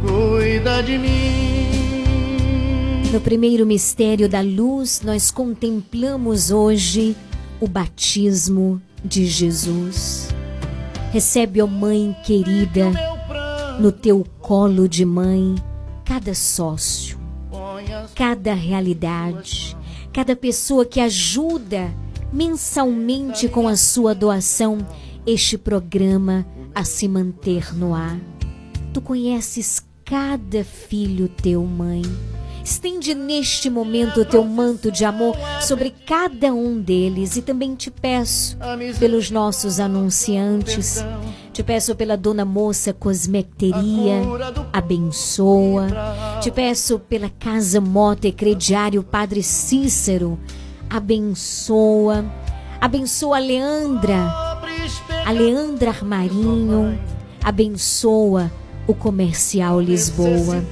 Cuida 0.00 0.82
de 0.82 0.98
mim. 0.98 1.58
No 3.12 3.20
primeiro 3.20 3.66
mistério 3.66 4.28
da 4.28 4.40
luz, 4.40 5.00
nós 5.02 5.30
contemplamos 5.30 6.50
hoje 6.50 7.16
o 7.60 7.66
batismo 7.66 8.80
de 9.04 9.26
Jesus. 9.26 10.28
Recebe, 11.10 11.62
ó 11.62 11.66
Mãe 11.66 12.14
querida, 12.24 12.92
no 13.80 13.90
teu 13.90 14.26
colo 14.40 14.88
de 14.88 15.04
mãe 15.04 15.54
cada 16.04 16.34
sócio, 16.34 17.18
cada 18.14 18.52
realidade, 18.54 19.76
cada 20.12 20.36
pessoa 20.36 20.84
que 20.84 21.00
ajuda 21.00 21.90
mensalmente 22.32 23.48
com 23.48 23.66
a 23.66 23.76
sua 23.76 24.14
doação 24.14 24.78
este 25.26 25.56
programa 25.56 26.46
a 26.74 26.84
se 26.84 27.08
manter 27.08 27.74
no 27.74 27.94
ar. 27.94 28.18
Tu 28.92 29.00
conheces 29.00 29.82
cada 30.08 30.64
filho 30.64 31.28
teu, 31.28 31.62
mãe. 31.64 32.00
Estende 32.64 33.14
neste 33.14 33.68
momento 33.68 34.22
o 34.22 34.24
teu 34.24 34.42
manto 34.42 34.90
de 34.90 35.04
amor 35.04 35.36
sobre 35.60 35.94
cada 36.06 36.52
um 36.52 36.80
deles 36.80 37.36
e 37.36 37.42
também 37.42 37.74
te 37.74 37.90
peço 37.90 38.56
pelos 38.98 39.30
nossos 39.30 39.78
anunciantes, 39.78 41.04
te 41.52 41.62
peço 41.62 41.94
pela 41.94 42.16
dona 42.16 42.44
moça 42.44 42.92
cosmeteria, 42.92 44.22
abençoa. 44.72 45.86
Te 46.40 46.50
peço 46.50 46.98
pela 46.98 47.30
Casa 47.30 47.80
Mota 47.80 48.28
e 48.28 48.32
Crediário 48.32 49.02
Padre 49.02 49.42
Cícero, 49.42 50.38
abençoa. 50.88 52.24
Abençoa 52.80 53.38
a 53.38 53.40
Leandra, 53.40 54.56
a 55.26 55.32
Leandra 55.32 55.90
Armarinho, 55.90 56.98
abençoa 57.42 58.50
o 58.88 58.94
Comercial 58.94 59.78
Lisboa. 59.78 60.64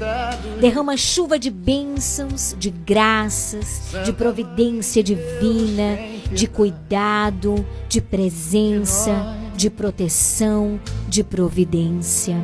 Derrama 0.58 0.96
chuva 0.96 1.38
de 1.38 1.50
bênçãos, 1.50 2.56
de 2.58 2.70
graças, 2.70 3.92
de 4.04 4.12
providência 4.12 5.02
divina, 5.02 5.98
de 6.32 6.46
cuidado, 6.46 7.64
de 7.88 8.00
presença, 8.00 9.36
de 9.54 9.68
proteção, 9.68 10.80
de 11.06 11.22
providência. 11.22 12.36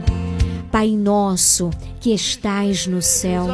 Pai 0.70 0.90
nosso 0.90 1.70
que 2.00 2.12
estais 2.12 2.86
no 2.86 3.00
céu, 3.00 3.46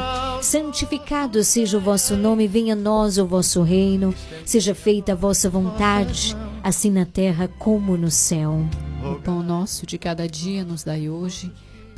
santificado 0.42 1.42
seja 1.44 1.78
o 1.78 1.80
vosso 1.80 2.16
nome, 2.16 2.48
venha 2.48 2.74
a 2.74 2.76
nós 2.76 3.16
o 3.16 3.26
vosso 3.26 3.62
reino, 3.62 4.14
seja 4.44 4.74
feita 4.74 5.12
a 5.12 5.16
vossa 5.16 5.48
vontade, 5.48 6.36
assim 6.62 6.90
na 6.90 7.04
terra 7.04 7.48
como 7.58 7.96
no 7.96 8.10
céu. 8.10 8.64
O 9.04 9.16
pão 9.20 9.42
nosso 9.42 9.86
de 9.86 9.98
cada 9.98 10.28
dia 10.28 10.64
nos 10.64 10.82
dai 10.82 11.08
hoje. 11.08 11.52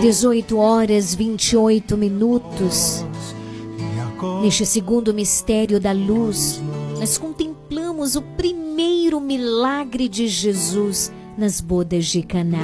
18 0.00 0.58
horas 0.58 1.14
28 1.14 1.96
minutos. 1.96 3.04
Neste 4.42 4.66
segundo 4.66 5.14
mistério 5.14 5.80
da 5.80 5.92
luz, 5.92 6.60
nós 6.98 7.16
contemplamos 7.16 8.16
o 8.16 8.22
primeiro 8.22 9.20
milagre 9.20 10.08
de 10.08 10.28
Jesus 10.28 11.10
nas 11.38 11.60
bodas 11.60 12.06
de 12.06 12.22
Caná. 12.22 12.58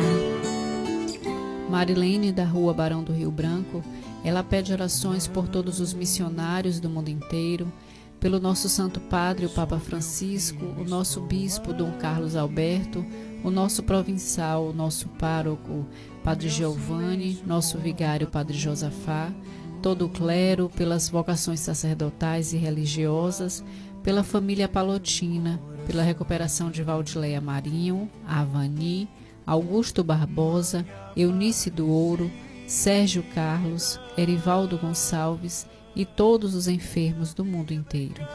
Marilene 1.71 2.31
da 2.31 2.45
Rua 2.45 2.75
Barão 2.75 3.03
do 3.03 3.13
Rio 3.13 3.31
Branco, 3.31 3.83
ela 4.23 4.43
pede 4.43 4.73
orações 4.73 5.27
por 5.27 5.49
todos 5.49 5.81
os 5.81 5.95
missionários 5.95 6.79
do 6.79 6.89
mundo 6.91 7.09
inteiro, 7.09 7.73
pelo 8.21 8.41
nosso 8.41 8.69
Santo 8.69 9.01
Padre, 9.01 9.47
o 9.47 9.51
Papa 9.51 9.79
Francisco, 9.79 10.65
o 10.79 10.85
nosso 10.85 11.21
Bispo 11.21 11.73
Dom 11.73 11.93
Carlos 11.93 12.35
Alberto, 12.35 13.05
o 13.47 13.51
nosso 13.51 13.85
provincial, 13.85 14.67
o 14.67 14.73
nosso 14.73 15.09
pároco, 15.11 15.87
Padre 16.25 16.49
Giovanni, 16.49 17.39
nosso 17.47 17.79
vigário, 17.79 18.27
Padre 18.27 18.59
Josafá, 18.59 19.33
todo 19.81 20.07
o 20.07 20.09
clero, 20.09 20.69
pelas 20.75 21.09
vocações 21.09 21.61
sacerdotais 21.61 22.53
e 22.53 22.57
religiosas, 22.57 23.63
pela 24.03 24.25
família 24.25 24.69
Palotina, 24.69 25.61
pela 25.87 26.03
recuperação 26.03 26.73
de 26.73 26.83
Valdileia 26.83 27.41
Marinho, 27.41 28.11
Avani, 28.27 29.09
Augusto 29.47 30.03
Barbosa, 30.03 30.85
Eunice 31.17 31.71
do 31.71 31.89
Ouro, 31.89 32.29
Sérgio 32.67 33.23
Carlos, 33.33 34.01
Erivaldo 34.19 34.77
Gonçalves 34.77 35.69
e 35.95 36.05
todos 36.05 36.57
os 36.57 36.67
enfermos 36.67 37.33
do 37.33 37.45
mundo 37.45 37.73
inteiro. 37.73 38.27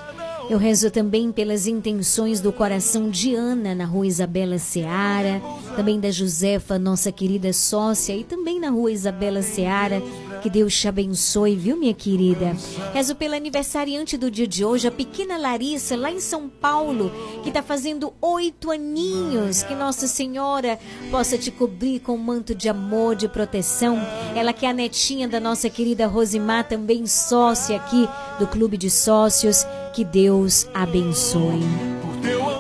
Eu 0.52 0.58
rezo 0.58 0.92
também 0.92 1.32
pelas 1.32 1.66
intenções 1.66 2.42
do 2.42 2.52
coração 2.52 3.10
de 3.10 3.34
Ana 3.34 3.74
na 3.74 3.86
rua 3.86 4.06
Isabela 4.06 4.58
Seara, 4.60 5.42
também 5.78 5.98
da 5.98 6.12
Josefa, 6.12 6.78
nossa 6.78 7.10
querida 7.10 7.54
sócia, 7.54 8.14
e 8.14 8.26
também 8.26 8.60
na 8.60 8.70
rua 8.70 8.92
Isabela 8.92 9.42
Seara. 9.42 10.02
Que 10.42 10.50
Deus 10.50 10.76
te 10.76 10.90
abençoe, 10.90 11.56
viu, 11.56 11.78
minha 11.78 11.94
querida? 11.94 12.54
Rezo 12.94 13.16
pela 13.16 13.38
aniversariante 13.38 14.18
do 14.18 14.30
dia 14.30 14.48
de 14.48 14.66
hoje, 14.66 14.88
a 14.88 14.92
pequena 14.92 15.38
Larissa, 15.38 15.96
lá 15.96 16.12
em 16.12 16.20
São 16.20 16.50
Paulo, 16.50 17.12
que 17.44 17.50
está 17.50 17.64
fazendo 17.64 18.12
oito 18.20 18.72
aninhos. 18.72 19.64
Que 19.64 19.74
Nossa 19.74 20.06
Senhora 20.06 20.78
possa 21.10 21.38
te 21.38 21.50
cobrir 21.50 22.02
com 22.02 22.16
um 22.16 22.18
manto 22.18 22.54
de 22.54 22.68
amor, 22.68 23.16
de 23.16 23.30
proteção. 23.30 23.98
Ela 24.36 24.52
que 24.52 24.66
é 24.66 24.72
a 24.72 24.74
netinha 24.74 25.30
da 25.30 25.40
nossa 25.40 25.70
querida 25.70 26.08
Rosimar, 26.08 26.68
também 26.68 27.06
sócia 27.06 27.78
aqui 27.78 28.10
do 28.38 28.48
Clube 28.48 28.76
de 28.76 28.90
Sócios. 28.90 29.66
Que 29.94 30.06
Deus 30.06 30.68
abençoe. 30.74 31.62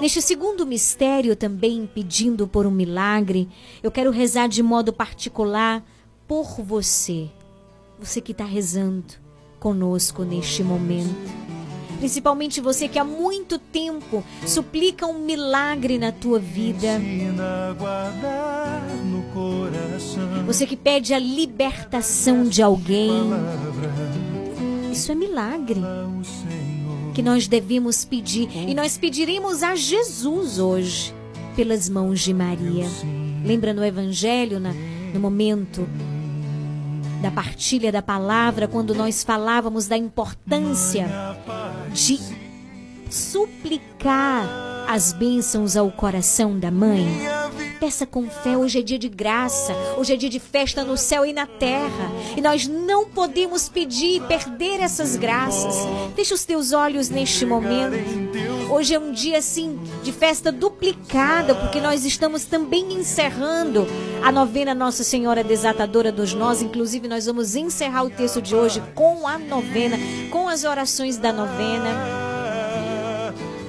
Neste 0.01 0.21
segundo 0.21 0.65
mistério, 0.65 1.35
também 1.35 1.87
pedindo 1.93 2.47
por 2.47 2.65
um 2.65 2.71
milagre, 2.71 3.47
eu 3.81 3.91
quero 3.91 4.11
rezar 4.11 4.47
de 4.47 4.61
modo 4.61 4.91
particular 4.91 5.83
por 6.27 6.61
você. 6.61 7.29
Você 7.99 8.19
que 8.19 8.31
está 8.31 8.43
rezando 8.43 9.13
conosco 9.59 10.23
neste 10.23 10.63
momento. 10.63 11.15
Principalmente 11.99 12.59
você 12.59 12.87
que 12.87 12.97
há 12.97 13.03
muito 13.03 13.59
tempo 13.59 14.23
suplica 14.45 15.05
um 15.05 15.23
milagre 15.23 15.99
na 15.99 16.11
tua 16.11 16.39
vida. 16.39 16.99
Você 20.47 20.65
que 20.65 20.75
pede 20.75 21.13
a 21.13 21.19
libertação 21.19 22.43
de 22.43 22.63
alguém. 22.63 23.11
Isso 24.91 25.11
é 25.11 25.15
milagre 25.15 25.79
que 27.13 27.21
nós 27.21 27.47
devemos 27.47 28.05
pedir. 28.05 28.49
E 28.67 28.73
nós 28.73 28.97
pediremos 28.97 29.63
a 29.63 29.75
Jesus 29.75 30.59
hoje, 30.59 31.13
pelas 31.55 31.89
mãos 31.89 32.21
de 32.21 32.33
Maria. 32.33 32.87
Lembra 33.45 33.73
no 33.73 33.83
Evangelho, 33.83 34.59
na, 34.59 34.73
no 35.13 35.19
momento 35.19 35.87
da 37.21 37.29
partilha 37.29 37.91
da 37.91 38.01
palavra, 38.01 38.67
quando 38.67 38.95
nós 38.95 39.23
falávamos 39.23 39.87
da 39.87 39.97
importância 39.97 41.07
de 41.93 42.19
suplicar 43.09 44.85
as 44.87 45.13
bênçãos 45.13 45.77
ao 45.77 45.91
coração 45.91 46.57
da 46.57 46.71
mãe. 46.71 47.05
Peça 47.81 48.05
com 48.05 48.29
fé, 48.29 48.55
hoje 48.55 48.77
é 48.77 48.81
dia 48.83 48.99
de 48.99 49.09
graça, 49.09 49.73
hoje 49.97 50.13
é 50.13 50.15
dia 50.15 50.29
de 50.29 50.39
festa 50.39 50.83
no 50.83 50.95
céu 50.95 51.25
e 51.25 51.33
na 51.33 51.47
terra. 51.47 52.11
E 52.37 52.39
nós 52.39 52.67
não 52.67 53.09
podemos 53.09 53.67
pedir 53.67 54.17
e 54.17 54.19
perder 54.19 54.79
essas 54.79 55.15
graças. 55.15 55.77
Feche 56.15 56.31
os 56.31 56.45
teus 56.45 56.73
olhos 56.73 57.09
neste 57.09 57.43
momento. 57.43 57.97
Hoje 58.69 58.93
é 58.93 58.99
um 58.99 59.11
dia 59.11 59.39
assim 59.39 59.79
de 60.03 60.11
festa 60.11 60.51
duplicada, 60.51 61.55
porque 61.55 61.81
nós 61.81 62.05
estamos 62.05 62.45
também 62.45 62.93
encerrando 62.93 63.87
a 64.21 64.31
novena 64.31 64.75
Nossa 64.75 65.03
Senhora 65.03 65.43
Desatadora 65.43 66.11
dos 66.11 66.35
Nós. 66.35 66.61
Inclusive, 66.61 67.07
nós 67.07 67.25
vamos 67.25 67.55
encerrar 67.55 68.03
o 68.03 68.11
texto 68.11 68.39
de 68.43 68.55
hoje 68.55 68.79
com 68.93 69.27
a 69.27 69.39
novena, 69.39 69.97
com 70.29 70.47
as 70.47 70.65
orações 70.65 71.17
da 71.17 71.33
novena 71.33 72.30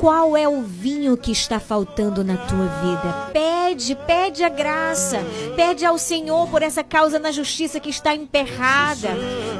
qual 0.02 0.36
é 0.36 0.48
o 0.48 0.62
vinho 0.62 1.16
que 1.16 1.30
está 1.30 1.60
faltando 1.60 2.24
na 2.24 2.36
tua 2.36 2.66
vida. 2.66 3.30
Pede, 3.32 3.94
pede 3.94 4.42
a 4.42 4.48
graça. 4.48 5.20
Pede 5.54 5.86
ao 5.86 5.96
Senhor 5.96 6.48
por 6.48 6.60
essa 6.60 6.82
causa 6.82 7.20
na 7.20 7.30
justiça 7.30 7.78
que 7.78 7.88
está 7.88 8.12
emperrada, 8.12 9.10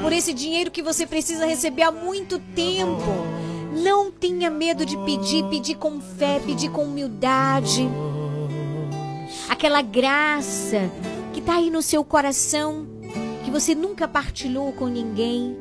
por 0.01 0.11
esse 0.11 0.33
dinheiro 0.33 0.69
que 0.69 0.81
você 0.81 1.07
precisa 1.07 1.45
receber 1.45 1.83
há 1.83 1.93
muito 1.93 2.39
tempo. 2.39 3.09
Não 3.81 4.11
tenha 4.11 4.49
medo 4.49 4.85
de 4.85 4.97
pedir, 5.05 5.45
pedir 5.45 5.75
com 5.75 6.01
fé, 6.01 6.41
pedir 6.45 6.69
com 6.71 6.83
humildade. 6.83 7.89
Aquela 9.47 9.81
graça 9.81 10.91
que 11.31 11.39
está 11.39 11.55
aí 11.55 11.69
no 11.69 11.81
seu 11.81 12.03
coração, 12.03 12.85
que 13.45 13.49
você 13.49 13.73
nunca 13.73 14.09
partilhou 14.09 14.73
com 14.73 14.87
ninguém. 14.87 15.55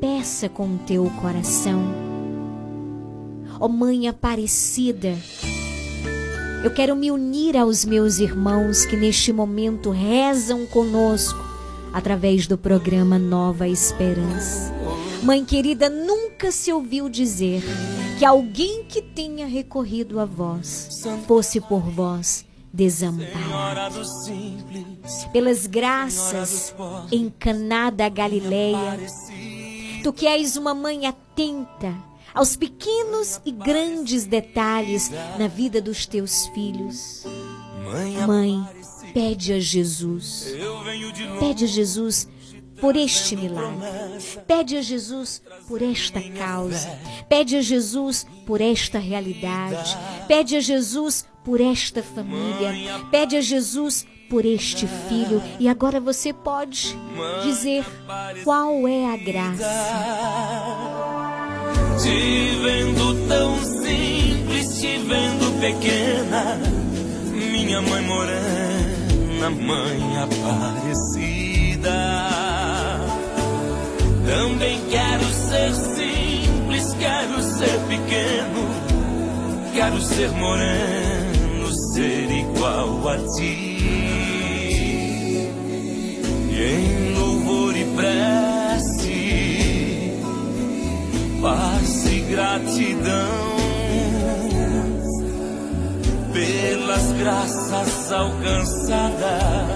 Peça 0.00 0.48
com 0.48 0.64
o 0.64 0.78
teu 0.78 1.08
coração 1.22 2.10
ó 3.60 3.66
oh, 3.66 3.68
Mãe 3.68 4.08
Aparecida. 4.08 5.18
Eu 6.64 6.70
quero 6.70 6.96
me 6.96 7.10
unir 7.10 7.58
aos 7.58 7.84
meus 7.84 8.18
irmãos 8.18 8.86
que 8.86 8.96
neste 8.96 9.32
momento 9.32 9.90
rezam 9.90 10.66
conosco 10.66 11.38
através 11.92 12.46
do 12.46 12.56
programa 12.56 13.18
Nova 13.18 13.68
Esperança. 13.68 14.72
Mãe 15.22 15.44
querida, 15.44 15.90
nunca 15.90 16.50
se 16.50 16.72
ouviu 16.72 17.10
dizer 17.10 17.62
que 18.18 18.24
alguém 18.24 18.84
que 18.84 19.02
tenha 19.02 19.46
recorrido 19.46 20.18
a 20.18 20.24
vós 20.24 20.88
fosse 21.26 21.60
por 21.60 21.82
vós 21.82 22.46
desamparado. 22.72 24.00
Pelas 25.32 25.66
graças 25.66 26.74
em 27.12 27.28
Caná 27.28 27.90
da 27.90 28.08
Galileia, 28.08 28.98
tu 30.02 30.14
que 30.14 30.26
és 30.26 30.56
uma 30.56 30.72
mãe 30.72 31.06
atenta, 31.06 31.94
aos 32.34 32.56
pequenos 32.56 33.40
e 33.44 33.50
grandes 33.50 34.24
detalhes 34.24 35.10
na 35.38 35.48
vida 35.48 35.80
dos 35.80 36.06
teus 36.06 36.46
filhos. 36.48 37.24
Mãe, 38.26 38.64
pede 39.12 39.52
a 39.52 39.60
Jesus. 39.60 40.46
Pede 41.38 41.64
a 41.64 41.68
Jesus 41.68 42.28
por 42.80 42.96
este 42.96 43.36
milagre. 43.36 43.88
Pede 44.46 44.78
a 44.78 44.82
Jesus 44.82 45.42
por 45.68 45.82
esta 45.82 46.20
causa. 46.30 46.98
Pede 47.28 47.56
a 47.56 47.62
Jesus 47.62 48.26
por 48.46 48.60
esta 48.60 48.98
realidade. 48.98 49.96
Pede 50.26 50.56
a 50.56 50.60
Jesus 50.60 51.26
por 51.44 51.60
esta 51.60 52.02
família. 52.02 52.72
Pede 53.10 53.36
a 53.36 53.40
Jesus 53.40 54.06
por 54.28 54.44
este 54.44 54.86
filho. 55.08 55.42
E 55.58 55.68
agora 55.68 56.00
você 56.00 56.32
pode 56.32 56.96
dizer 57.42 57.84
qual 58.44 58.88
é 58.88 59.12
a 59.12 59.16
graça. 59.16 61.39
Te 62.02 62.58
vendo 62.62 63.28
tão 63.28 63.62
simples, 63.62 64.80
te 64.80 64.96
vendo 64.98 65.60
pequena, 65.60 66.58
minha 67.52 67.82
mãe 67.82 68.02
morena, 68.02 69.50
mãe 69.50 70.16
aparecida. 70.16 71.90
Também 74.26 74.80
quero 74.88 75.24
ser 75.26 75.74
simples, 75.74 76.94
quero 76.98 77.42
ser 77.42 77.78
pequeno, 77.88 78.70
quero 79.74 80.00
ser 80.00 80.30
moreno, 80.30 81.70
ser 81.92 82.30
igual 82.30 83.08
a 83.10 83.18
ti. 83.36 83.76
E 86.50 86.62
em 86.62 87.14
louvor 87.14 87.76
e 87.76 87.84
prece, 87.94 89.19
paz 91.40 92.06
e 92.06 92.20
gratidão 92.20 93.56
pelas 96.32 97.12
graças 97.12 98.12
alcançadas. 98.12 99.70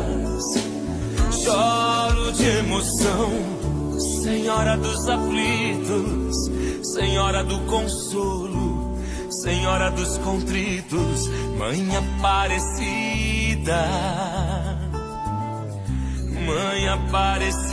Choro 1.42 2.32
de 2.32 2.44
emoção, 2.44 3.30
Senhora 4.22 4.76
dos 4.76 5.08
aflitos, 5.08 6.36
Senhora 6.94 7.42
do 7.42 7.58
consolo, 7.60 8.98
Senhora 9.30 9.90
dos 9.90 10.18
contritos, 10.18 11.28
Mãe 11.58 11.96
Aparecida, 11.96 13.86
Mãe 16.46 16.88
Aparecida, 16.88 17.64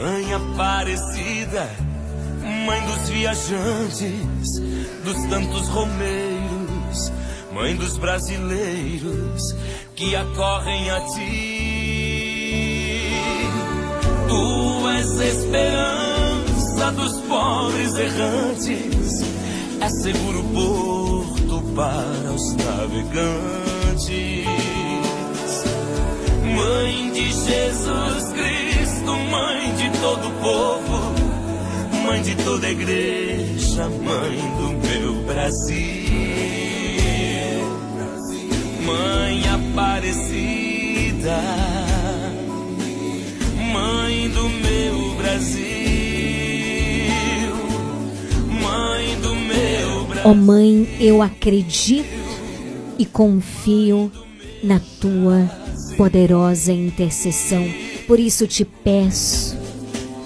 Mãe 0.00 0.32
Aparecida, 0.32 1.68
Mãe 2.64 2.80
dos 2.86 3.10
viajantes, 3.10 4.58
dos 5.04 5.26
tantos 5.28 5.68
romeiros, 5.68 7.12
Mãe 7.52 7.76
dos 7.76 7.98
brasileiros 7.98 9.54
que 9.94 10.16
acorrem 10.16 10.90
a 10.90 11.00
ti. 11.00 11.90
Tu 14.26 14.88
és 14.88 15.20
esperança 15.20 16.92
dos 16.92 17.20
pobres 17.28 17.94
errantes, 17.94 19.20
é 19.82 19.88
seguro 19.90 20.42
porto 20.44 21.62
para 21.76 22.32
os 22.32 22.54
navegantes. 22.54 24.46
Mãe 26.56 27.12
de 27.12 27.30
Jesus 27.32 28.32
Cristo, 28.32 29.14
mãe 29.30 29.49
todo 30.00 30.30
povo, 30.40 31.12
mãe 32.06 32.22
de 32.22 32.34
toda 32.36 32.70
igreja, 32.70 33.86
mãe 33.88 34.38
do 34.56 34.68
meu 34.88 35.22
Brasil. 35.24 36.00
Mãe 38.84 39.42
Aparecida, 39.48 41.40
mãe 43.72 44.28
do 44.30 44.48
meu 44.48 45.14
Brasil, 45.16 45.60
mãe 48.62 49.16
do 49.20 49.34
meu 49.34 50.04
Brasil. 50.06 50.30
Ó 50.30 50.34
Mãe, 50.34 50.88
eu 50.98 51.20
acredito 51.22 52.08
e 52.98 53.04
confio 53.04 54.10
na 54.62 54.80
tua 55.00 55.48
poderosa 55.96 56.72
intercessão. 56.72 57.64
Por 58.06 58.18
isso 58.18 58.46
te 58.46 58.64
peço, 58.64 59.56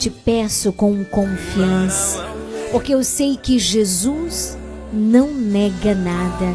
te 0.04 0.10
peço 0.10 0.70
com 0.70 1.02
confiança, 1.02 2.22
porque 2.70 2.92
eu 2.92 3.02
sei 3.02 3.38
que 3.38 3.58
Jesus 3.58 4.54
não 4.92 5.32
nega 5.32 5.94
nada 5.94 6.54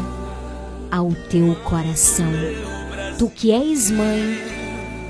ao 0.88 1.12
teu 1.28 1.56
coração. 1.64 2.30
Tu 3.18 3.28
que 3.28 3.50
és 3.50 3.90
mãe, 3.90 4.38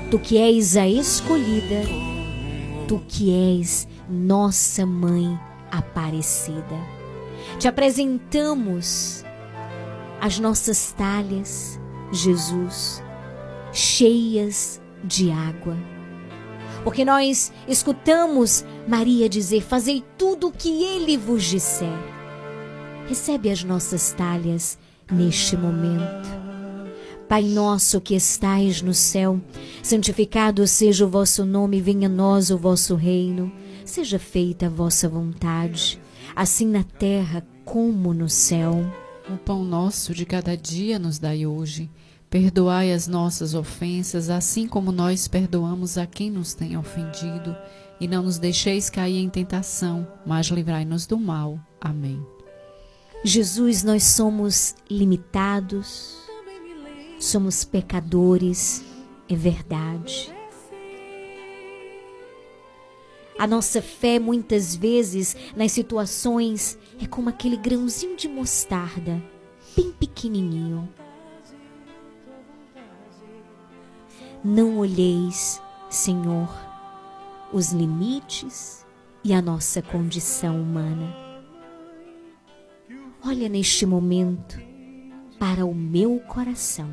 tu 0.09 0.17
que 0.17 0.39
és 0.39 0.75
a 0.75 0.87
escolhida, 0.87 1.83
tu 2.87 2.99
que 3.07 3.31
és 3.59 3.87
nossa 4.09 4.87
mãe 4.87 5.39
Aparecida. 5.71 6.79
Te 7.59 7.67
apresentamos 7.67 9.23
as 10.19 10.39
nossas 10.39 10.91
talhas, 10.93 11.79
Jesus, 12.11 13.03
cheias 13.71 14.81
de 15.03 15.29
água. 15.29 15.90
Porque 16.83 17.05
nós 17.05 17.51
escutamos 17.67 18.65
Maria 18.87 19.29
dizer: 19.29 19.61
Fazei 19.61 20.03
tudo 20.17 20.47
o 20.47 20.51
que 20.51 20.83
ele 20.83 21.17
vos 21.17 21.43
disser. 21.43 21.89
Recebe 23.07 23.49
as 23.49 23.63
nossas 23.63 24.11
talhas 24.13 24.77
neste 25.11 25.55
momento. 25.55 26.41
Pai 27.27 27.43
nosso 27.43 28.01
que 28.01 28.15
estais 28.15 28.81
no 28.81 28.93
céu, 28.93 29.39
santificado 29.81 30.67
seja 30.67 31.05
o 31.05 31.09
vosso 31.09 31.45
nome, 31.45 31.79
venha 31.79 32.07
a 32.07 32.11
nós 32.11 32.49
o 32.49 32.57
vosso 32.57 32.95
reino, 32.95 33.51
seja 33.85 34.19
feita 34.19 34.65
a 34.65 34.69
vossa 34.69 35.07
vontade, 35.07 35.97
assim 36.35 36.67
na 36.67 36.83
terra 36.83 37.45
como 37.63 38.13
no 38.13 38.27
céu. 38.27 38.85
O 39.29 39.37
pão 39.37 39.63
nosso 39.63 40.13
de 40.13 40.25
cada 40.25 40.57
dia 40.57 40.99
nos 40.99 41.19
dai 41.19 41.45
hoje. 41.45 41.89
Perdoai 42.31 42.93
as 42.93 43.09
nossas 43.09 43.53
ofensas, 43.53 44.29
assim 44.29 44.65
como 44.65 44.89
nós 44.89 45.27
perdoamos 45.27 45.97
a 45.97 46.07
quem 46.07 46.31
nos 46.31 46.53
tem 46.53 46.77
ofendido, 46.77 47.53
e 47.99 48.07
não 48.07 48.23
nos 48.23 48.39
deixeis 48.39 48.89
cair 48.89 49.17
em 49.17 49.29
tentação, 49.29 50.07
mas 50.25 50.45
livrai-nos 50.45 51.05
do 51.05 51.19
mal. 51.19 51.59
Amém. 51.81 52.25
Jesus, 53.21 53.83
nós 53.83 54.03
somos 54.05 54.75
limitados, 54.89 56.19
somos 57.19 57.65
pecadores, 57.65 58.81
é 59.27 59.35
verdade. 59.35 60.33
A 63.37 63.45
nossa 63.45 63.81
fé, 63.81 64.19
muitas 64.19 64.73
vezes, 64.73 65.35
nas 65.53 65.73
situações, 65.73 66.77
é 66.97 67.05
como 67.05 67.27
aquele 67.27 67.57
grãozinho 67.57 68.15
de 68.15 68.29
mostarda, 68.29 69.21
bem 69.75 69.91
pequenininho. 69.91 70.87
Não 74.43 74.79
olheis, 74.79 75.61
Senhor, 75.87 76.49
os 77.53 77.71
limites 77.71 78.83
e 79.23 79.33
a 79.33 79.41
nossa 79.41 79.83
condição 79.83 80.59
humana. 80.59 81.15
Olha 83.23 83.47
neste 83.47 83.85
momento 83.85 84.59
para 85.37 85.63
o 85.63 85.75
meu 85.75 86.19
coração, 86.21 86.89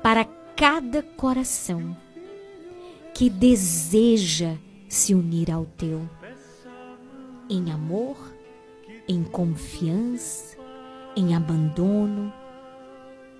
para 0.00 0.24
cada 0.56 1.02
coração 1.02 1.96
que 3.12 3.28
deseja 3.28 4.56
se 4.88 5.16
unir 5.16 5.50
ao 5.50 5.64
teu, 5.64 6.08
em 7.50 7.72
amor, 7.72 8.16
em 9.08 9.24
confiança, 9.24 10.56
em 11.16 11.34
abandono, 11.34 12.32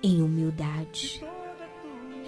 em 0.03 0.21
humildade. 0.21 1.23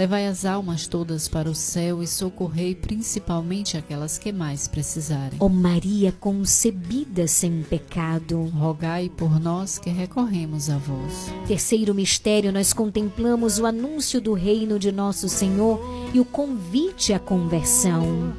Levai 0.00 0.26
as 0.26 0.46
almas 0.46 0.86
todas 0.86 1.28
para 1.28 1.50
o 1.50 1.54
céu 1.54 2.02
e 2.02 2.06
socorrei 2.06 2.74
principalmente 2.74 3.76
aquelas 3.76 4.16
que 4.16 4.32
mais 4.32 4.66
precisarem. 4.66 5.38
Ó 5.38 5.46
Maria 5.46 6.10
concebida 6.10 7.28
sem 7.28 7.62
pecado, 7.62 8.44
rogai 8.44 9.10
por 9.10 9.38
nós 9.38 9.78
que 9.78 9.90
recorremos 9.90 10.70
a 10.70 10.78
vós. 10.78 11.30
Terceiro 11.46 11.94
mistério, 11.94 12.50
nós 12.50 12.72
contemplamos 12.72 13.58
o 13.58 13.66
anúncio 13.66 14.22
do 14.22 14.32
reino 14.32 14.78
de 14.78 14.90
nosso 14.90 15.28
Senhor 15.28 15.78
e 16.14 16.18
o 16.18 16.24
convite 16.24 17.12
à 17.12 17.18
conversão. 17.18 18.34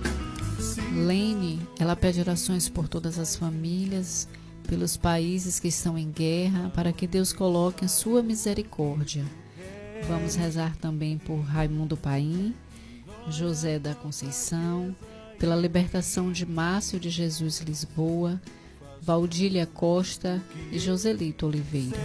Lene, 1.05 1.61
ela 1.77 1.95
pede 1.95 2.19
orações 2.21 2.67
por 2.69 2.87
todas 2.87 3.19
as 3.19 3.35
famílias, 3.35 4.27
pelos 4.67 4.97
países 4.97 5.59
que 5.59 5.67
estão 5.67 5.95
em 5.95 6.09
guerra, 6.09 6.71
para 6.73 6.91
que 6.91 7.05
Deus 7.05 7.31
coloque 7.31 7.85
a 7.85 7.87
sua 7.87 8.23
misericórdia. 8.23 9.23
Vamos 10.07 10.35
rezar 10.35 10.75
também 10.77 11.17
por 11.17 11.39
Raimundo 11.39 11.95
Paim, 11.95 12.53
José 13.29 13.79
da 13.79 13.93
Conceição, 13.93 14.95
pela 15.39 15.55
libertação 15.55 16.31
de 16.31 16.45
Márcio 16.45 16.99
de 16.99 17.09
Jesus 17.09 17.59
Lisboa, 17.61 18.39
Valdília 19.01 19.65
Costa 19.65 20.41
e 20.71 20.77
Joselito 20.77 21.47
Oliveira. 21.47 21.97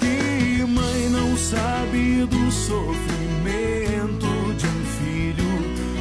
Que 0.00 0.64
mãe 0.64 1.08
não 1.10 1.36
sabe 1.36 2.26
do 2.26 2.50
sofrimento 2.50 4.26
de 4.56 4.66
um 4.66 4.84
filho 4.98 5.44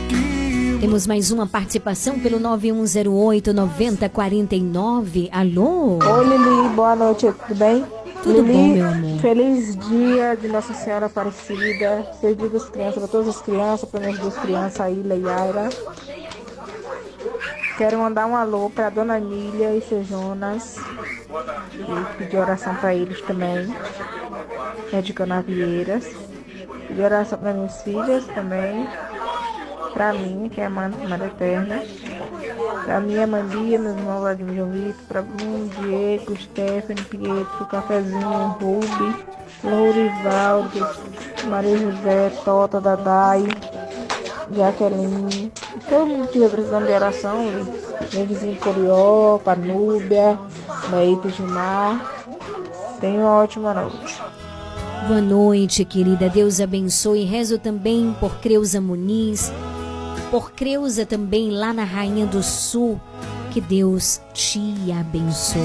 que 0.09 0.79
Temos 0.81 1.07
mais 1.07 1.31
uma 1.31 1.47
participação 1.47 2.19
pelo 2.19 2.39
9108 2.39 3.53
9049. 3.53 5.29
Alô? 5.31 5.99
Oi, 6.03 6.25
Lili, 6.27 6.75
boa 6.75 6.95
noite, 6.95 7.27
tudo 7.47 7.55
bem? 7.57 7.85
Tudo 8.25 8.41
Lili, 8.41 8.53
bom, 8.53 8.73
meu 8.73 8.87
amor? 8.87 9.19
Feliz 9.19 9.77
dia 9.87 10.35
de 10.35 10.47
Nossa 10.47 10.73
Senhora 10.73 11.05
Aparecida. 11.05 12.11
Feliz 12.19 12.37
dia 12.37 12.49
das 12.49 12.67
crianças, 12.67 12.95
para 12.95 13.07
todas 13.07 13.27
as 13.27 13.39
crianças, 13.39 13.87
para 13.87 13.99
minhas 13.99 14.17
duas 14.17 14.35
crianças, 14.37 14.81
a 14.81 14.89
Ilha 14.89 15.13
e 15.13 15.21
Yaira. 15.21 15.69
Quero 17.77 17.99
mandar 17.99 18.25
um 18.25 18.35
alô 18.35 18.71
para 18.71 18.89
Dona 18.89 19.19
Emília 19.19 19.75
e 19.75 19.81
seu 19.81 20.03
Jonas. 20.03 20.75
E 21.75 22.17
pedir 22.17 22.37
oração 22.37 22.73
para 22.77 22.95
eles 22.95 23.21
também. 23.21 23.71
É 24.91 25.01
de 25.01 25.13
Canavieiras. 25.13 26.07
Pedir 26.87 27.03
oração 27.03 27.37
para 27.37 27.53
minhas 27.53 27.79
filhas 27.83 28.25
também. 28.25 28.87
Para 29.95 30.11
mim, 30.11 30.49
que 30.53 30.59
é 30.59 30.65
a 30.65 30.69
Mãe 30.69 30.91
Eterna. 31.25 31.81
Pra 32.83 32.99
minha 32.99 33.25
Mandia, 33.25 33.79
meus 33.79 33.95
irmãos 33.95 34.23
lá 34.23 34.33
de 34.33 34.43
João 34.53 34.69
Vitor, 34.69 35.23
Bruno, 35.23 35.69
Diego, 35.79 36.35
Stephanie, 36.35 37.03
Pietro, 37.05 37.65
Cafezinho, 37.65 38.57
Rubi, 38.59 39.25
Lourivaldo, 39.63 40.87
Maria 41.45 41.77
José, 41.77 42.29
Tota, 42.43 42.81
Dadai, 42.81 43.45
Jaqueline. 44.51 45.51
Todo 45.89 46.05
mundo 46.07 46.27
que 46.27 46.49
precisando 46.49 46.87
de 46.87 46.91
oração, 46.91 47.45
meu 48.13 48.25
vizinho 48.25 48.57
Corió, 48.57 49.39
Panúbia, 49.45 50.37
Neito 50.91 51.29
Gilmar. 51.29 52.13
Tenha 52.99 53.21
uma 53.21 53.43
ótima 53.43 53.73
noite. 53.73 54.21
Boa 55.07 55.21
noite, 55.21 55.85
querida. 55.85 56.27
Deus 56.29 56.59
abençoe. 56.59 57.23
Rezo 57.25 57.59
também 57.59 58.15
por 58.19 58.37
Creuza 58.37 58.81
Muniz, 58.81 59.51
por 60.31 60.51
Creuza 60.51 61.05
também 61.05 61.51
lá 61.51 61.73
na 61.73 61.83
Rainha 61.83 62.25
do 62.25 62.41
Sul. 62.41 62.99
Que 63.51 63.61
Deus 63.61 64.19
te 64.33 64.59
abençoe. 64.91 65.61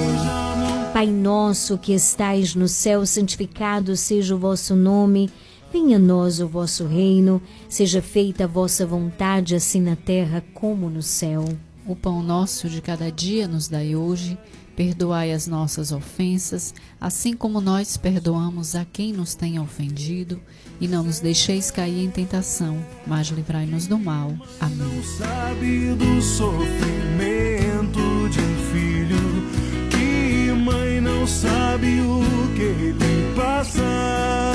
Pai 0.93 1.07
nosso 1.07 1.77
que 1.77 1.93
estais 1.93 2.55
no 2.55 2.67
céu, 2.67 3.05
santificado 3.05 3.95
seja 3.95 4.35
o 4.35 4.39
vosso 4.39 4.75
nome. 4.75 5.29
Venha 5.71 5.97
a 5.97 5.99
nós 5.99 6.39
o 6.39 6.47
vosso 6.47 6.85
reino, 6.85 7.41
seja 7.69 8.01
feita 8.01 8.43
a 8.43 8.47
vossa 8.47 8.85
vontade, 8.85 9.55
assim 9.55 9.81
na 9.81 9.95
terra 9.95 10.43
como 10.53 10.89
no 10.89 11.01
céu. 11.01 11.45
O 11.87 11.95
pão 11.95 12.21
nosso 12.21 12.69
de 12.69 12.81
cada 12.81 13.11
dia 13.11 13.47
nos 13.47 13.67
dai 13.67 13.95
hoje. 13.95 14.37
Perdoai 14.75 15.31
as 15.31 15.47
nossas 15.47 15.91
ofensas, 15.91 16.73
assim 16.99 17.33
como 17.33 17.59
nós 17.59 17.97
perdoamos 17.97 18.73
a 18.73 18.85
quem 18.85 19.11
nos 19.11 19.35
tem 19.35 19.59
ofendido, 19.59 20.39
e 20.81 20.87
não 20.87 21.03
nos 21.03 21.19
deixeis 21.19 21.69
cair 21.69 22.03
em 22.03 22.09
tentação, 22.09 22.83
mas 23.05 23.27
livrai-nos 23.27 23.85
do 23.85 23.99
mal. 23.99 24.33
Amém. 24.59 25.03
sabe 25.03 25.93
do 25.93 26.19
sofrimento 26.19 27.99
de 28.29 28.39
um 28.39 28.55
filho 28.73 29.45
que 29.91 30.51
mãe 30.51 30.99
não 30.99 31.27
sabe 31.27 32.01
o 32.01 32.23
que 32.55 32.63
ele 32.63 33.33
passa. 33.35 34.51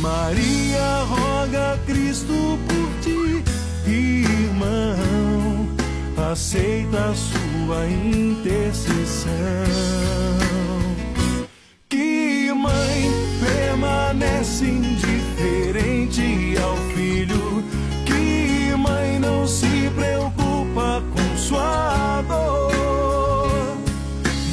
Maria 0.00 1.02
roga 1.02 1.72
a 1.72 1.78
Cristo 1.78 2.56
por 2.68 2.88
ti, 3.02 3.42
irmão, 3.90 5.68
aceita 6.30 7.06
a 7.06 7.14
sua 7.14 7.88
intercessão. 7.88 9.32
Que 11.88 12.52
mãe 12.52 13.17
permanece 13.48 14.64
indiferente 14.64 16.54
ao 16.62 16.76
filho? 16.94 17.64
Que 18.04 18.76
mãe 18.76 19.18
não 19.18 19.46
se 19.46 19.90
preocupa 19.96 21.02
com 21.14 21.36
sua 21.36 22.22
dor? 22.28 23.76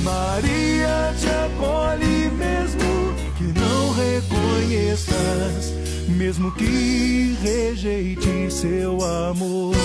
Maria 0.04 1.14
te 1.20 1.28
acolhe 1.28 2.30
mesmo 2.32 3.14
que 3.38 3.60
não 3.60 3.92
reconheças, 3.94 5.74
mesmo 6.08 6.52
que 6.54 7.38
rejeite 7.42 8.50
seu 8.50 9.04
amor. 9.04 9.76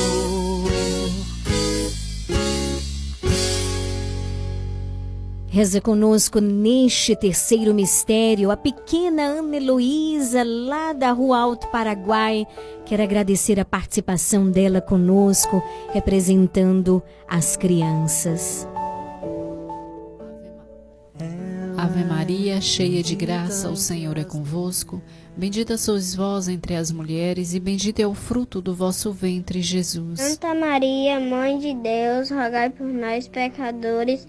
Reza 5.53 5.81
conosco 5.81 6.41
neste 6.41 7.17
terceiro 7.17 7.75
mistério 7.75 8.53
a 8.53 8.57
pequena 8.57 9.23
Ana 9.23 9.57
Heloísa, 9.57 10.45
lá 10.45 10.93
da 10.93 11.11
Rua 11.11 11.41
Alto 11.41 11.67
Paraguai. 11.67 12.47
Quero 12.87 13.03
agradecer 13.03 13.59
a 13.59 13.65
participação 13.65 14.49
dela 14.49 14.81
conosco, 14.81 15.61
representando 15.93 17.03
as 17.29 17.57
crianças. 17.57 18.65
Ave 21.77 22.05
Maria, 22.05 22.61
cheia 22.61 23.03
de 23.03 23.17
graça, 23.17 23.69
o 23.71 23.77
Senhor 23.77 24.17
é 24.19 24.25
convosco. 24.25 25.03
Bendita 25.37 25.77
sois 25.77 26.15
vós 26.15 26.47
entre 26.47 26.77
as 26.77 26.93
mulheres, 26.93 27.55
e 27.55 27.59
bendito 27.59 27.99
é 27.99 28.07
o 28.07 28.15
fruto 28.15 28.63
do 28.63 28.73
vosso 28.73 29.11
ventre, 29.11 29.61
Jesus. 29.61 30.21
Santa 30.21 30.55
Maria, 30.55 31.19
Mãe 31.19 31.59
de 31.59 31.75
Deus, 31.75 32.31
rogai 32.31 32.71
por 32.71 32.87
nós, 32.87 33.27
pecadores, 33.27 34.29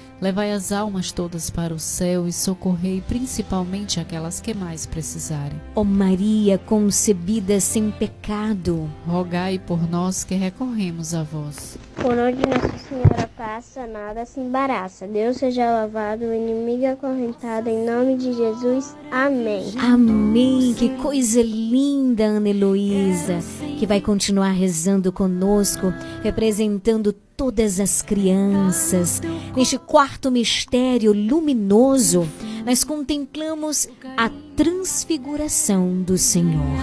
Levai 0.21 0.51
as 0.51 0.71
almas 0.71 1.11
todas 1.11 1.49
para 1.49 1.73
o 1.73 1.79
céu 1.79 2.27
e 2.27 2.31
socorrei 2.31 3.01
principalmente 3.07 3.99
aquelas 3.99 4.39
que 4.39 4.53
mais 4.53 4.85
precisarem. 4.85 5.59
Ó 5.75 5.83
Maria 5.83 6.59
concebida 6.59 7.59
sem 7.59 7.89
pecado, 7.89 8.87
rogai 9.07 9.57
por 9.57 9.89
nós 9.89 10.23
que 10.23 10.35
recorremos 10.35 11.15
a 11.15 11.23
vós. 11.23 11.75
Por 11.95 12.15
onde 12.15 12.37
Nossa 12.47 12.77
Senhora 12.87 13.29
passa, 13.35 13.87
nada 13.87 14.23
se 14.23 14.39
embaraça. 14.39 15.07
Deus 15.07 15.37
seja 15.37 15.81
louvado, 15.81 16.25
o 16.25 16.33
inimigo 16.33 16.85
acorrentado, 16.85 17.67
em 17.67 17.83
nome 17.83 18.15
de 18.15 18.31
Jesus. 18.33 18.95
Amém. 19.09 19.73
Amém. 19.79 20.75
Que 20.75 20.89
coisa 20.97 21.41
linda, 21.41 22.25
Ana 22.25 22.49
Heloísa, 22.49 23.39
que 23.79 23.87
vai 23.87 23.99
continuar 23.99 24.51
rezando 24.51 25.11
conosco, 25.11 25.91
representando 26.21 27.11
todas 27.41 27.79
as 27.79 28.03
crianças. 28.03 29.19
Neste 29.55 29.79
quarto 29.79 30.29
mistério 30.29 31.11
luminoso, 31.11 32.29
nós 32.63 32.83
contemplamos 32.83 33.87
a 34.15 34.29
transfiguração 34.55 36.03
do 36.03 36.19
Senhor. 36.19 36.77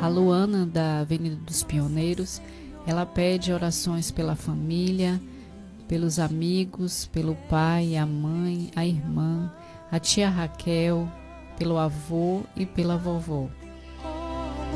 A 0.00 0.08
Luana, 0.08 0.64
da 0.64 1.00
Avenida 1.00 1.36
dos 1.36 1.62
Pioneiros, 1.62 2.40
ela 2.86 3.04
pede 3.04 3.52
orações 3.52 4.10
pela 4.10 4.34
família, 4.34 5.20
pelos 5.86 6.18
amigos, 6.18 7.04
pelo 7.12 7.34
pai, 7.46 7.98
a 7.98 8.06
mãe, 8.06 8.70
a 8.74 8.86
irmã, 8.86 9.52
a 9.92 9.98
tia 9.98 10.30
Raquel, 10.30 11.06
pelo 11.58 11.76
avô 11.76 12.40
e 12.56 12.64
pela 12.64 12.96
vovó. 12.96 13.50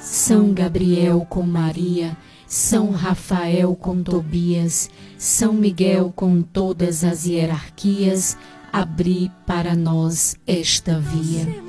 São 0.00 0.52
Gabriel 0.52 1.26
com 1.28 1.42
Maria, 1.42 2.16
São 2.46 2.90
Rafael 2.92 3.74
com 3.74 4.02
Tobias, 4.02 4.88
São 5.18 5.52
Miguel 5.52 6.12
com 6.14 6.40
todas 6.40 7.02
as 7.02 7.26
hierarquias, 7.26 8.36
abri 8.72 9.30
para 9.46 9.74
nós 9.74 10.36
esta 10.46 11.00
via. 11.00 11.62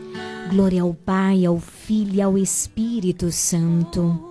Glória 0.49 0.81
ao 0.83 0.93
Pai, 0.93 1.45
ao 1.45 1.59
Filho 1.59 2.15
e 2.15 2.21
ao 2.21 2.37
Espírito 2.37 3.31
Santo. 3.31 4.28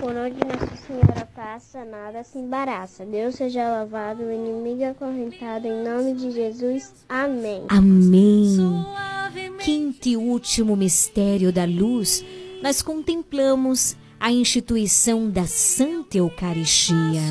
Por 0.00 0.14
onde 0.14 0.36
Nossa 0.44 0.76
Senhora 0.76 1.28
passa, 1.34 1.84
nada 1.84 2.22
se 2.22 2.38
embaraça. 2.38 3.04
Deus 3.04 3.34
seja 3.34 3.80
louvado, 3.80 4.22
o 4.22 4.32
inimigo 4.32 4.84
acorrentado, 4.84 5.66
em 5.66 5.82
nome 5.82 6.14
de 6.14 6.30
Jesus. 6.30 6.92
Amém. 7.08 7.64
Amém. 7.68 8.56
Quinto 9.58 10.08
e 10.08 10.16
último 10.16 10.76
mistério 10.76 11.52
da 11.52 11.64
luz, 11.64 12.24
nós 12.62 12.82
contemplamos 12.82 13.96
a 14.20 14.30
instituição 14.30 15.30
da 15.30 15.46
Santa 15.46 16.18
Eucaristia. 16.18 17.22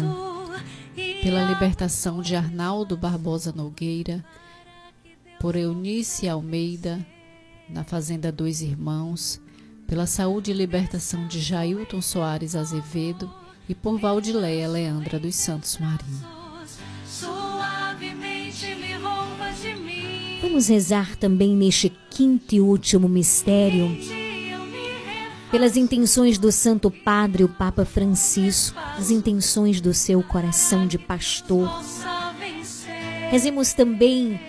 Pela 1.21 1.43
libertação 1.43 2.21
de 2.21 2.35
Arnaldo 2.35 2.95
Barbosa 2.95 3.51
Nogueira, 3.51 4.23
por 5.39 5.55
Eunice 5.55 6.27
Almeida, 6.27 7.05
na 7.69 7.83
Fazenda 7.83 8.31
Dois 8.31 8.61
Irmãos, 8.61 9.41
pela 9.87 10.05
saúde 10.05 10.51
e 10.51 10.53
libertação 10.53 11.27
de 11.27 11.39
Jailton 11.39 12.01
Soares 12.01 12.55
Azevedo 12.55 13.31
e 13.67 13.75
por 13.75 13.99
Valdileia 13.99 14.67
Leandra 14.67 15.19
dos 15.19 15.35
Santos 15.35 15.77
Marinho. 15.77 16.25
Vamos 20.41 20.67
rezar 20.67 21.15
também 21.15 21.55
neste 21.55 21.89
quinto 22.09 22.55
e 22.55 22.61
último 22.61 23.09
mistério 23.09 23.97
pelas 25.51 25.77
intenções 25.77 26.37
do 26.37 26.51
Santo 26.51 26.91
Padre, 26.91 27.43
o 27.43 27.47
Papa 27.47 27.85
Francisco, 27.85 28.77
as 28.97 29.09
intenções 29.09 29.79
do 29.79 29.93
seu 29.93 30.21
coração 30.21 30.85
de 30.85 30.97
pastor. 30.97 31.69
Rezemos 33.29 33.73
também 33.73 34.39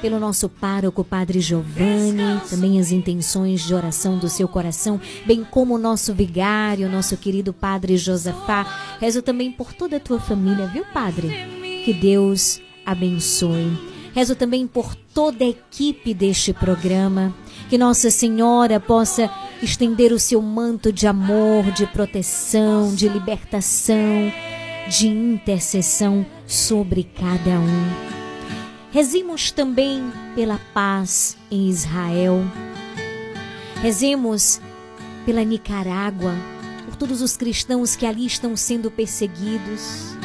pelo 0.00 0.20
nosso 0.20 0.48
pároco, 0.48 1.02
Padre 1.02 1.40
Giovanni, 1.40 2.40
também 2.48 2.78
as 2.78 2.92
intenções 2.92 3.66
de 3.66 3.74
oração 3.74 4.18
do 4.18 4.28
seu 4.28 4.46
coração, 4.46 5.00
bem 5.24 5.44
como 5.44 5.74
o 5.74 5.78
nosso 5.78 6.14
vigário, 6.14 6.90
nosso 6.90 7.16
querido 7.16 7.52
Padre 7.52 7.96
Josafá. 7.96 8.66
Rezo 9.00 9.22
também 9.22 9.50
por 9.50 9.72
toda 9.72 9.96
a 9.96 10.00
tua 10.00 10.20
família, 10.20 10.66
viu, 10.66 10.84
Padre? 10.92 11.28
Que 11.84 11.92
Deus 11.92 12.60
abençoe. 12.84 13.96
Rezo 14.14 14.34
também 14.34 14.66
por 14.66 14.94
toda 14.94 15.44
a 15.44 15.48
equipe 15.48 16.14
deste 16.14 16.52
programa, 16.52 17.34
que 17.68 17.76
Nossa 17.76 18.10
Senhora 18.10 18.80
possa 18.80 19.30
estender 19.62 20.12
o 20.12 20.18
seu 20.18 20.40
manto 20.40 20.92
de 20.92 21.06
amor, 21.06 21.70
de 21.72 21.86
proteção, 21.86 22.94
de 22.94 23.08
libertação, 23.08 24.32
de 24.88 25.08
intercessão 25.08 26.24
sobre 26.46 27.04
cada 27.04 27.60
um. 27.60 28.15
Rezemos 28.96 29.50
também 29.50 30.10
pela 30.34 30.58
paz 30.72 31.36
em 31.50 31.68
Israel. 31.68 32.42
Rezemos 33.82 34.58
pela 35.26 35.44
Nicarágua, 35.44 36.34
por 36.86 36.96
todos 36.96 37.20
os 37.20 37.36
cristãos 37.36 37.94
que 37.94 38.06
ali 38.06 38.24
estão 38.24 38.56
sendo 38.56 38.90
perseguidos. 38.90 40.16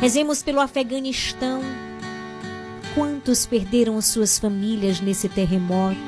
Rezemos 0.00 0.44
pelo 0.44 0.60
Afeganistão. 0.60 1.60
Quantos 2.94 3.46
perderam 3.46 4.00
suas 4.00 4.38
famílias 4.38 5.00
nesse 5.00 5.28
terremoto? 5.28 5.98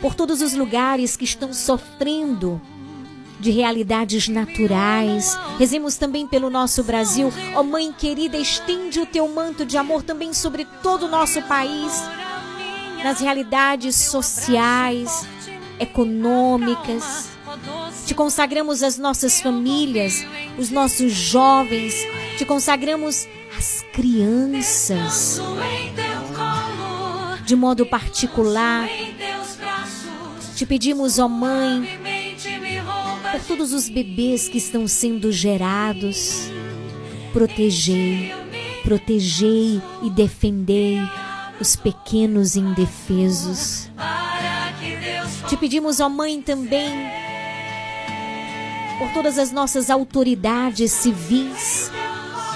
Por 0.00 0.14
todos 0.14 0.40
os 0.40 0.54
lugares 0.54 1.16
que 1.16 1.24
estão 1.24 1.52
sofrendo 1.52 2.60
de 3.38 3.50
realidades 3.50 4.28
naturais. 4.28 5.36
Rezemos 5.58 5.96
também 5.96 6.26
pelo 6.26 6.50
nosso 6.50 6.82
Brasil. 6.82 7.32
Ó 7.54 7.60
oh, 7.60 7.64
Mãe 7.64 7.92
querida, 7.92 8.36
estende 8.36 9.00
o 9.00 9.06
teu 9.06 9.28
manto 9.28 9.64
de 9.64 9.76
amor 9.76 10.02
também 10.02 10.32
sobre 10.32 10.66
todo 10.82 11.06
o 11.06 11.08
nosso 11.08 11.40
país, 11.42 12.02
nas 13.02 13.20
realidades 13.20 13.94
sociais, 13.94 15.26
econômicas. 15.78 17.28
Te 18.04 18.14
consagramos 18.14 18.82
as 18.82 18.98
nossas 18.98 19.40
famílias, 19.40 20.24
os 20.58 20.70
nossos 20.70 21.12
jovens, 21.12 21.94
te 22.36 22.44
consagramos 22.44 23.26
as 23.56 23.84
crianças. 23.92 25.40
De 27.44 27.56
modo 27.56 27.86
particular, 27.86 28.88
te 30.54 30.66
pedimos, 30.66 31.18
ó 31.18 31.28
Mãe, 31.28 32.17
por 33.32 33.40
todos 33.46 33.72
os 33.72 33.88
bebês 33.88 34.48
que 34.48 34.58
estão 34.58 34.88
sendo 34.88 35.30
gerados, 35.30 36.50
protegei, 37.32 38.32
protegei 38.82 39.80
e 40.02 40.10
defendei 40.10 40.98
os 41.60 41.76
pequenos 41.76 42.56
indefesos. 42.56 43.90
Te 45.48 45.56
pedimos, 45.56 46.00
ó 46.00 46.08
Mãe, 46.08 46.40
também 46.40 46.92
por 48.98 49.12
todas 49.12 49.38
as 49.38 49.52
nossas 49.52 49.90
autoridades 49.90 50.90
civis, 50.90 51.90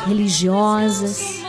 religiosas. 0.07 1.40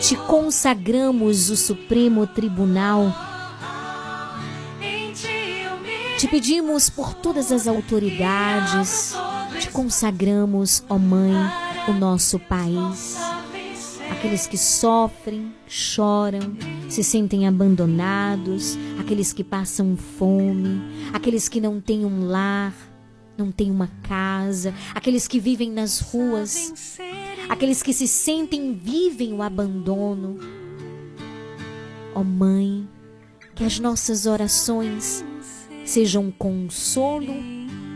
Te 0.00 0.16
consagramos 0.16 1.50
o 1.50 1.56
Supremo 1.56 2.26
Tribunal. 2.26 3.33
Te 6.24 6.28
pedimos 6.28 6.88
por 6.88 7.12
todas 7.12 7.52
as 7.52 7.68
autoridades. 7.68 9.14
Te 9.60 9.70
consagramos, 9.70 10.82
ó 10.88 10.96
Mãe, 10.96 11.34
o 11.86 11.92
nosso 11.92 12.38
país. 12.38 13.18
Aqueles 14.10 14.46
que 14.46 14.56
sofrem, 14.56 15.54
choram, 15.68 16.56
se 16.88 17.04
sentem 17.04 17.46
abandonados, 17.46 18.74
aqueles 18.98 19.34
que 19.34 19.44
passam 19.44 19.98
fome, 19.98 20.80
aqueles 21.12 21.46
que 21.46 21.60
não 21.60 21.78
têm 21.78 22.06
um 22.06 22.26
lar, 22.26 22.74
não 23.36 23.52
têm 23.52 23.70
uma 23.70 23.90
casa, 24.08 24.72
aqueles 24.94 25.28
que 25.28 25.38
vivem 25.38 25.70
nas 25.70 26.00
ruas, 26.00 26.98
aqueles 27.50 27.82
que 27.82 27.92
se 27.92 28.08
sentem 28.08 28.72
vivem 28.72 29.34
o 29.34 29.42
abandono. 29.42 30.38
Ó 32.14 32.24
Mãe, 32.24 32.88
que 33.54 33.62
as 33.62 33.78
nossas 33.78 34.24
orações 34.24 35.22
sejam 35.84 36.30
consolo 36.30 37.34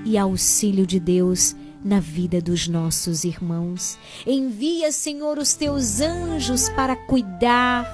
e 0.05 0.17
auxílio 0.17 0.87
de 0.87 1.01
Deus 1.01 1.55
na 1.85 2.01
vida 2.01 2.41
dos 2.41 2.69
nossos 2.69 3.25
irmãos. 3.25 3.99
Envia, 4.27 4.93
Senhor, 4.93 5.39
os 5.39 5.55
teus 5.55 6.01
anjos 6.01 6.69
para 6.71 6.97
cuidar, 6.97 7.87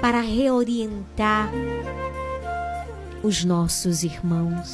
para 0.00 0.20
reorientar 0.20 1.50
os 3.22 3.44
nossos 3.44 4.02
irmãos. 4.02 4.70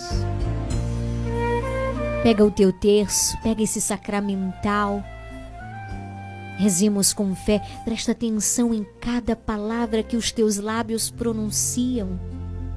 Pega 2.23 2.45
o 2.45 2.51
teu 2.51 2.73
terço, 2.73 3.37
pega 3.43 3.63
esse 3.63 3.81
sacramental. 3.81 5.05
Rezemos 6.57 7.13
com 7.13 7.35
fé, 7.35 7.61
presta 7.85 8.13
atenção 8.13 8.73
em 8.73 8.87
cada 9.01 9.35
palavra 9.35 10.03
que 10.03 10.17
os 10.17 10.31
teus 10.33 10.57
lábios 10.57 11.11
pronunciam. 11.11 12.19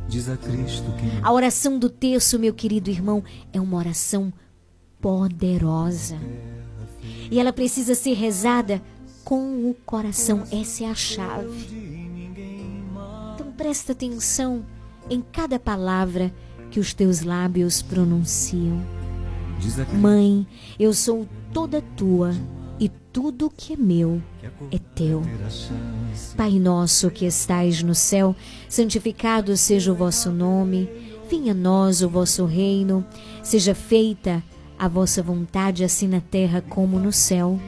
Diz 0.08 0.30
a 0.30 0.38
Cristo. 0.38 0.86
A 1.22 1.32
oração 1.34 1.78
do 1.78 1.90
terço, 1.90 2.40
meu 2.40 2.54
querido 2.54 2.90
irmão, 2.90 3.24
é 3.52 3.60
uma 3.60 3.78
oração 3.78 4.32
poderosa. 5.02 6.18
E 7.30 7.40
ela 7.40 7.52
precisa 7.52 7.94
ser 7.94 8.14
rezada 8.14 8.82
com 9.24 9.70
o 9.70 9.76
coração. 9.86 10.44
Essa 10.52 10.86
é 10.86 10.88
a 10.88 10.96
chave. 10.96 11.68
Então 13.36 13.52
presta 13.52 13.92
atenção 13.92 14.66
em 15.10 15.22
cada 15.22 15.60
palavra 15.60 16.34
que 16.72 16.80
os 16.80 16.94
teus 16.94 17.22
lábios 17.22 17.82
pronunciam. 17.82 18.82
Mãe, 19.94 20.48
eu 20.80 20.94
sou 20.94 21.28
toda 21.52 21.82
tua 21.96 22.34
tudo 23.18 23.50
que 23.50 23.74
é 23.74 23.76
meu 23.76 24.22
é 24.72 24.78
teu. 24.78 25.24
Pai 26.36 26.60
nosso 26.60 27.10
que 27.10 27.26
estais 27.26 27.82
no 27.82 27.96
céu, 27.96 28.36
santificado 28.70 29.58
seja 29.58 29.92
o 29.92 29.96
vosso 29.96 30.30
nome. 30.30 30.88
Venha 31.28 31.52
a 31.52 31.56
nós 31.56 32.04
o 32.04 32.10
vosso 32.10 32.46
reino. 32.46 33.04
Seja 33.42 33.74
feita 33.74 34.44
a 34.78 34.88
vossa 34.88 35.24
vontade, 35.24 35.84
assim 35.84 36.08
na 36.08 36.22
terra 36.22 36.62
como 36.62 37.00
no 37.00 37.12
céu. 37.12 37.60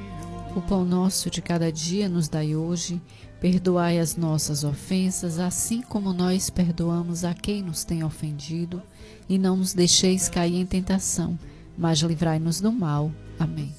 O 0.56 0.62
pão 0.62 0.86
nosso 0.86 1.32
de 1.32 1.42
cada 1.42 1.72
dia 1.72 2.08
nos 2.08 2.30
dai 2.30 2.56
hoje. 2.56 3.02
Perdoai 3.42 3.98
as 3.98 4.16
nossas 4.16 4.64
ofensas, 4.64 5.40
assim 5.40 5.82
como 5.82 6.14
nós 6.14 6.52
perdoamos 6.52 7.24
a 7.24 7.34
quem 7.34 7.64
nos 7.64 7.84
tem 7.84 8.04
ofendido. 8.04 8.84
E 9.28 9.40
não 9.40 9.58
nos 9.58 9.74
deixeis 9.74 10.30
cair 10.30 10.58
em 10.58 10.66
tentação, 10.68 11.40
mas 11.76 11.98
livrai-nos 12.02 12.62
do 12.62 12.72
mal. 12.72 13.12
Amém. 13.40 13.79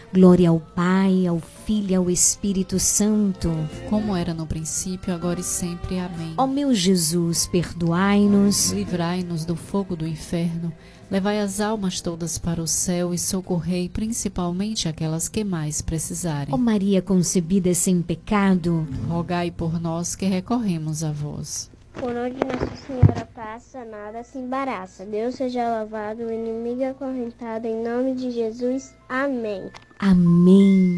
Glória 0.13 0.49
ao 0.49 0.59
Pai, 0.59 1.25
ao 1.25 1.39
Filho 1.39 1.91
e 1.91 1.95
ao 1.95 2.09
Espírito 2.09 2.77
Santo. 2.77 3.49
como 3.89 4.13
era 4.13 4.33
no 4.33 4.45
princípio, 4.45 5.13
agora 5.13 5.39
e 5.39 5.43
sempre. 5.43 5.99
Amém. 5.99 6.33
Ó 6.37 6.45
meu 6.45 6.73
Jesus, 6.73 7.47
perdoai-nos. 7.47 8.71
Livrai-nos 8.71 9.45
do 9.45 9.55
fogo 9.55 9.95
do 9.95 10.05
inferno, 10.05 10.73
levai 11.09 11.39
as 11.39 11.61
almas 11.61 12.01
todas 12.01 12.37
para 12.37 12.61
o 12.61 12.67
céu 12.67 13.13
e 13.13 13.17
socorrei 13.17 13.87
principalmente 13.87 14.89
aquelas 14.89 15.29
que 15.29 15.45
mais 15.45 15.81
precisarem. 15.81 16.53
Ó 16.53 16.57
Maria 16.57 17.01
concebida 17.01 17.73
sem 17.73 18.01
pecado, 18.01 18.85
Rogai 19.07 19.49
por 19.49 19.79
nós 19.79 20.13
que 20.13 20.25
recorremos 20.25 21.05
a 21.05 21.11
vós. 21.11 21.71
Por 21.93 22.15
onde 22.15 22.37
Nossa 22.45 22.75
Senhora 22.87 23.29
passa, 23.33 23.85
nada 23.85 24.23
se 24.23 24.37
embaraça. 24.37 25.05
Deus 25.05 25.35
seja 25.35 25.79
louvado, 25.79 26.23
o 26.23 26.31
inimigo 26.31 26.83
acorrentado, 26.83 27.67
em 27.67 27.83
nome 27.83 28.15
de 28.15 28.31
Jesus. 28.31 28.93
Amém. 29.07 29.69
Amém. 30.01 30.97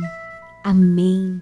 Amém. 0.63 1.41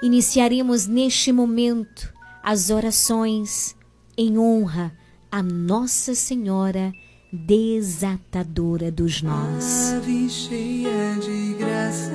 Iniciaremos 0.00 0.86
neste 0.86 1.32
momento 1.32 2.14
as 2.42 2.70
orações 2.70 3.74
em 4.16 4.38
honra 4.38 4.96
a 5.32 5.42
Nossa 5.42 6.14
Senhora 6.14 6.92
desatadora 7.32 8.92
dos 8.92 9.20
nós. 9.20 9.94
Ave 9.94 10.30
cheia 10.30 11.16
de 11.16 11.54
graça, 11.58 12.12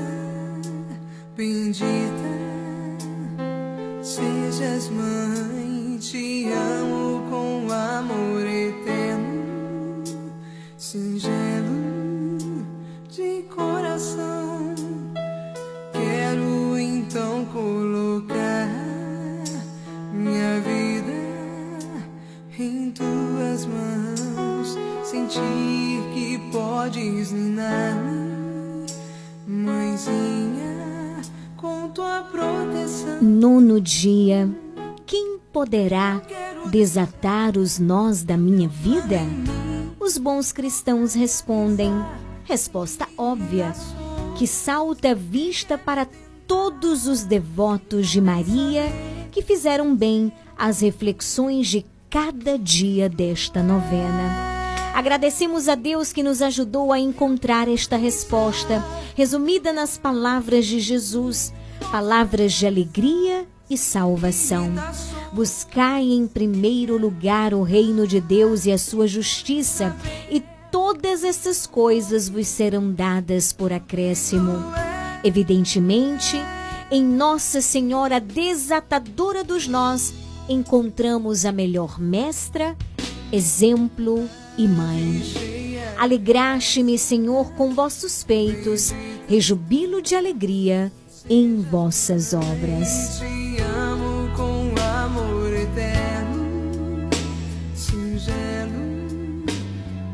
bendita 1.36 2.40
sejas 4.02 4.90
mãe, 4.90 5.98
te 5.99 6.49
amo 6.52 7.30
com 7.30 7.72
amor 7.72 8.45
eterno, 8.45 10.03
singelo 10.78 11.39
coração. 13.99 14.73
Quero 15.91 16.80
então 16.80 17.45
colocar 17.45 18.69
minha 20.13 20.59
vida 20.61 21.11
em 22.57 22.91
tuas 22.91 23.65
mãos, 23.65 24.77
sentir 25.03 25.41
que 26.13 26.39
podes 26.51 27.31
ninar-me, 27.31 28.85
mãezinha, 29.45 31.21
com 31.57 31.89
tua 31.89 32.21
proteção. 32.23 33.21
Nono 33.21 33.81
dia, 33.81 34.49
quem 35.05 35.39
poderá 35.51 36.21
desatar 36.69 37.57
os 37.57 37.80
nós 37.80 38.23
da 38.23 38.38
minha 38.38 38.69
vida? 38.69 39.19
Os 39.99 40.17
bons 40.17 40.51
cristãos 40.51 41.13
respondem, 41.13 41.93
resposta 42.49 43.07
óbvia, 43.15 43.76
que 44.35 44.47
salta 44.47 45.13
vista 45.13 45.77
para 45.77 46.07
todos 46.47 47.05
os 47.05 47.23
devotos 47.23 48.09
de 48.09 48.19
Maria 48.19 48.85
que 49.31 49.43
fizeram 49.43 49.95
bem 49.95 50.31
as 50.57 50.80
reflexões 50.80 51.67
de 51.67 51.85
cada 52.09 52.57
dia 52.57 53.07
desta 53.07 53.61
novena. 53.61 54.49
Agradecemos 54.95 55.69
a 55.69 55.76
Deus 55.76 56.11
que 56.11 56.23
nos 56.23 56.41
ajudou 56.41 56.91
a 56.91 56.99
encontrar 56.99 57.69
esta 57.69 57.97
resposta, 57.97 58.84
resumida 59.15 59.71
nas 59.71 59.95
palavras 59.95 60.65
de 60.65 60.80
Jesus, 60.80 61.53
palavras 61.91 62.53
de 62.53 62.65
alegria 62.65 63.45
e 63.69 63.77
salvação. 63.77 64.73
Buscai 65.31 66.01
em 66.01 66.27
primeiro 66.27 66.97
lugar 66.97 67.53
o 67.53 67.61
reino 67.61 68.07
de 68.07 68.19
Deus 68.19 68.65
e 68.65 68.71
a 68.71 68.77
sua 68.80 69.05
justiça, 69.05 69.95
e 70.31 70.43
todas 70.71 71.23
essas 71.23 71.65
coisas 71.65 72.29
vos 72.29 72.47
serão 72.47 72.91
dadas 72.91 73.51
por 73.51 73.71
acréscimo. 73.73 74.53
Evidentemente, 75.23 76.37
em 76.91 77.03
Nossa 77.03 77.61
Senhora 77.61 78.19
desatadora 78.19 79.43
dos 79.43 79.67
nós, 79.67 80.13
encontramos 80.47 81.45
a 81.45 81.51
melhor 81.51 81.99
mestra, 81.99 82.75
exemplo 83.31 84.27
e 84.57 84.67
mãe. 84.67 85.21
Alegraste-me, 85.97 86.97
Senhor, 86.97 87.51
com 87.53 87.73
vossos 87.73 88.23
feitos, 88.23 88.93
rejubilo 89.27 90.01
de 90.01 90.15
alegria 90.15 90.91
em 91.29 91.61
vossas 91.61 92.33
obras. 92.33 93.21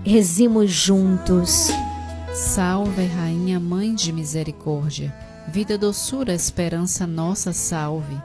Rezemos 0.08 0.72
juntos. 0.72 1.72
Salve, 2.32 3.06
Rainha 3.08 3.60
Mãe 3.60 3.96
de 3.96 4.14
Misericórdia, 4.14 5.12
vida, 5.48 5.80
doçura, 5.80 6.32
esperança 6.32 7.08
nossa, 7.08 7.52
salve. 7.52 8.16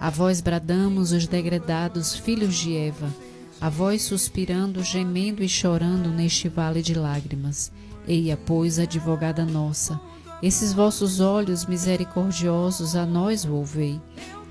A 0.00 0.10
vós 0.10 0.40
bradamos 0.40 1.12
os 1.12 1.28
degredados 1.28 2.16
filhos 2.16 2.56
de 2.56 2.76
Eva, 2.76 3.14
a 3.60 3.68
vós 3.68 4.02
suspirando, 4.02 4.82
gemendo 4.82 5.40
e 5.40 5.48
chorando 5.48 6.08
neste 6.08 6.48
vale 6.48 6.82
de 6.82 6.94
lágrimas. 6.94 7.70
Eia, 8.08 8.36
pois, 8.36 8.80
advogada 8.80 9.44
nossa, 9.44 10.00
esses 10.42 10.72
vossos 10.72 11.20
olhos 11.20 11.64
misericordiosos 11.66 12.96
a 12.96 13.06
nós 13.06 13.44
volvei, 13.44 14.00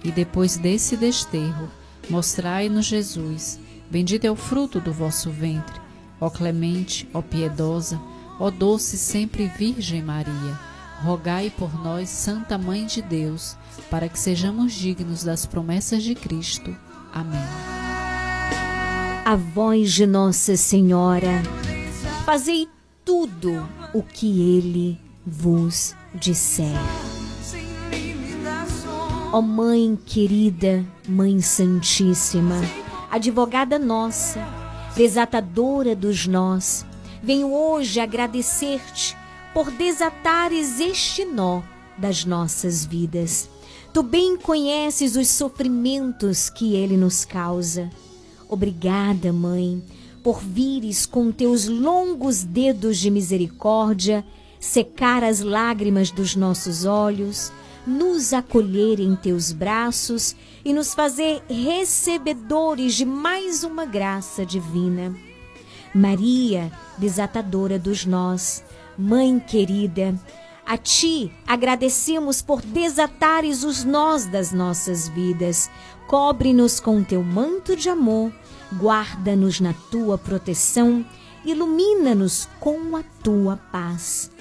e 0.05 0.09
depois 0.09 0.55
desse 0.55 0.95
desterro, 0.95 1.69
mostrai-nos 2.09 2.85
Jesus, 2.85 3.59
bendito 3.91 4.23
é 4.23 4.31
o 4.31 4.38
fruto 4.38 4.80
do 4.80 4.93
vosso 4.93 5.30
ventre, 5.30 5.86
ó 6.19 6.30
clemente, 6.30 7.07
ó 7.14 7.22
piedosa, 7.22 7.99
ó 8.39 8.49
doce 8.49 8.98
sempre 8.98 9.52
Virgem 9.57 10.02
Maria, 10.02 10.60
rogai 11.03 11.52
por 11.57 11.73
nós, 11.84 12.10
Santa 12.10 12.57
Mãe 12.57 12.85
de 12.85 13.02
Deus, 13.02 13.56
para 13.89 14.10
que 14.10 14.19
sejamos 14.19 14.73
dignos 14.73 15.23
das 15.23 15.45
promessas 15.45 16.03
de 16.03 16.15
Cristo. 16.15 16.76
Amém. 17.14 17.39
A 19.26 19.35
voz 19.35 19.91
de 19.94 20.06
Nossa 20.06 20.56
Senhora, 20.56 21.44
fazei 22.26 22.68
tudo 23.03 23.68
o 23.94 24.02
que 24.02 24.57
Ele 24.57 24.99
vos 25.26 25.95
disser. 26.14 26.77
Ó 29.34 29.41
Mãe 29.41 29.98
querida, 30.06 30.85
Mãe 31.07 31.41
Santíssima, 31.41 32.56
advogada 33.11 33.77
nossa, 33.77 34.39
desatadora 34.98 35.95
dos 35.95 36.26
nós, 36.26 36.84
venho 37.22 37.53
hoje 37.53 37.99
agradecer-te 37.99 39.15
por 39.53 39.69
desatares 39.69 40.80
este 40.80 41.24
nó 41.24 41.61
das 41.95 42.26
nossas 42.26 42.84
vidas. 42.84 43.48
Tu 43.94 44.02
bem 44.02 44.36
conheces 44.36 45.15
os 45.15 45.28
sofrimentos 45.28 46.49
que 46.49 46.76
ele 46.76 46.98
nos 46.98 47.24
causa. 47.24 47.91
Obrigada, 48.49 49.32
Mãe, 49.32 49.84
por 50.24 50.40
vires 50.40 51.06
com 51.06 51.32
teus 51.32 51.68
longos 51.68 52.44
dedos 52.44 52.98
de 52.98 53.11
misericórdia 53.11 54.26
secar 54.60 55.24
as 55.24 55.41
lágrimas 55.41 56.10
dos 56.10 56.36
nossos 56.36 56.86
olhos, 56.86 57.52
nos 57.88 58.34
acolher 58.34 58.99
em 58.99 59.15
teus 59.15 59.53
braços 59.53 60.35
e 60.65 60.73
nos 60.73 60.93
fazer 60.93 61.41
recebedores 61.49 62.95
de 62.95 63.05
mais 63.05 63.64
uma 63.64 63.85
graça 63.85 64.45
divina. 64.45 65.15
Maria, 65.95 66.69
desatadora 66.97 67.80
dos 67.80 68.05
nós, 68.05 68.64
Mãe 68.97 69.39
querida, 69.39 70.15
a 70.65 70.76
ti 70.76 71.31
agradecemos 71.45 72.41
por 72.41 72.61
desatares 72.61 73.64
os 73.64 73.85
nós 73.85 74.26
das 74.26 74.51
nossas 74.51 75.07
vidas. 75.07 75.69
Cobre-nos 76.07 76.80
com 76.80 77.03
teu 77.03 77.23
manto 77.23 77.76
de 77.76 77.89
amor, 77.89 78.34
guarda-nos 78.73 79.61
na 79.61 79.73
tua 79.89 80.18
proteção, 80.18 81.05
ilumina-nos 81.45 82.49
com 82.59 82.97
a 82.97 83.03
tua 83.23 83.55
paz. 83.72 84.31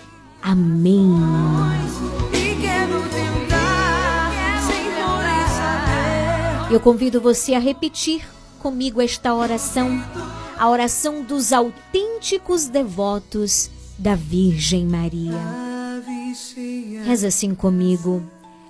Amém. 0.43 1.13
Eu 6.69 6.81
convido 6.81 7.21
você 7.21 7.55
a 7.55 7.59
repetir 7.59 8.27
comigo 8.59 9.01
esta 9.01 9.33
oração, 9.33 10.03
a 10.59 10.69
oração 10.69 11.23
dos 11.23 11.53
autênticos 11.53 12.67
devotos 12.67 13.71
da 13.97 14.15
Virgem 14.15 14.85
Maria. 14.85 15.33
Reza 17.05 17.29
assim 17.29 17.55
comigo. 17.55 18.23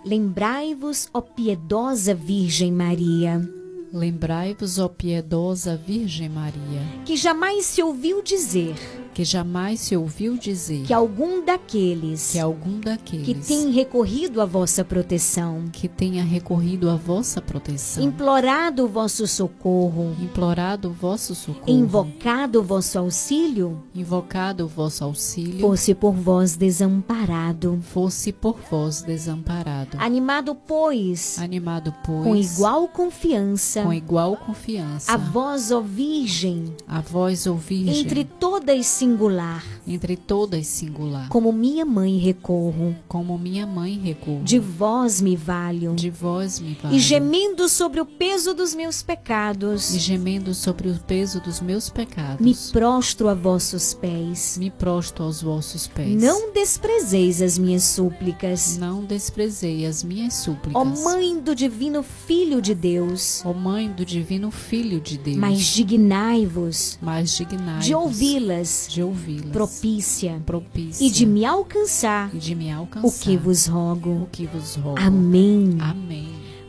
Lembrai-vos, 0.05 1.09
ó 1.12 1.20
piedosa 1.20 2.14
Virgem 2.14 2.70
Maria. 2.70 3.55
Lembrai-vos, 3.97 4.78
ó 4.78 4.89
piedosa 4.89 5.74
Virgem 5.74 6.28
Maria, 6.28 6.82
que 7.06 7.16
jamais 7.16 7.64
se 7.64 7.82
ouviu 7.82 8.23
dizer 8.23 8.74
que 9.16 9.24
jamais 9.24 9.81
se 9.81 9.97
ouviu 9.97 10.36
dizer 10.36 10.82
que 10.82 10.93
algum 10.93 11.43
daqueles 11.43 12.32
que 12.32 12.39
algum 12.39 12.78
daqueles 12.78 13.24
que 13.24 13.35
tem 13.35 13.70
recorrido 13.70 14.43
à 14.43 14.44
vossa 14.44 14.85
proteção, 14.85 15.64
que 15.73 15.89
tenha 15.89 16.23
recorrido 16.23 16.90
à 16.90 16.97
vossa 16.97 17.40
proteção, 17.40 18.05
implorado 18.05 18.85
o 18.85 18.89
vosso 18.89 19.27
socorro, 19.27 20.14
implorado 20.20 20.90
o 20.90 20.93
vosso 20.93 21.35
socorro, 21.35 21.64
invocado 21.66 22.60
o 22.60 22.62
vosso 22.62 22.98
auxílio, 22.98 23.82
invocado 23.94 24.66
o 24.66 24.68
vosso 24.68 25.02
auxílio, 25.02 25.60
fosse 25.60 25.94
por 25.94 26.12
vós 26.12 26.55
desamparado, 26.55 27.81
fosse 27.81 28.31
por 28.31 28.59
vós 28.70 29.01
desamparado, 29.01 29.97
animado 29.98 30.55
pois, 30.55 31.39
animado 31.39 31.90
pois, 32.05 32.23
com 32.23 32.36
igual 32.36 32.86
confiança, 32.86 33.82
com 33.86 33.92
igual 33.92 34.36
confiança, 34.36 35.12
a 35.12 35.16
vós, 35.16 35.70
ó 35.70 35.80
Virgem, 35.80 36.74
a 36.86 37.00
vós, 37.00 37.46
ó 37.46 37.54
Virgem, 37.54 38.00
entre 38.00 38.24
todas 38.24 38.86
singular. 38.86 39.64
Entre 39.86 40.16
todas 40.16 40.66
singular. 40.66 41.28
Como 41.28 41.52
minha 41.52 41.84
mãe 41.84 42.18
recorro. 42.18 42.96
Como 43.06 43.38
minha 43.38 43.64
mãe 43.66 43.96
recorro. 43.96 44.42
De 44.42 44.58
vós 44.58 45.20
me 45.20 45.36
valho. 45.36 45.94
De 45.94 46.10
vós 46.10 46.58
me 46.58 46.74
valho. 46.74 46.96
E 46.96 46.98
gemendo 46.98 47.68
sobre 47.68 48.00
o 48.00 48.06
peso 48.06 48.52
dos 48.52 48.74
meus 48.74 49.00
pecados. 49.02 49.94
E 49.94 49.98
gemendo 50.00 50.52
sobre 50.54 50.88
o 50.88 50.98
peso 50.98 51.40
dos 51.40 51.60
meus 51.60 51.88
pecados. 51.88 52.44
Me 52.44 52.52
prostro 52.72 53.28
a 53.28 53.34
vossos 53.34 53.94
pés. 53.94 54.58
Me 54.58 54.70
prostro 54.72 55.24
aos 55.24 55.40
vossos 55.40 55.86
pés. 55.86 56.20
Não 56.20 56.52
desprezeis 56.52 57.40
as 57.40 57.56
minhas 57.56 57.84
súplicas. 57.84 58.76
Não 58.78 59.04
desprezei 59.04 59.86
as 59.86 60.02
minhas 60.02 60.34
súplicas. 60.34 60.74
Ó 60.74 60.84
Mãe 60.84 61.38
do 61.38 61.54
divino 61.54 62.02
Filho 62.02 62.60
de 62.60 62.74
Deus. 62.74 63.42
Ó 63.44 63.52
Mãe 63.52 63.75
do 63.84 64.04
divino 64.04 64.50
Filho 64.50 65.00
de 65.00 65.18
Deus. 65.18 65.36
Mas 65.36 65.60
dignai-vos. 65.60 66.98
Mas 67.02 67.36
dignai-vos. 67.36 67.84
De 67.84 67.94
ouvi-las 67.94 68.86
de 68.88 69.02
ouvi-las, 69.02 69.52
propícia, 69.52 70.40
propícia, 70.46 71.06
e 71.06 71.10
de 71.10 71.26
me 71.26 71.44
alcançar, 71.44 72.34
e 72.34 72.38
de 72.38 72.54
me 72.54 72.70
alcançar, 72.70 73.06
o 73.06 73.12
que 73.12 73.36
vos 73.36 73.66
rogo, 73.66 74.22
o 74.22 74.28
que 74.32 74.46
vos 74.46 74.76
rogo. 74.76 74.98
Amém. 74.98 75.76
Amém. 75.80 76.45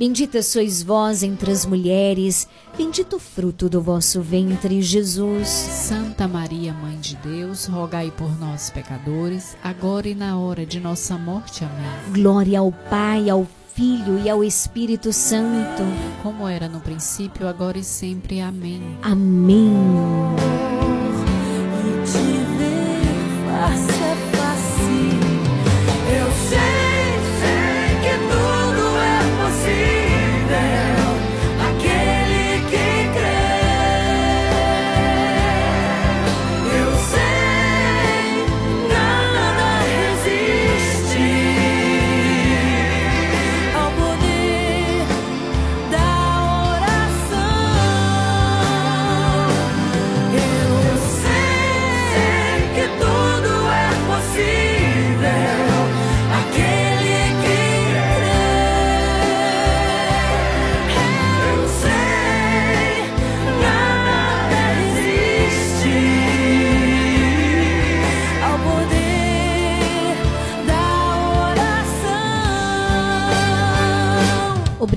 Bendita 0.00 0.42
sois 0.42 0.82
vós 0.82 1.22
entre 1.22 1.52
as 1.52 1.66
mulheres, 1.66 2.48
bendito 2.74 3.16
o 3.16 3.18
fruto 3.18 3.68
do 3.68 3.82
vosso 3.82 4.22
ventre, 4.22 4.80
Jesus. 4.80 5.46
Santa 5.46 6.26
Maria, 6.26 6.72
Mãe 6.72 6.98
de 6.98 7.16
Deus, 7.16 7.66
rogai 7.66 8.10
por 8.10 8.30
nós, 8.40 8.70
pecadores, 8.70 9.54
agora 9.62 10.08
e 10.08 10.14
na 10.14 10.38
hora 10.38 10.64
de 10.64 10.80
nossa 10.80 11.18
morte. 11.18 11.66
Amém. 11.66 12.14
Glória 12.14 12.60
ao 12.60 12.72
Pai, 12.72 13.28
ao 13.28 13.46
Filho 13.74 14.18
e 14.24 14.30
ao 14.30 14.42
Espírito 14.42 15.12
Santo, 15.12 15.82
como 16.22 16.48
era 16.48 16.66
no 16.66 16.80
princípio, 16.80 17.46
agora 17.46 17.76
e 17.76 17.84
sempre. 17.84 18.40
Amém. 18.40 18.80
Amém. 19.02 19.70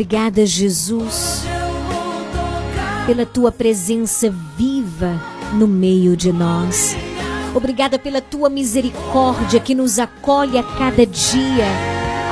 Obrigada, 0.04 0.46
Jesus, 0.46 1.46
pela 3.06 3.26
tua 3.26 3.54
presença 3.54 4.30
viva 4.58 5.18
no 5.54 5.66
meio 5.66 6.18
de 6.18 6.30
nós. 6.30 6.94
Obrigada 7.56 7.98
pela 7.98 8.20
tua 8.20 8.50
misericórdia 8.50 9.62
que 9.62 9.74
nos 9.74 10.00
acolhe 10.00 10.58
a 10.58 10.64
cada 10.64 11.06
dia 11.06 11.66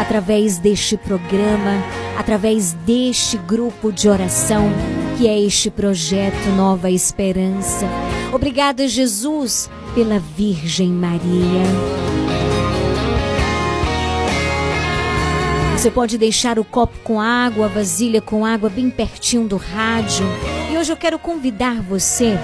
através 0.02 0.57
deste 0.57 0.98
programa, 0.98 1.81
através 2.19 2.73
deste 2.85 3.38
grupo 3.38 3.89
de 3.89 4.10
oração 4.10 4.69
que 5.18 5.26
é 5.26 5.39
este 5.39 5.72
projeto 5.72 6.49
Nova 6.57 6.91
Esperança. 6.91 7.88
Obrigada, 8.34 8.85
Jesus, 8.85 9.69
pela 9.95 10.19
Virgem 10.19 10.89
Maria. 10.89 12.20
Você 15.82 15.90
pode 15.90 16.16
deixar 16.16 16.60
o 16.60 16.64
copo 16.64 16.95
com 17.03 17.20
água, 17.20 17.66
a 17.66 17.68
vasilha 17.68 18.22
com 18.22 18.45
água 18.45 18.70
bem 18.70 18.88
pertinho 18.88 19.48
do 19.48 19.58
rádio. 19.58 20.24
E 20.72 20.78
hoje 20.78 20.94
eu 20.94 20.95
quero 20.95 21.18
convidar 21.18 21.82
você 21.82 22.38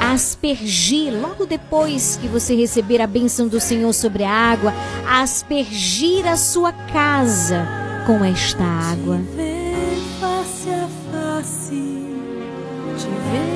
a 0.00 0.12
aspergir, 0.12 1.12
logo 1.12 1.44
depois 1.44 2.16
que 2.16 2.26
você 2.26 2.56
receber 2.56 3.02
a 3.02 3.06
bênção 3.06 3.46
do 3.46 3.60
Senhor 3.60 3.92
sobre 3.92 4.24
a 4.24 4.32
água, 4.32 4.72
a 5.06 5.20
aspergir 5.20 6.26
a 6.26 6.34
sua 6.34 6.72
casa 6.72 7.68
com 8.06 8.24
esta 8.24 8.64
água. 8.64 9.18
Te 9.18 9.36
ver 9.36 9.98
face 10.18 10.70
a 10.70 10.88
face, 11.12 12.06
te 12.96 13.06
ver 13.06 13.55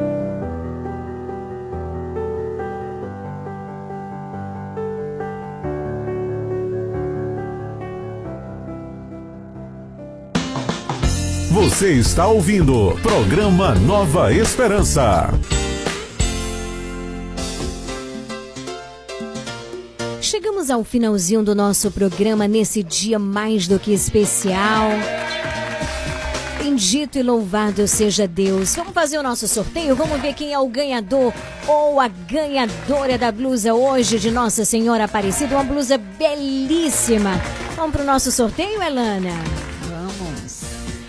Você 11.71 11.93
está 11.93 12.27
ouvindo 12.27 12.95
programa 13.01 13.73
Nova 13.73 14.31
Esperança. 14.31 15.29
Chegamos 20.21 20.69
ao 20.69 20.83
finalzinho 20.83 21.41
do 21.41 21.55
nosso 21.55 21.89
programa 21.89 22.45
nesse 22.47 22.83
dia 22.83 23.17
mais 23.17 23.67
do 23.67 23.79
que 23.79 23.93
especial. 23.93 24.89
Bendito 26.61 27.17
e 27.17 27.23
louvado 27.23 27.87
seja 27.87 28.27
Deus. 28.27 28.75
Vamos 28.75 28.93
fazer 28.93 29.17
o 29.17 29.23
nosso 29.23 29.47
sorteio? 29.47 29.95
Vamos 29.95 30.21
ver 30.21 30.33
quem 30.33 30.53
é 30.53 30.59
o 30.59 30.67
ganhador 30.67 31.33
ou 31.67 31.99
a 31.99 32.09
ganhadora 32.09 33.17
da 33.17 33.31
blusa 33.31 33.73
hoje 33.73 34.19
de 34.19 34.29
Nossa 34.29 34.65
Senhora 34.65 35.05
Aparecida. 35.05 35.55
Uma 35.55 35.63
blusa 35.63 35.97
belíssima. 35.97 37.41
Vamos 37.75 37.93
para 37.93 38.03
o 38.03 38.05
nosso 38.05 38.29
sorteio, 38.29 38.83
Elana? 38.83 39.70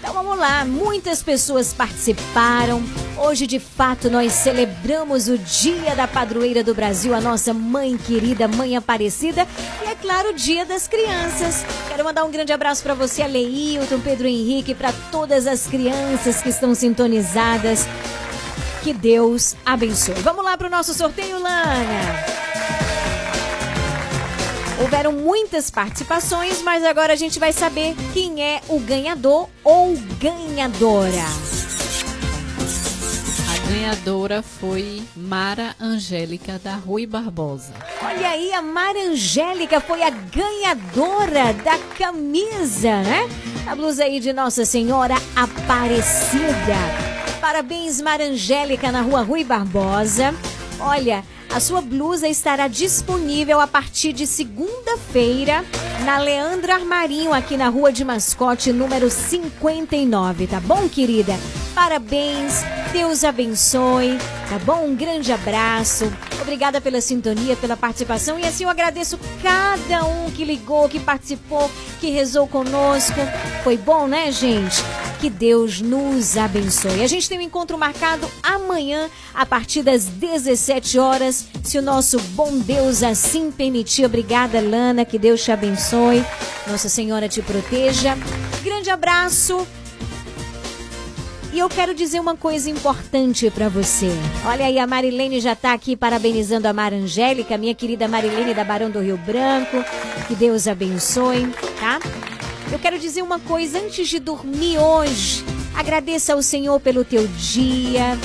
Então 0.03 0.15
vamos 0.15 0.37
lá, 0.37 0.65
muitas 0.65 1.23
pessoas 1.23 1.73
participaram. 1.73 2.83
Hoje, 3.17 3.47
de 3.47 3.61
fato, 3.61 4.11
nós 4.11 4.33
celebramos 4.33 5.29
o 5.29 5.39
Dia 5.39 5.95
da 5.95 6.09
Padroeira 6.09 6.65
do 6.65 6.75
Brasil, 6.75 7.15
a 7.15 7.21
nossa 7.21 7.55
mãe 7.55 7.97
querida, 7.97 8.49
mãe 8.49 8.77
Aparecida, 8.77 9.47
e 9.81 9.87
é 9.89 9.95
claro, 9.95 10.31
o 10.31 10.33
Dia 10.33 10.67
das 10.67 10.89
Crianças. 10.89 11.65
Quero 11.89 12.03
mandar 12.03 12.25
um 12.25 12.33
grande 12.33 12.53
abraço 12.53 12.83
para 12.83 12.95
você, 12.95 13.23
Aleilton, 13.23 14.01
Pedro 14.01 14.27
Henrique, 14.27 14.75
para 14.75 14.93
todas 15.13 15.47
as 15.47 15.69
crianças 15.69 16.43
que 16.43 16.49
estão 16.49 16.75
sintonizadas. 16.75 17.87
Que 18.83 18.93
Deus 18.93 19.55
abençoe. 19.65 20.17
Vamos 20.17 20.45
lá 20.45 20.59
para 20.59 20.67
o 20.67 20.71
nosso 20.71 20.93
sorteio, 20.95 21.41
Lana. 21.41 22.72
Houveram 24.81 25.13
muitas 25.13 25.71
participações, 25.71 26.63
mas 26.63 26.85
agora 26.85 27.13
a 27.13 27.17
gente 27.17 27.39
vai 27.39 27.53
saber 27.53 27.95
quem 28.13 28.43
é 28.43 28.61
o 28.69 28.81
ganhador 28.81 29.49
ou 29.63 29.97
ganhadora. 30.19 31.25
A 33.49 33.69
ganhadora 33.69 34.43
foi 34.43 35.03
Mara 35.17 35.75
Angélica 35.81 36.59
da 36.59 36.75
Rui 36.75 37.07
Barbosa. 37.07 37.73
Olha 38.03 38.31
aí, 38.31 38.53
a 38.53 38.63
Mara 38.63 38.99
Angélica 38.99 39.81
foi 39.81 40.03
a 40.03 40.11
ganhadora 40.11 41.53
da 41.65 41.79
camisa, 41.97 43.03
né? 43.03 43.29
A 43.67 43.75
blusa 43.75 44.05
aí 44.05 44.21
de 44.21 44.33
Nossa 44.33 44.65
Senhora 44.65 45.15
Aparecida. 45.37 46.77
Parabéns, 47.41 48.01
Mara 48.01 48.25
Angélica, 48.25 48.91
na 48.91 49.03
rua 49.03 49.23
Rui 49.23 49.45
Barbosa. 49.45 50.35
Olha, 50.81 51.25
a 51.55 51.61
sua 51.61 51.83
blusa 51.83 52.27
estará 52.27 52.67
disponível 52.67 53.61
a 53.61 53.67
partir 53.67 54.13
de 54.13 54.27
segunda-feira 54.27 55.65
na 56.05 56.19
Leandro 56.19 56.73
Armarinho, 56.73 57.33
aqui 57.33 57.57
na 57.57 57.69
Rua 57.69 57.93
de 57.93 58.05
Mascote, 58.05 58.73
número 58.73 59.11
59, 59.11 60.47
tá 60.47 60.61
bom, 60.61 60.89
querida? 60.89 61.35
Parabéns, 61.75 62.63
Deus 62.93 63.23
abençoe, 63.23 64.19
tá 64.49 64.59
bom? 64.65 64.87
Um 64.87 64.97
grande 64.97 65.33
abraço. 65.33 66.11
Obrigada 66.41 66.81
pela 66.81 67.01
sintonia, 67.01 67.55
pela 67.55 67.77
participação 67.77 68.39
e 68.39 68.45
assim 68.45 68.65
eu 68.65 68.71
agradeço 68.71 69.19
cada 69.43 70.05
um 70.05 70.31
que 70.31 70.45
ligou, 70.45 70.89
que 70.89 70.99
participou, 70.99 71.71
que 72.01 72.11
rezou 72.11 72.49
conosco. 72.49 73.21
Foi 73.63 73.77
bom, 73.77 74.09
né, 74.09 74.33
gente? 74.33 74.83
Que 75.21 75.31
Deus 75.31 75.81
nos 75.81 76.37
abençoe. 76.37 77.01
A 77.01 77.07
gente 77.07 77.29
tem 77.29 77.39
um 77.39 77.43
encontro 77.43 77.79
marcado 77.79 78.29
amanhã, 78.43 79.09
a 79.33 79.47
partir 79.47 79.83
das 79.85 80.05
17 80.05 80.99
horas, 80.99 81.42
se 81.63 81.79
o 81.79 81.83
nosso 81.83 82.19
bom 82.31 82.59
Deus 82.59 83.03
assim 83.03 83.51
permitir. 83.51 84.05
Obrigada, 84.05 84.61
Lana, 84.61 85.05
que 85.05 85.19
Deus 85.19 85.43
te 85.43 85.53
abençoe. 85.53 86.25
Nossa 86.67 86.89
Senhora 86.89 87.29
te 87.29 87.43
proteja. 87.43 88.17
Grande 88.63 88.91
abraço. 88.91 89.67
E 91.53 91.59
eu 91.59 91.69
quero 91.69 91.95
dizer 91.95 92.19
uma 92.19 92.35
coisa 92.35 92.71
importante 92.71 93.51
para 93.51 93.69
você. 93.69 94.09
Olha 94.47 94.65
aí, 94.65 94.79
a 94.79 94.87
Marilene 94.87 95.39
já 95.39 95.55
tá 95.55 95.75
aqui 95.75 95.95
parabenizando 95.95 96.67
a 96.67 96.73
Mara 96.73 96.97
Angélica, 96.97 97.59
minha 97.59 97.75
querida 97.75 98.09
Marilene 98.09 98.55
da 98.55 98.65
Barão 98.65 98.91
do 98.91 99.01
Rio 99.01 99.19
Branco. 99.19 99.85
Que 100.27 100.35
Deus 100.35 100.67
abençoe, 100.67 101.47
tá? 101.79 102.01
Eu 102.73 102.79
quero 102.79 102.99
dizer 102.99 103.21
uma 103.21 103.39
coisa 103.39 103.79
antes 103.79 104.09
de 104.09 104.19
dormir 104.19 104.79
hoje. 104.79 105.45
Agradeça 105.75 106.33
ao 106.33 106.43
Senhor 106.43 106.81
pelo 106.81 107.05
teu 107.05 107.27
dia. 107.29 108.19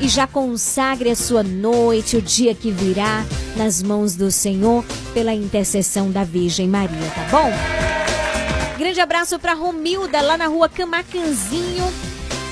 E 0.00 0.08
já 0.08 0.26
consagre 0.26 1.10
a 1.10 1.16
sua 1.16 1.42
noite, 1.42 2.16
o 2.16 2.22
dia 2.22 2.54
que 2.54 2.70
virá, 2.70 3.24
nas 3.56 3.82
mãos 3.82 4.14
do 4.14 4.30
Senhor, 4.30 4.84
pela 5.12 5.32
intercessão 5.32 6.10
da 6.10 6.24
Virgem 6.24 6.68
Maria, 6.68 7.10
tá 7.14 7.26
bom? 7.30 7.50
Grande 8.76 9.00
abraço 9.00 9.38
para 9.38 9.54
Romilda, 9.54 10.20
lá 10.20 10.36
na 10.36 10.46
rua 10.46 10.68
Camacanzinho. 10.68 11.84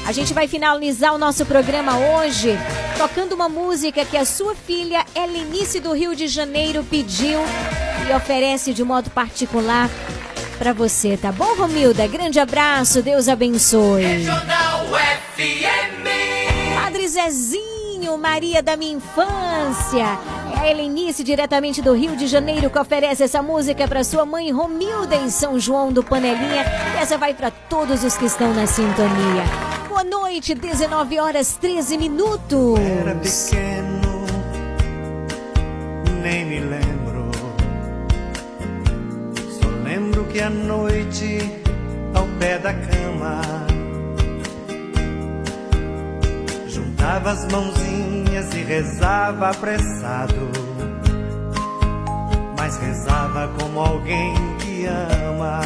A 0.06 0.12
gente 0.12 0.32
vai 0.32 0.48
finalizar 0.48 1.14
o 1.14 1.18
nosso 1.18 1.44
programa 1.44 1.96
hoje 1.96 2.56
tocando 2.96 3.32
uma 3.34 3.48
música 3.48 4.04
que 4.04 4.16
a 4.16 4.24
sua 4.24 4.54
filha 4.54 5.04
Helenice 5.14 5.80
do 5.80 5.92
Rio 5.92 6.14
de 6.14 6.28
Janeiro 6.28 6.84
pediu 6.84 7.40
e 8.08 8.12
oferece 8.14 8.72
de 8.72 8.84
modo 8.84 9.10
particular 9.10 9.88
para 10.58 10.72
você, 10.72 11.16
tá 11.16 11.32
bom, 11.32 11.56
Romilda? 11.56 12.06
Grande 12.06 12.38
abraço, 12.38 13.02
Deus 13.02 13.28
abençoe. 13.28 14.04
Regional 14.04 14.86
FM. 15.36 16.41
Padre 16.92 17.08
Zezinho, 17.08 18.18
Maria 18.18 18.62
da 18.62 18.76
minha 18.76 18.92
infância. 18.92 20.04
A 20.54 20.68
Helenice, 20.68 21.24
diretamente 21.24 21.80
do 21.80 21.94
Rio 21.94 22.14
de 22.14 22.26
Janeiro, 22.26 22.68
que 22.68 22.78
oferece 22.78 23.22
essa 23.22 23.40
música 23.40 23.88
para 23.88 24.04
sua 24.04 24.26
mãe 24.26 24.50
Romilda 24.50 25.16
em 25.16 25.30
São 25.30 25.58
João 25.58 25.90
do 25.90 26.04
Panelinha. 26.04 26.66
E 26.94 26.98
essa 26.98 27.16
vai 27.16 27.32
para 27.32 27.50
todos 27.50 28.04
os 28.04 28.14
que 28.18 28.26
estão 28.26 28.52
na 28.52 28.66
sintonia. 28.66 29.42
Boa 29.88 30.04
noite, 30.04 30.54
19 30.54 31.18
horas 31.18 31.56
13 31.56 31.96
minutos. 31.96 32.78
Era 32.78 33.14
pequeno, 33.14 34.26
nem 36.20 36.44
me 36.44 36.60
lembro. 36.60 37.30
Só 39.62 39.68
lembro 39.82 40.24
que 40.26 40.42
à 40.42 40.50
noite, 40.50 41.38
ao 42.12 42.26
pé 42.38 42.58
da 42.58 42.74
cama, 42.74 43.61
juntava 47.02 47.32
as 47.32 47.44
mãozinhas 47.50 48.54
e 48.54 48.62
rezava 48.62 49.50
apressado. 49.50 50.34
Mas 52.56 52.76
rezava 52.78 53.50
como 53.58 53.80
alguém 53.80 54.32
que 54.58 54.86
ama. 54.86 55.60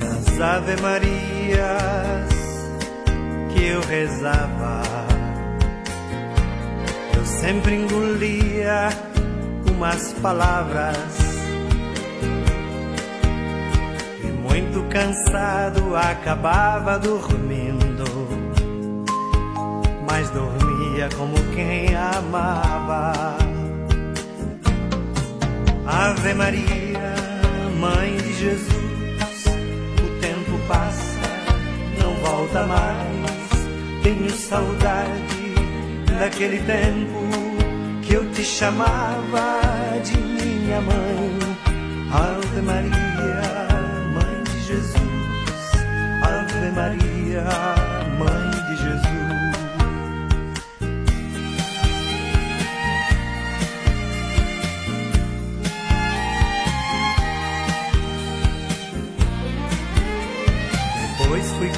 Nas 0.00 0.40
Ave 0.40 0.82
Marias 0.82 2.30
que 3.54 3.64
eu 3.64 3.80
rezava, 3.82 4.82
eu 7.16 7.24
sempre 7.24 7.76
engolia 7.76 8.88
umas 9.70 10.12
palavras. 10.14 10.96
E 14.20 14.26
muito 14.26 14.82
cansado 14.88 15.94
acabava 15.94 16.98
dormindo, 16.98 17.69
mas 20.10 20.28
dormia 20.30 21.08
como 21.16 21.34
quem 21.54 21.94
amava. 21.94 23.36
Ave 25.86 26.34
Maria, 26.34 27.14
Mãe 27.78 28.16
de 28.16 28.32
Jesus, 28.34 29.44
o 30.02 30.20
tempo 30.20 30.58
passa, 30.66 31.20
não 31.98 32.14
volta 32.16 32.66
mais. 32.66 33.50
Tenho 34.02 34.30
saudade 34.30 35.54
daquele 36.18 36.58
tempo 36.58 38.02
que 38.02 38.14
eu 38.14 38.30
te 38.32 38.44
chamava 38.44 39.60
de 40.04 40.18
minha 40.18 40.80
mãe. 40.80 41.38
Ave 42.12 42.60
Maria, 42.62 43.68
Mãe 44.14 44.42
de 44.44 44.60
Jesus, 44.66 44.96
Ave 46.24 46.70
Maria, 46.74 47.44
Mãe 48.18 48.49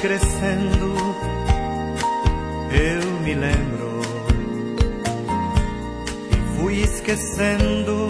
crescendo, 0.03 0.93
eu 2.73 3.19
me 3.21 3.33
lembro. 3.35 4.01
E 6.29 6.57
fui 6.57 6.81
esquecendo 6.81 8.09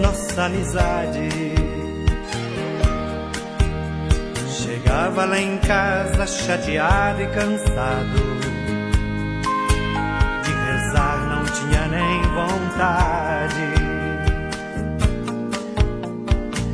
nossa 0.00 0.44
amizade. 0.44 1.28
Chegava 4.48 5.26
lá 5.26 5.38
em 5.38 5.58
casa 5.58 6.26
chateado 6.26 7.20
e 7.20 7.26
cansado. 7.26 8.22
De 10.42 10.52
rezar 10.52 11.18
não 11.28 11.44
tinha 11.44 11.86
nem 11.88 12.22
vontade. 12.22 13.74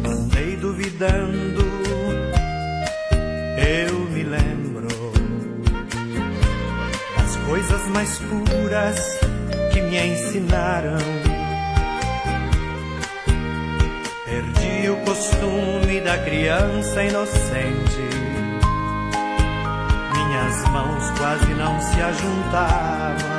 Andei 0.05 0.57
duvidando 0.57 1.46
coisas 7.67 7.89
mais 7.89 8.19
puras 8.19 9.19
que 9.73 9.81
me 9.81 10.07
ensinaram. 10.07 10.99
Perdi 14.25 14.91
o 14.91 14.97
costume 15.05 16.01
da 16.01 16.19
criança 16.19 17.03
inocente. 17.03 18.07
Minhas 20.13 20.69
mãos 20.71 21.11
quase 21.19 21.55
não 21.55 21.81
se 21.81 22.01
ajuntavam. 22.01 23.37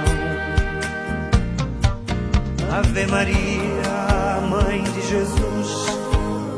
Ave 2.79 3.07
Maria, 3.07 4.41
Mãe 4.49 4.83
de 4.83 5.01
Jesus, 5.07 5.87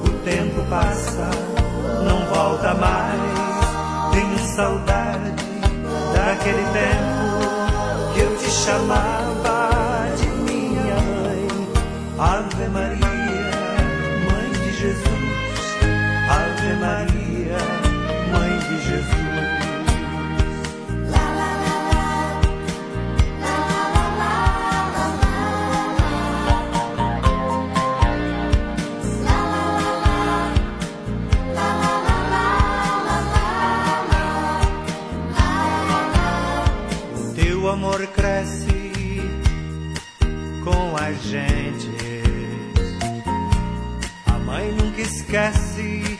o 0.05 0.09
tempo 0.25 0.65
passa, 0.69 1.29
não 2.03 2.25
volta 2.33 2.73
mais. 2.73 4.11
Tenho 4.11 4.39
saudade 4.55 5.33
daquele 6.13 6.63
tempo 6.73 7.18
chamava 8.49 10.07
de 10.17 10.27
minha 10.27 10.95
mãe. 10.95 11.47
Ave 12.17 12.67
Maria, 12.69 13.51
Mãe 14.25 14.51
de 14.51 14.71
Jesus. 14.71 15.61
Ave 16.29 16.73
Maria, 16.75 17.57
Mãe 18.31 18.59
de 18.59 18.81
Jesus. 18.89 19.28
A 44.25 44.39
mãe 44.39 44.71
nunca 44.71 45.01
esquece 45.01 46.19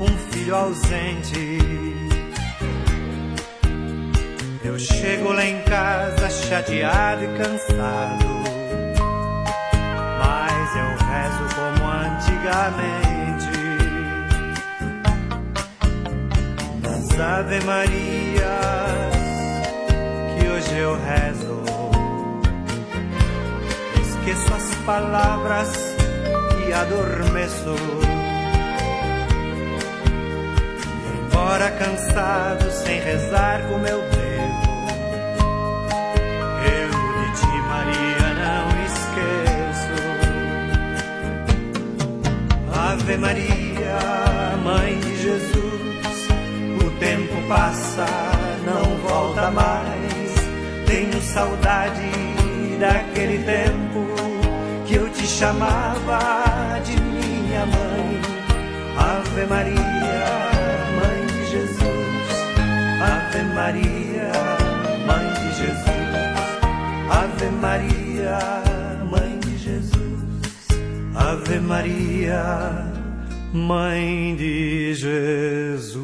um 0.00 0.16
filho 0.30 0.54
ausente. 0.54 1.58
Eu 4.62 4.78
chego 4.78 5.32
lá 5.32 5.44
em 5.44 5.60
casa 5.62 6.30
chateado 6.30 7.24
e 7.24 7.28
cansado. 7.36 8.26
Mas 10.20 10.76
eu 10.76 10.90
rezo 11.08 11.44
como 11.56 11.90
antigamente. 11.90 13.54
Nas 16.80 17.20
Ave 17.20 17.60
Marias 17.64 18.44
que 20.38 20.46
hoje 20.48 20.78
eu 20.78 20.94
rezo. 20.94 21.53
Esqueço 24.84 24.90
as 24.90 24.90
palavras 25.00 25.72
e 26.66 26.72
adormeço. 26.72 27.74
Embora 31.26 31.70
cansado, 31.70 32.70
sem 32.70 33.00
rezar 33.00 33.62
como 33.68 33.86
eu 33.86 34.00
devo, 34.10 34.74
eu 36.66 36.90
de 36.90 37.32
ti, 37.40 37.56
Maria, 37.68 38.28
não 38.42 38.66
esqueço. 38.84 39.96
Ave 42.90 43.16
Maria, 43.16 43.98
Mãe 44.62 44.98
de 45.00 45.16
Jesus, 45.22 46.28
o 46.84 46.90
tempo 46.98 47.48
passa, 47.48 48.06
não 48.64 48.96
volta 49.08 49.50
mais. 49.50 50.34
Tenho 50.86 51.20
saudade 51.22 52.10
daquele 52.78 53.38
tempo 53.44 54.13
chamava 55.26 56.80
de 56.84 57.00
minha 57.00 57.66
mãe. 57.66 58.20
Ave 58.96 59.46
Maria, 59.46 60.24
Mãe 60.98 61.26
de 61.26 61.50
Jesus. 61.50 62.28
Ave 63.00 63.42
Maria, 63.54 64.32
Mãe 65.06 65.26
de 65.40 65.48
Jesus. 65.56 66.04
Ave 67.10 67.50
Maria, 67.50 68.38
Mãe 69.10 69.38
de 69.40 69.58
Jesus. 69.58 70.20
Ave 71.14 71.58
Maria, 71.60 72.42
Mãe 73.52 74.36
de 74.36 74.94
Jesus. 74.94 76.03